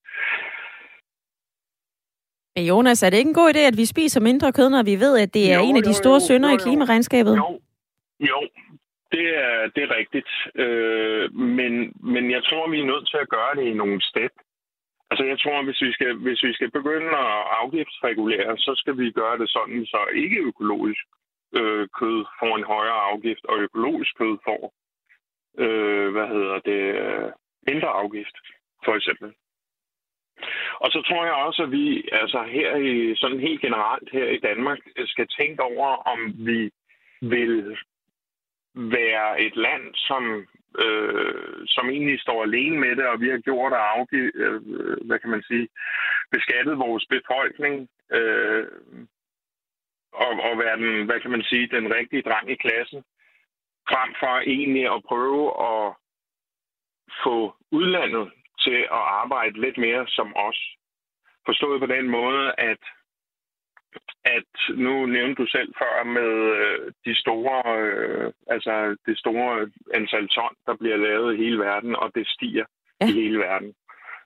Men 2.55 2.65
Jonas, 2.65 3.03
er 3.03 3.09
det 3.09 3.17
ikke 3.17 3.27
en 3.27 3.33
god 3.33 3.53
idé, 3.55 3.59
at 3.59 3.77
vi 3.77 3.85
spiser 3.85 4.21
mindre 4.21 4.51
kød, 4.51 4.69
når 4.69 4.83
vi 4.83 4.95
ved, 4.99 5.17
at 5.17 5.33
det 5.33 5.53
er 5.53 5.59
Jo, 5.59 5.65
en 5.65 5.77
af 5.77 5.83
de 5.83 5.93
store 5.93 6.19
jo, 6.21 6.25
synder 6.29 6.49
jo, 6.49 6.55
i 6.55 6.59
jo. 6.59 6.63
klimaregnskabet? 6.63 7.35
Jo, 7.37 7.59
jo 8.19 8.49
det, 9.11 9.25
er, 9.45 9.69
det 9.75 9.83
er 9.83 9.95
rigtigt. 9.99 10.31
Øh, 10.55 11.33
men, 11.33 11.93
men 12.13 12.31
jeg 12.31 12.43
tror, 12.43 12.69
vi 12.69 12.79
er 12.79 12.91
nødt 12.91 13.07
til 13.09 13.17
at 13.21 13.29
gøre 13.29 13.55
det 13.55 13.65
i 13.67 13.73
nogle 13.73 14.01
step. 14.01 14.31
Altså 15.11 15.23
jeg 15.25 15.39
tror, 15.39 15.63
hvis 15.63 15.81
vi 15.81 15.91
skal, 15.91 16.15
hvis 16.15 16.43
vi 16.43 16.53
skal 16.53 16.71
begynde 16.71 17.11
at 17.25 17.41
afgiftsregulere, 17.61 18.57
så 18.57 18.73
skal 18.77 18.97
vi 18.97 19.11
gøre 19.11 19.37
det 19.37 19.49
sådan, 19.49 19.85
så 19.85 19.99
ikke 20.15 20.39
økologisk 20.39 21.03
øh, 21.59 21.87
kød 21.99 22.25
får 22.39 22.57
en 22.57 22.63
højere 22.63 23.01
afgift, 23.11 23.45
og 23.45 23.57
økologisk 23.59 24.17
kød 24.17 24.37
får, 24.47 24.73
øh, 25.63 26.11
hvad 26.11 26.27
hedder 26.27 26.59
det, 26.59 26.83
mindre 27.67 27.87
afgift, 27.87 28.35
for 28.85 28.95
eksempel. 28.95 29.33
Og 30.83 30.91
så 30.91 31.01
tror 31.01 31.25
jeg 31.25 31.33
også, 31.33 31.63
at 31.63 31.71
vi 31.71 32.09
altså 32.11 32.43
her 32.43 32.75
i, 32.75 33.15
sådan 33.15 33.39
helt 33.39 33.61
generelt 33.61 34.09
her 34.11 34.25
i 34.25 34.39
Danmark 34.39 34.79
skal 35.05 35.27
tænke 35.39 35.63
over, 35.63 35.87
om 35.87 36.19
vi 36.47 36.71
vil 37.21 37.77
være 38.75 39.41
et 39.41 39.55
land, 39.55 39.95
som, 39.95 40.47
øh, 40.79 41.67
som 41.67 41.89
egentlig 41.89 42.19
står 42.21 42.43
alene 42.43 42.79
med 42.79 42.95
det, 42.95 43.07
og 43.07 43.21
vi 43.21 43.29
har 43.29 43.37
gjort 43.37 43.73
og 43.73 43.97
afgivet, 43.97 44.35
øh, 44.35 44.61
hvad 45.07 45.19
kan 45.19 45.29
man 45.29 45.43
sige, 45.43 45.67
beskattet 46.31 46.77
vores 46.77 47.05
befolkning, 47.09 47.89
øh, 48.11 48.67
og, 50.13 50.31
og 50.47 50.57
være 50.57 50.77
den, 50.77 51.05
hvad 51.05 51.19
kan 51.19 51.31
man 51.31 51.43
sige, 51.43 51.67
den 51.67 51.93
rigtige 51.95 52.21
dreng 52.21 52.51
i 52.51 52.55
klassen, 52.55 53.03
frem 53.89 54.15
for 54.19 54.39
egentlig 54.39 54.85
at 54.93 55.03
prøve 55.03 55.45
at 55.71 55.93
få 57.23 57.55
udlandet 57.71 58.31
til 58.59 58.79
at 58.97 59.03
arbejde 59.21 59.61
lidt 59.61 59.77
mere 59.77 60.07
som 60.07 60.35
os. 60.35 60.59
Forstået 61.45 61.79
på 61.79 61.85
den 61.85 62.09
måde, 62.09 62.53
at 62.57 62.83
at 64.25 64.75
nu 64.75 65.05
nævnte 65.05 65.41
du 65.41 65.47
selv 65.47 65.73
før 65.77 66.03
med 66.03 66.31
øh, 66.61 66.91
de 67.05 67.15
store, 67.15 67.79
øh, 67.81 68.31
altså 68.47 68.95
det 69.05 69.17
store 69.19 69.69
antal 69.93 70.27
ton, 70.27 70.55
der 70.65 70.75
bliver 70.75 70.97
lavet 70.97 71.33
i 71.33 71.37
hele 71.37 71.59
verden, 71.59 71.95
og 71.95 72.11
det 72.15 72.27
stiger 72.27 72.65
Ja. 73.01 73.07
i 73.07 73.11
hele 73.11 73.39
verden. 73.39 73.73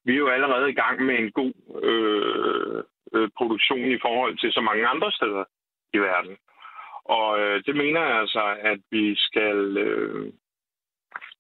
Vi 0.05 0.13
er 0.13 0.17
jo 0.17 0.27
allerede 0.27 0.69
i 0.69 0.73
gang 0.73 1.05
med 1.05 1.19
en 1.19 1.31
god 1.31 1.53
øh, 1.83 2.83
øh, 3.13 3.29
produktion 3.37 3.91
i 3.91 3.99
forhold 4.01 4.37
til 4.37 4.51
så 4.53 4.61
mange 4.61 4.87
andre 4.87 5.11
steder 5.11 5.43
i 5.93 5.97
verden. 5.97 6.37
Og 7.05 7.39
øh, 7.39 7.63
det 7.65 7.75
mener 7.75 8.01
jeg 8.01 8.17
altså, 8.19 8.55
at 8.61 8.79
vi 8.91 9.15
skal 9.15 9.77
øh, 9.77 10.33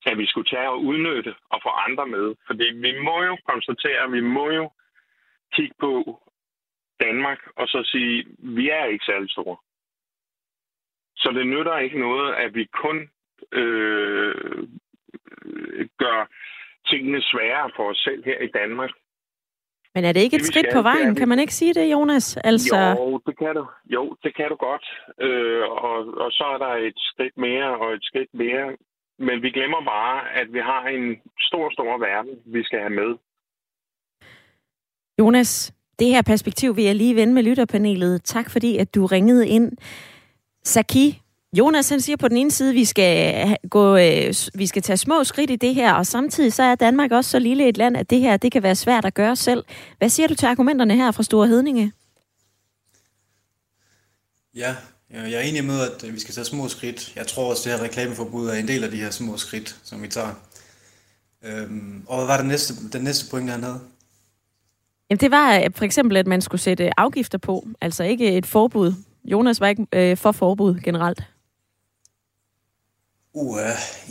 at 0.05 0.17
vi 0.17 0.25
skulle 0.25 0.49
tage 0.49 0.69
og 0.69 0.83
udnytte 0.83 1.35
og 1.49 1.59
få 1.63 1.69
andre 1.69 2.07
med. 2.07 2.35
Fordi 2.47 2.65
vi 2.85 2.99
må 2.99 3.23
jo 3.23 3.37
konstatere, 3.49 4.11
vi 4.11 4.21
må 4.21 4.49
jo 4.49 4.71
kigge 5.53 5.75
på 5.79 6.21
Danmark 6.99 7.39
og 7.55 7.67
så 7.67 7.79
sige, 7.91 8.25
vi 8.37 8.69
er 8.69 8.85
ikke 8.85 9.05
særlig 9.05 9.31
store. 9.31 9.57
Så 11.15 11.31
det 11.31 11.47
nytter 11.47 11.77
ikke 11.77 11.99
noget, 11.99 12.33
at 12.35 12.55
vi 12.55 12.65
kun 12.65 13.09
øh, 13.51 14.67
gør 15.97 16.29
tingene 16.87 17.21
sværere 17.21 17.71
for 17.75 17.89
os 17.89 17.97
selv 17.97 18.23
her 18.25 18.39
i 18.39 18.47
Danmark. 18.47 18.91
Men 19.95 20.05
er 20.05 20.11
det 20.13 20.21
ikke 20.21 20.37
Det, 20.37 20.41
et 20.41 20.47
vi 20.47 20.51
skridt 20.53 20.65
skal, 20.65 20.73
på 20.73 20.77
det 20.77 20.83
vejen? 20.91 21.15
Kan 21.15 21.27
man 21.27 21.39
ikke 21.39 21.53
sige 21.53 21.73
det, 21.73 21.91
Jonas? 21.91 22.37
Altså, 22.37 22.77
Jo, 22.99 23.21
det 23.25 23.37
kan 23.37 23.55
du. 23.55 23.65
Jo, 23.85 24.15
det 24.23 24.35
kan 24.35 24.49
du 24.49 24.55
godt. 24.55 24.85
Øh, 25.21 25.63
og, 25.69 25.97
og 26.23 26.31
så 26.31 26.43
er 26.53 26.57
der 26.57 26.73
et 26.87 26.97
skridt 26.97 27.37
mere 27.37 27.77
og 27.77 27.93
et 27.93 28.03
skridt 28.03 28.33
mere. 28.33 28.77
Men 29.19 29.41
vi 29.41 29.49
glemmer 29.51 29.81
bare, 29.85 30.31
at 30.31 30.53
vi 30.53 30.59
har 30.59 30.83
en 30.87 31.21
stor, 31.39 31.69
stor 31.73 31.97
verden, 31.97 32.39
vi 32.45 32.63
skal 32.63 32.79
have 32.79 32.89
med. 33.01 33.15
Jonas, 35.19 35.73
det 35.99 36.07
her 36.07 36.21
perspektiv 36.21 36.75
vil 36.75 36.83
jeg 36.83 36.95
lige 36.95 37.15
vende 37.15 37.33
med 37.33 37.43
lytterpanelet. 37.43 38.23
Tak 38.23 38.49
fordi, 38.49 38.77
at 38.77 38.95
du 38.95 39.05
ringede 39.05 39.47
ind. 39.47 39.71
Saki, 40.63 41.21
Jonas 41.57 41.89
han 41.89 42.01
siger 42.01 42.17
på 42.17 42.27
den 42.27 42.37
ene 42.37 42.51
side, 42.51 42.69
at 42.69 42.75
vi 42.75 42.85
skal, 42.85 43.57
gå, 43.69 43.97
øh, 43.97 44.33
vi 44.53 44.67
skal 44.67 44.81
tage 44.81 44.97
små 44.97 45.23
skridt 45.23 45.51
i 45.51 45.55
det 45.55 45.75
her, 45.75 45.93
og 45.93 46.05
samtidig 46.05 46.53
så 46.53 46.63
er 46.63 46.75
Danmark 46.75 47.11
også 47.11 47.31
så 47.31 47.39
lille 47.39 47.69
et 47.69 47.77
land, 47.77 47.97
at 47.97 48.09
det 48.09 48.19
her 48.19 48.37
det 48.37 48.51
kan 48.51 48.63
være 48.63 48.75
svært 48.75 49.05
at 49.05 49.13
gøre 49.13 49.35
selv. 49.35 49.63
Hvad 49.97 50.09
siger 50.09 50.27
du 50.27 50.35
til 50.35 50.45
argumenterne 50.45 50.95
her 50.95 51.11
fra 51.11 51.23
Store 51.23 51.47
Hedninge? 51.47 51.91
Ja, 54.55 54.75
jeg 55.11 55.33
er 55.33 55.39
enig 55.39 55.65
med, 55.65 55.81
at 55.81 56.03
øh, 56.03 56.13
vi 56.13 56.19
skal 56.19 56.33
tage 56.33 56.45
små 56.45 56.67
skridt. 56.67 57.15
Jeg 57.15 57.27
tror 57.27 57.49
også, 57.49 57.61
at 57.61 57.73
det 57.73 57.79
her 57.79 57.89
reklameforbud 57.89 58.47
er 58.47 58.53
en 58.53 58.67
del 58.67 58.83
af 58.83 58.91
de 58.91 58.97
her 58.97 59.11
små 59.11 59.37
skridt, 59.37 59.75
som 59.83 60.01
vi 60.01 60.07
tager. 60.07 60.33
Øhm, 61.43 62.03
og 62.07 62.17
hvad 62.17 62.25
var 62.25 62.37
det 62.37 62.45
næste, 62.45 62.73
den 62.93 63.01
næste 63.01 63.29
point, 63.29 63.49
han 63.49 63.63
havde? 63.63 63.79
Jamen, 65.09 65.19
det 65.19 65.31
var 65.31 65.55
øh, 65.55 65.69
for 65.75 65.85
eksempel, 65.85 66.17
at 66.17 66.27
man 66.27 66.41
skulle 66.41 66.61
sætte 66.61 66.85
øh, 66.85 66.91
afgifter 66.97 67.37
på, 67.37 67.67
altså 67.81 68.03
ikke 68.03 68.37
et 68.37 68.45
forbud. 68.45 68.93
Jonas 69.25 69.59
var 69.59 69.67
ikke 69.67 69.87
øh, 69.93 70.17
for 70.17 70.31
forbud 70.31 70.79
generelt. 70.79 71.23
Uh, 73.33 73.59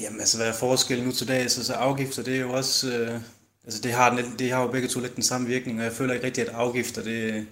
jamen 0.03 0.21
altså, 0.21 0.37
hvad 0.37 0.49
er 0.49 0.53
forskellen 0.53 1.07
nu 1.07 1.13
til 1.13 1.29
dag? 1.29 1.37
Så, 1.37 1.43
altså, 1.43 1.65
så 1.65 1.73
afgifter, 1.73 2.23
det 2.23 2.37
er 2.37 2.41
jo 2.41 2.53
også... 2.53 2.93
Øh, 2.93 3.21
altså, 3.65 3.81
det 3.83 3.93
har, 3.93 4.17
den- 4.17 4.35
det 4.39 4.53
har 4.53 4.63
jo 4.63 4.71
begge 4.71 4.89
to 4.89 5.01
lidt 5.01 5.15
den 5.15 5.23
samme 5.23 5.47
virkning, 5.47 5.79
og 5.79 5.85
jeg 5.85 5.93
føler 5.93 6.15
ikke 6.15 6.27
rigtigt, 6.27 6.49
at 6.49 6.55
afgifter, 6.55 7.03
det... 7.03 7.47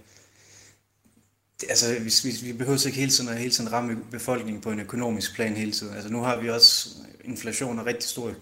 det 1.61 1.71
altså, 1.71 1.87
vi, 2.01 2.31
vi, 2.31 2.53
vi 2.53 2.59
behøver 2.59 2.87
ikke 2.87 2.99
hele 2.99 3.11
tiden 3.11 3.31
at 3.31 3.39
hele 3.39 3.51
tiden 3.51 3.73
ramme 3.73 3.97
befolkningen 4.11 4.63
på 4.63 4.71
en 4.71 4.81
økonomisk 4.81 5.35
plan 5.35 5.57
hele 5.57 5.73
tiden. 5.73 5.95
Altså, 5.95 6.13
nu 6.13 6.21
har 6.21 6.41
vi 6.41 6.51
også 6.51 6.89
øh, 7.01 7.31
inflation 7.31 7.79
og 7.79 7.87
rigtig 7.87 8.09
store 8.09 8.35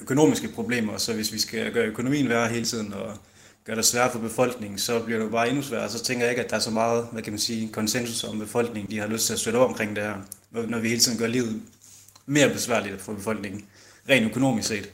økonomiske 0.00 0.48
problemer, 0.48 0.96
så 0.96 1.14
hvis 1.14 1.32
vi 1.32 1.38
skal 1.38 1.72
gøre 1.72 1.86
økonomien 1.86 2.28
værre 2.28 2.48
hele 2.48 2.64
tiden 2.64 2.92
og 2.92 3.16
gør 3.64 3.74
det 3.74 3.84
svært 3.84 4.12
for 4.12 4.18
befolkningen, 4.18 4.78
så 4.78 5.00
bliver 5.00 5.18
det 5.18 5.26
jo 5.26 5.30
bare 5.30 5.48
endnu 5.48 5.62
sværere. 5.62 5.90
Så 5.90 6.04
tænker 6.04 6.24
jeg 6.24 6.32
ikke, 6.32 6.44
at 6.44 6.50
der 6.50 6.56
er 6.56 6.60
så 6.60 6.70
meget, 6.70 7.08
hvad 7.12 7.22
kan 7.22 7.32
man 7.32 7.40
sige, 7.40 7.68
konsensus 7.68 8.24
om 8.24 8.38
befolkningen, 8.38 8.90
de 8.90 8.98
har 8.98 9.06
lyst 9.06 9.26
til 9.26 9.32
at 9.32 9.38
støtte 9.38 9.56
op 9.56 9.68
omkring 9.68 9.96
det 9.96 10.04
her, 10.04 10.16
når 10.50 10.78
vi 10.78 10.88
hele 10.88 11.00
tiden 11.00 11.18
gør 11.18 11.26
livet 11.26 11.62
mere 12.26 12.48
besværligt 12.48 13.00
for 13.00 13.12
befolkningen, 13.12 13.64
rent 14.08 14.26
økonomisk 14.30 14.68
set. 14.68 14.92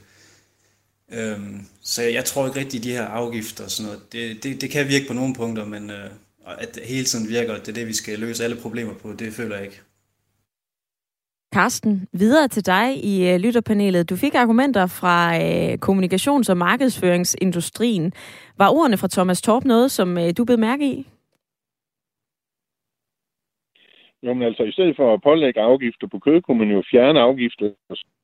Øhm, 1.11 1.65
så 1.81 2.01
jeg 2.01 2.25
tror 2.25 2.47
ikke 2.47 2.59
rigtigt, 2.59 2.81
at 2.81 2.83
de 2.83 2.91
her 2.91 3.05
afgifter 3.05 3.63
og 3.63 3.71
sådan 3.71 3.91
noget, 3.91 4.11
det, 4.11 4.43
det, 4.43 4.61
det 4.61 4.69
kan 4.69 4.87
virke 4.87 5.07
på 5.07 5.13
nogle 5.13 5.35
punkter, 5.35 5.65
men 5.65 5.89
øh, 5.89 6.09
at 6.47 6.75
det 6.75 6.83
hele 6.83 7.05
tiden 7.05 7.29
virker, 7.29 7.53
at 7.53 7.61
det 7.61 7.67
er 7.67 7.73
det, 7.73 7.87
vi 7.87 7.93
skal 7.93 8.19
løse 8.19 8.43
alle 8.43 8.55
problemer 8.55 8.93
på, 8.93 9.13
det 9.13 9.33
føler 9.33 9.55
jeg 9.55 9.65
ikke. 9.65 9.81
Karsten, 11.53 12.07
videre 12.13 12.47
til 12.47 12.65
dig 12.65 12.87
i 13.03 13.29
øh, 13.29 13.39
lytterpanelet. 13.39 14.09
Du 14.09 14.15
fik 14.15 14.35
argumenter 14.35 14.85
fra 14.99 15.17
øh, 15.35 15.73
kommunikations- 15.85 16.49
og 16.51 16.57
markedsføringsindustrien. 16.57 18.13
Var 18.57 18.69
ordene 18.69 18.97
fra 18.97 19.07
Thomas 19.11 19.41
Torp 19.41 19.63
noget, 19.63 19.91
som 19.91 20.17
øh, 20.17 20.29
du 20.37 20.45
blev 20.45 20.59
mærke 20.59 20.85
i? 20.85 21.07
Jo, 24.23 24.33
men 24.33 24.43
altså, 24.43 24.63
i 24.63 24.71
stedet 24.71 24.95
for 24.95 25.13
at 25.13 25.21
pålægge 25.21 25.61
afgifter 25.61 26.07
på 26.07 26.19
kød, 26.19 26.41
kunne 26.41 26.59
man 26.59 26.71
jo 26.71 26.83
fjerne 26.91 27.19
afgifter, 27.19 27.69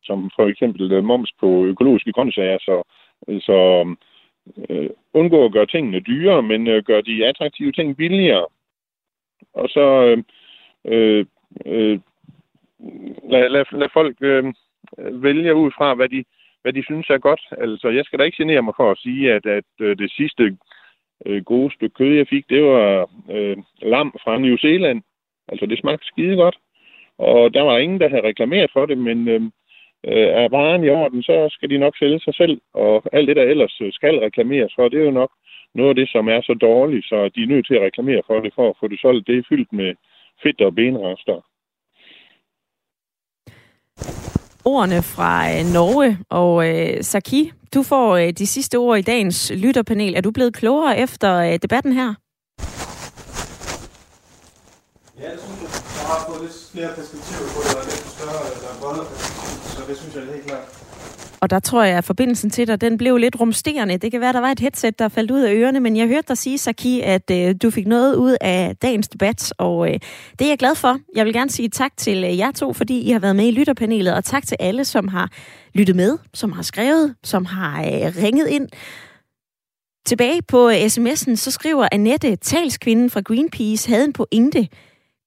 som 0.04 0.32
for 0.36 0.48
eksempel 0.48 0.92
øh, 0.92 1.04
moms 1.04 1.32
på 1.40 1.66
økologiske 1.66 2.12
grøntsager, 2.12 2.58
så, 2.62 2.84
øh, 3.28 3.42
så 3.42 3.58
øh, 4.70 4.90
undgå 5.14 5.46
at 5.46 5.54
gøre 5.54 5.66
tingene 5.66 6.00
dyrere, 6.00 6.44
men 6.44 6.68
øh, 6.68 6.84
gøre 6.84 7.02
de 7.02 7.26
attraktive 7.26 7.72
ting 7.72 7.98
billigere. 7.98 8.46
Og 9.54 9.70
så 9.70 9.86
øh, 10.06 10.24
øh, 10.86 11.26
øh, 11.66 12.00
lad, 13.30 13.50
lad, 13.50 13.66
lad 13.72 13.90
folk 13.94 14.18
øh, 14.22 14.54
vælge 14.98 15.56
ud 15.56 15.72
fra, 15.78 15.94
hvad 15.94 16.10
de, 16.10 16.24
hvad 16.62 16.74
de 16.74 16.84
synes 16.84 17.10
er 17.10 17.18
godt. 17.18 17.42
Altså, 17.52 17.90
jeg 17.90 18.06
skal 18.06 18.20
da 18.20 18.24
ikke 18.24 18.44
genere 18.44 18.62
mig 18.62 18.74
for 18.78 18.92
at 18.92 18.98
sige, 18.98 19.34
at, 19.34 19.46
at 19.46 19.64
øh, 19.80 19.98
det 19.98 20.12
sidste 20.12 20.58
øh, 21.26 21.44
gode 21.44 21.74
stykke 21.74 21.94
kød, 21.94 22.14
jeg 22.16 22.28
fik, 22.28 22.50
det 22.50 22.64
var 22.64 23.10
øh, 23.32 23.58
lam 23.82 24.12
fra 24.24 24.38
New 24.38 24.58
Zealand. 24.58 25.02
Altså, 25.48 25.66
det 25.66 25.80
smagte 25.80 26.06
skide 26.08 26.36
godt. 26.36 26.58
Og 27.18 27.54
der 27.54 27.62
var 27.62 27.78
ingen, 27.78 28.00
der 28.00 28.10
havde 28.10 28.28
reklameret 28.28 28.70
for 28.74 28.86
det, 28.86 28.98
men 28.98 29.28
øh, 29.28 29.42
øh 30.08 30.28
er 30.42 30.50
varen 30.50 30.84
i 30.84 30.90
orden, 30.90 31.24
så 31.24 31.48
skal 31.52 31.70
de 31.70 31.78
nok 31.78 31.98
sælge 31.98 32.20
sig 32.20 32.36
selv. 32.36 32.62
Og 32.74 33.04
alt 33.14 33.28
det, 33.28 33.36
der 33.36 33.44
ellers 33.44 33.82
øh, 33.82 33.94
skal 33.94 34.20
reklameres 34.20 34.74
for, 34.76 34.90
det 34.90 35.00
er 35.00 35.06
jo 35.06 35.12
nok 35.12 35.32
noget 35.76 35.90
af 35.90 35.96
det, 35.96 36.10
som 36.10 36.28
er 36.28 36.42
så 36.42 36.54
dårligt, 36.54 37.06
så 37.06 37.30
de 37.36 37.44
er 37.44 37.48
nødt 37.48 37.68
til 37.68 37.76
at 37.76 37.82
reklamere 37.82 38.22
for 38.28 38.40
det, 38.40 38.54
for 38.56 38.70
at 38.70 38.76
få 38.80 38.88
det 38.88 39.00
solgt. 39.00 39.28
Det 39.28 39.38
er 39.38 39.44
fyldt 39.50 39.74
med 39.74 39.96
fedt 40.44 40.62
og 40.62 40.76
benrester. 40.76 41.42
Ordene 44.68 45.03
fra 45.03 45.49
øh, 45.51 45.65
Norge 45.74 46.18
og 46.30 46.68
øh, 46.70 47.03
Saki. 47.03 47.51
Du 47.74 47.84
får 47.84 48.15
øh, 48.15 48.34
de 48.34 48.47
sidste 48.47 48.76
ord 48.76 48.97
i 48.99 49.01
dagens 49.01 49.51
lytterpanel. 49.55 50.15
Er 50.15 50.22
du 50.22 50.32
blevet 50.32 50.53
klogere 50.53 50.97
efter 50.97 51.36
øh, 51.36 51.59
debatten 51.61 51.93
her? 51.93 52.13
Ja, 55.22 55.32
det 55.32 55.39
synes 55.45 55.61
jeg. 55.61 55.70
Jeg 55.99 56.07
har 56.11 56.26
fået 56.28 56.41
lidt 56.41 56.57
flere 56.72 56.89
perspektiver 56.95 57.47
på 57.55 57.59
det, 57.65 57.76
og 57.80 57.84
lidt 57.86 58.07
større 58.15 58.41
eller 58.55 58.72
bredere 58.82 59.05
perspektiv, 59.11 59.53
så 59.76 59.82
det 59.88 59.97
synes 59.97 60.15
jeg 60.15 60.24
er 60.24 60.34
helt 60.34 60.45
klart. 60.47 60.77
Og 61.48 61.52
der 61.52 61.60
tror 61.60 61.84
jeg, 61.84 61.98
at 61.98 62.04
forbindelsen 62.04 62.50
til 62.50 62.68
dig, 62.68 62.82
den 62.82 62.98
blev 62.98 63.18
lidt 63.18 63.39
rumsterende. 63.39 63.98
Det 63.98 64.12
kan 64.12 64.22
være, 64.22 64.34
der 64.34 64.39
var 64.39 64.52
et 64.52 64.60
headset, 64.60 65.00
der 65.00 65.10
faldt 65.10 65.32
ud 65.32 65.41
af 65.41 65.54
ørerne, 65.54 65.80
men 65.80 65.98
jeg 65.98 66.08
hørte 66.08 66.28
dig 66.28 66.38
sige, 66.38 66.58
Saki, 66.58 67.02
at 67.02 67.32
øh, 67.32 67.56
du 67.62 67.70
fik 67.70 67.88
noget 67.88 68.16
ud 68.16 68.38
af 68.41 68.76
dagens 68.82 69.08
debat, 69.08 69.54
og 69.58 69.88
øh, 69.88 70.00
det 70.39 70.45
er 70.45 70.48
jeg 70.48 70.58
glad 70.58 70.76
for. 70.76 70.98
Jeg 71.16 71.26
vil 71.26 71.34
gerne 71.34 71.50
sige 71.50 71.70
tak 71.70 71.91
til 71.98 72.24
øh, 72.24 72.38
jer 72.38 72.52
to, 72.52 72.74
fordi 72.74 73.00
I 73.00 73.12
har 73.12 73.20
været 73.20 73.36
med 73.36 73.48
i 73.48 73.52
lytterpanelet, 73.52 74.14
og 74.14 74.26
tak 74.26 74.48
til 74.48 74.58
alle, 74.60 74.86
som 74.86 75.08
har 75.08 75.30
lyttet 75.74 75.95
med, 75.95 76.18
som 76.34 76.52
har 76.52 76.62
skrevet, 76.62 77.16
som 77.24 77.45
har 77.45 77.82
øh, 77.82 78.24
ringet 78.24 78.48
ind. 78.48 78.68
Tilbage 80.06 80.41
på 80.41 80.70
øh, 80.70 80.76
sms'en, 80.76 81.36
så 81.36 81.52
skriver 81.52 81.88
Annette, 81.91 82.36
talskvinden 82.36 83.10
fra 83.10 83.22
Greenpeace, 83.22 83.89
havde 83.89 84.06
en 84.06 84.14
pointe. 84.14 84.68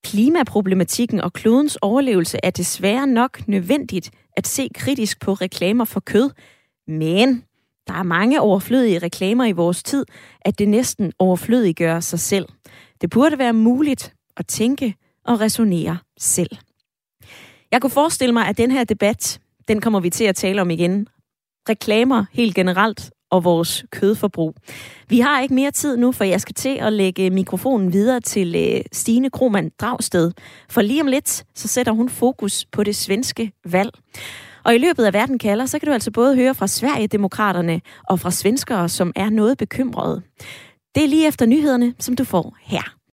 Klimaproblematikken 0.05 1.21
og 1.21 1.33
klodens 1.33 1.77
overlevelse 1.77 2.39
er 2.43 2.51
desværre 2.51 3.07
nok 3.07 3.49
nødvendigt 3.49 4.11
at 4.37 4.47
se 4.47 4.69
kritisk 4.75 5.21
på 5.21 5.33
reklamer 5.33 5.85
for 5.85 6.01
kød. 6.01 6.31
Men 6.87 7.45
der 7.87 7.95
er 7.95 8.03
mange 8.03 8.41
overflødige 8.41 8.99
reklamer 8.99 9.45
i 9.45 9.53
vores 9.53 9.83
tid, 9.83 10.07
at 10.41 10.59
det 10.59 10.69
næsten 10.69 11.13
overflødiggør 11.19 12.01
sig 12.01 12.21
selv. 12.21 12.47
Det 13.01 13.11
burde 13.11 13.39
være 13.39 13.53
muligt 13.53 14.15
at 14.37 14.47
tænke 14.47 14.95
og 15.25 15.41
resonere 15.41 15.99
selv. 16.19 16.51
Jeg 17.73 17.81
kunne 17.81 17.91
forestille 17.91 18.33
mig, 18.33 18.47
at 18.47 18.59
den 18.59 18.71
her 18.71 18.85
debat, 18.85 19.41
den 19.69 19.81
kommer 19.81 20.01
vi 20.01 20.11
til 20.11 20.25
at 20.25 20.37
tale 20.37 20.61
om 20.61 20.71
igen. 20.71 21.07
Reklamer 21.69 22.25
helt 22.33 22.55
generelt 22.55 23.11
og 23.31 23.45
vores 23.45 23.85
kødforbrug. 23.91 24.55
Vi 25.09 25.21
har 25.21 25.41
ikke 25.41 25.55
mere 25.55 25.71
tid 25.71 25.97
nu, 25.97 26.13
for 26.13 26.25
jeg 26.25 26.41
skal 26.41 26.55
til 26.55 26.79
at 26.81 26.93
lægge 26.93 27.31
mikrofonen 27.31 27.93
videre 27.93 28.21
til 28.21 28.55
øh, 28.57 28.81
Stine 28.93 29.31
Kromand 29.31 29.71
Dragsted. 29.81 30.33
For 30.71 30.83
lige 30.83 31.01
om 31.01 31.07
lidt, 31.07 31.45
så 31.55 31.69
sætter 31.69 31.93
hun 31.93 32.09
fokus 32.09 32.65
på 32.73 32.83
det 32.85 32.97
svenske 32.97 33.53
valg. 33.65 33.91
Og 34.65 34.75
i 34.75 34.79
løbet 34.79 35.05
af 35.05 35.13
Verden 35.13 35.39
kalder, 35.39 35.67
så 35.67 35.79
kan 35.79 35.87
du 35.87 35.93
altså 35.93 36.11
både 36.11 36.37
høre 36.37 36.55
fra 36.55 36.67
Sverigedemokraterne 36.67 37.81
og 38.09 38.21
fra 38.21 38.31
svenskere, 38.31 38.89
som 38.89 39.13
er 39.17 39.31
noget 39.31 39.59
bekymrede. 39.59 40.23
Det 40.95 41.05
er 41.05 41.09
lige 41.09 41.27
efter 41.27 41.47
nyhederne, 41.47 41.95
som 41.99 42.17
du 42.17 42.25
får 42.25 42.57
her. 42.63 43.00